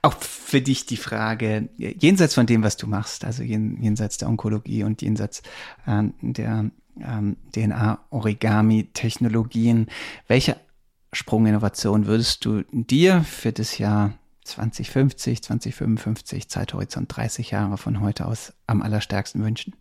auch 0.00 0.14
für 0.14 0.60
dich 0.60 0.86
die 0.86 0.96
Frage, 0.96 1.68
jenseits 1.76 2.34
von 2.34 2.46
dem, 2.46 2.62
was 2.62 2.76
du 2.76 2.86
machst, 2.86 3.24
also 3.24 3.42
jenseits 3.42 4.18
der 4.18 4.28
Onkologie 4.28 4.84
und 4.84 5.02
jenseits 5.02 5.42
äh, 5.86 6.04
der 6.20 6.70
ähm, 7.00 7.36
DNA-Origami-Technologien, 7.54 9.86
welche 10.26 10.56
Sprunginnovation 11.12 12.06
würdest 12.06 12.44
du 12.44 12.64
dir 12.70 13.22
für 13.22 13.52
das 13.52 13.78
Jahr 13.78 14.14
2050, 14.44 15.42
2055, 15.42 16.48
Zeithorizont 16.48 17.14
30 17.14 17.50
Jahre 17.50 17.76
von 17.78 18.00
heute 18.00 18.26
aus 18.26 18.52
am 18.66 18.82
allerstärksten 18.82 19.44
wünschen? 19.44 19.74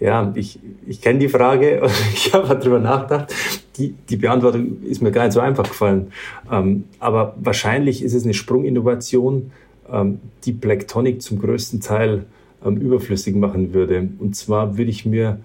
Ja, 0.00 0.32
ich, 0.34 0.58
ich 0.86 1.00
kenne 1.00 1.20
die 1.20 1.28
Frage 1.28 1.82
ich 2.12 2.32
habe 2.34 2.48
darüber 2.48 2.78
nachgedacht. 2.80 3.32
Die, 3.76 3.94
die 4.08 4.16
Beantwortung 4.16 4.82
ist 4.82 5.00
mir 5.00 5.12
gar 5.12 5.24
nicht 5.24 5.32
so 5.32 5.40
einfach 5.40 5.64
gefallen. 5.64 6.12
Ähm, 6.50 6.84
aber 6.98 7.36
wahrscheinlich 7.40 8.02
ist 8.02 8.14
es 8.14 8.24
eine 8.24 8.34
Sprunginnovation, 8.34 9.52
ähm, 9.90 10.18
die 10.44 10.52
Blacktonic 10.52 11.22
zum 11.22 11.38
größten 11.38 11.80
Teil 11.80 12.24
ähm, 12.64 12.76
überflüssig 12.78 13.36
machen 13.36 13.74
würde. 13.74 14.08
Und 14.18 14.34
zwar 14.34 14.76
würde 14.76 14.90
ich 14.90 15.06
mir 15.06 15.38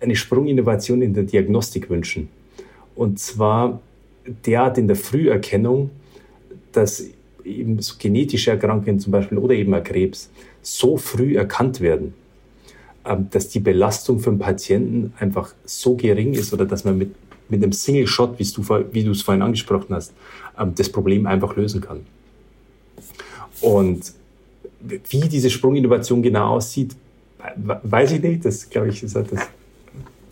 eine 0.00 0.16
Sprunginnovation 0.16 1.02
in 1.02 1.14
der 1.14 1.24
Diagnostik 1.24 1.90
wünschen. 1.90 2.28
Und 2.94 3.18
zwar 3.18 3.80
derart 4.46 4.78
in 4.78 4.86
der 4.86 4.96
Früherkennung, 4.96 5.90
dass 6.72 7.04
eben 7.44 7.80
so 7.80 7.94
genetische 7.98 8.50
Erkrankungen 8.52 9.00
zum 9.00 9.12
Beispiel 9.12 9.38
oder 9.38 9.54
eben 9.54 9.72
Krebs 9.82 10.30
so 10.62 10.96
früh 10.96 11.36
erkannt 11.36 11.80
werden, 11.80 12.14
dass 13.30 13.48
die 13.48 13.60
Belastung 13.60 14.20
für 14.20 14.30
den 14.30 14.38
Patienten 14.38 15.12
einfach 15.18 15.54
so 15.64 15.96
gering 15.96 16.34
ist 16.34 16.52
oder 16.52 16.66
dass 16.66 16.84
man 16.84 16.98
mit, 16.98 17.14
mit 17.48 17.62
einem 17.62 17.72
Single 17.72 18.06
Shot, 18.06 18.38
wie 18.38 18.44
du, 18.44 18.62
wie 18.92 19.04
du 19.04 19.10
es 19.12 19.22
vorhin 19.22 19.42
angesprochen 19.42 19.94
hast, 19.94 20.12
ähm, 20.58 20.74
das 20.74 20.90
Problem 20.90 21.26
einfach 21.26 21.56
lösen 21.56 21.80
kann. 21.80 22.00
Und 23.60 24.12
wie 24.80 25.28
diese 25.28 25.50
Sprunginnovation 25.50 26.22
genau 26.22 26.56
aussieht, 26.56 26.96
weiß 27.56 28.12
ich 28.12 28.22
nicht. 28.22 28.44
Das, 28.44 28.68
glaube 28.68 28.88
ich, 28.88 29.02
ist 29.02 29.14
halt 29.14 29.32
das, 29.32 29.40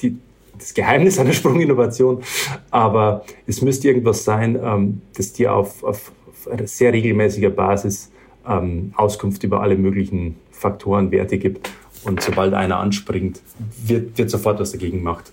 die, 0.01 0.17
das 0.59 0.73
Geheimnis 0.75 1.19
einer 1.19 1.33
Sprunginnovation. 1.33 2.23
Aber 2.71 3.25
es 3.47 3.63
müsste 3.63 3.89
irgendwas 3.89 4.25
sein, 4.25 4.59
ähm, 4.63 5.03
das 5.17 5.33
dir 5.33 5.55
auf, 5.55 5.83
auf, 5.85 6.13
auf 6.47 6.69
sehr 6.69 6.93
regelmäßiger 6.93 7.51
Basis 7.51 8.11
ähm, 8.47 8.93
Auskunft 8.97 9.45
über 9.45 9.61
alle 9.61 9.77
möglichen 9.77 10.37
Faktoren, 10.51 11.11
Werte 11.11 11.39
gibt. 11.39 11.71
Und 12.05 12.23
sobald 12.23 12.55
einer 12.55 12.79
anspringt, 12.79 13.41
wird, 13.85 14.19
wird 14.19 14.31
sofort 14.31 14.61
was 14.61 14.73
dagegen 14.73 14.99
gemacht. 14.99 15.33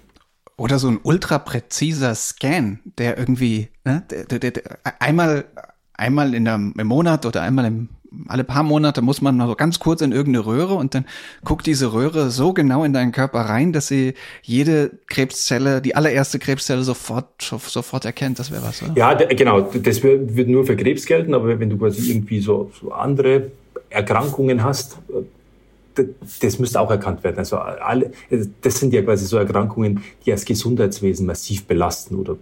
Oder 0.57 0.79
so 0.79 0.87
ein 0.87 0.99
ultrapräziser 1.03 2.15
Scan, 2.15 2.79
der 2.97 3.17
irgendwie 3.17 3.69
ne, 3.83 4.03
der, 4.09 4.39
der, 4.39 4.51
der, 4.51 4.63
einmal, 4.99 5.45
einmal 5.93 6.33
in 6.33 6.47
einem, 6.47 6.73
im 6.77 6.87
Monat 6.87 7.25
oder 7.25 7.41
einmal 7.41 7.65
im 7.65 7.89
alle 8.27 8.43
paar 8.43 8.63
Monate 8.63 9.01
muss 9.01 9.21
man 9.21 9.37
mal 9.37 9.47
so 9.47 9.55
ganz 9.55 9.79
kurz 9.79 10.01
in 10.01 10.11
irgendeine 10.11 10.45
Röhre 10.45 10.75
und 10.75 10.95
dann 10.95 11.05
guckt 11.43 11.65
diese 11.65 11.93
Röhre 11.93 12.29
so 12.29 12.53
genau 12.53 12.83
in 12.83 12.93
deinen 12.93 13.11
Körper 13.11 13.41
rein, 13.41 13.73
dass 13.73 13.87
sie 13.87 14.13
jede 14.41 14.91
Krebszelle, 15.07 15.81
die 15.81 15.95
allererste 15.95 16.39
Krebszelle 16.39 16.83
sofort, 16.83 17.41
sofort 17.41 18.05
erkennt. 18.05 18.39
Das 18.39 18.51
wäre 18.51 18.63
was, 18.63 18.81
oder? 18.83 18.93
Ja, 18.95 19.13
genau. 19.13 19.61
Das 19.61 20.03
wird 20.03 20.47
nur 20.47 20.65
für 20.65 20.75
Krebs 20.75 21.05
gelten, 21.05 21.33
aber 21.33 21.59
wenn 21.59 21.69
du 21.69 21.77
quasi 21.77 22.11
irgendwie 22.11 22.39
so, 22.39 22.71
so 22.79 22.91
andere 22.91 23.51
Erkrankungen 23.89 24.63
hast, 24.63 24.97
das 26.41 26.59
müsste 26.59 26.79
auch 26.79 26.91
erkannt 26.91 27.23
werden. 27.23 27.37
Also 27.37 27.57
alle, 27.57 28.11
das 28.61 28.79
sind 28.79 28.93
ja 28.93 29.01
quasi 29.01 29.25
so 29.25 29.37
Erkrankungen, 29.37 30.01
die 30.25 30.31
das 30.31 30.45
Gesundheitswesen 30.45 31.25
massiv 31.25 31.65
belasten 31.65 32.15
oder 32.15 32.37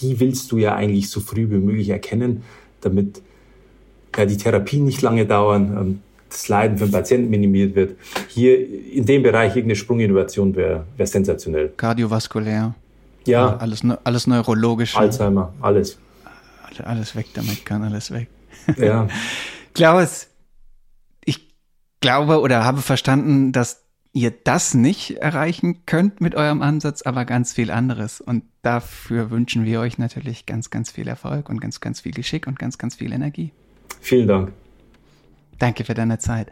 die 0.00 0.18
willst 0.20 0.50
du 0.52 0.58
ja 0.58 0.74
eigentlich 0.74 1.10
so 1.10 1.20
früh 1.20 1.48
wie 1.50 1.58
möglich 1.58 1.88
erkennen, 1.88 2.42
damit 2.80 3.22
ja, 4.16 4.26
die 4.26 4.36
Therapie 4.36 4.80
nicht 4.80 5.02
lange 5.02 5.26
dauern, 5.26 5.76
ähm, 5.78 6.00
das 6.28 6.48
Leiden 6.48 6.78
für 6.78 6.86
den 6.86 6.92
Patienten 6.92 7.30
minimiert 7.30 7.74
wird. 7.74 7.96
Hier 8.28 8.58
in 8.92 9.04
dem 9.04 9.22
Bereich 9.22 9.50
irgendeine 9.50 9.76
Sprunginnovation 9.76 10.54
wäre 10.56 10.84
wär 10.96 11.06
sensationell. 11.06 11.72
Kardiovaskulär. 11.76 12.74
Ja. 13.26 13.56
Alles, 13.56 13.82
alles 14.04 14.26
neurologisch. 14.26 14.96
Alzheimer, 14.96 15.52
alles. 15.60 15.98
Alles 16.84 17.14
weg 17.14 17.26
damit, 17.34 17.64
kann 17.66 17.82
alles 17.82 18.10
weg. 18.10 18.28
Ja. 18.78 19.06
Klaus, 19.74 20.28
glaube 22.02 22.40
oder 22.40 22.64
habe 22.64 22.82
verstanden, 22.82 23.52
dass 23.52 23.82
ihr 24.12 24.30
das 24.30 24.74
nicht 24.74 25.16
erreichen 25.16 25.86
könnt 25.86 26.20
mit 26.20 26.34
eurem 26.34 26.60
Ansatz, 26.60 27.02
aber 27.02 27.24
ganz 27.24 27.54
viel 27.54 27.70
anderes. 27.70 28.20
Und 28.20 28.44
dafür 28.60 29.30
wünschen 29.30 29.64
wir 29.64 29.80
euch 29.80 29.96
natürlich 29.96 30.44
ganz, 30.44 30.68
ganz 30.68 30.90
viel 30.90 31.08
Erfolg 31.08 31.48
und 31.48 31.60
ganz, 31.60 31.80
ganz 31.80 32.00
viel 32.00 32.12
Geschick 32.12 32.46
und 32.46 32.58
ganz, 32.58 32.76
ganz 32.76 32.96
viel 32.96 33.12
Energie. 33.12 33.52
Vielen 34.00 34.28
Dank. 34.28 34.52
Danke 35.62 35.84
für 35.84 35.94
deine 35.94 36.18
Zeit. 36.18 36.48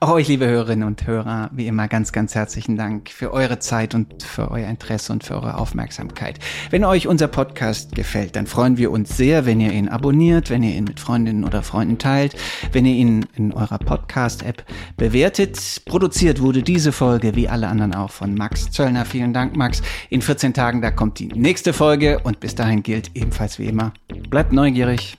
Auch 0.00 0.10
euch, 0.10 0.26
liebe 0.26 0.48
Hörerinnen 0.48 0.84
und 0.84 1.06
Hörer, 1.06 1.48
wie 1.52 1.68
immer 1.68 1.86
ganz, 1.86 2.10
ganz 2.10 2.34
herzlichen 2.34 2.76
Dank 2.76 3.08
für 3.08 3.32
eure 3.32 3.60
Zeit 3.60 3.94
und 3.94 4.24
für 4.24 4.50
euer 4.50 4.66
Interesse 4.68 5.12
und 5.12 5.22
für 5.22 5.34
eure 5.34 5.58
Aufmerksamkeit. 5.58 6.40
Wenn 6.70 6.82
euch 6.82 7.06
unser 7.06 7.28
Podcast 7.28 7.94
gefällt, 7.94 8.34
dann 8.34 8.48
freuen 8.48 8.76
wir 8.76 8.90
uns 8.90 9.16
sehr, 9.16 9.46
wenn 9.46 9.60
ihr 9.60 9.70
ihn 9.70 9.88
abonniert, 9.88 10.50
wenn 10.50 10.64
ihr 10.64 10.74
ihn 10.74 10.82
mit 10.82 10.98
Freundinnen 10.98 11.44
oder 11.44 11.62
Freunden 11.62 11.98
teilt, 11.98 12.34
wenn 12.72 12.84
ihr 12.84 12.96
ihn 12.96 13.26
in 13.36 13.52
eurer 13.52 13.78
Podcast-App 13.78 14.64
bewertet. 14.96 15.82
Produziert 15.84 16.42
wurde 16.42 16.64
diese 16.64 16.90
Folge 16.90 17.36
wie 17.36 17.48
alle 17.48 17.68
anderen 17.68 17.94
auch 17.94 18.10
von 18.10 18.34
Max 18.34 18.72
Zöllner. 18.72 19.04
Vielen 19.04 19.32
Dank, 19.32 19.56
Max. 19.56 19.82
In 20.10 20.20
14 20.20 20.52
Tagen, 20.52 20.82
da 20.82 20.90
kommt 20.90 21.20
die 21.20 21.28
nächste 21.28 21.72
Folge 21.72 22.18
und 22.24 22.40
bis 22.40 22.56
dahin 22.56 22.82
gilt 22.82 23.12
ebenfalls 23.14 23.60
wie 23.60 23.66
immer, 23.66 23.92
bleibt 24.30 24.52
neugierig, 24.52 25.16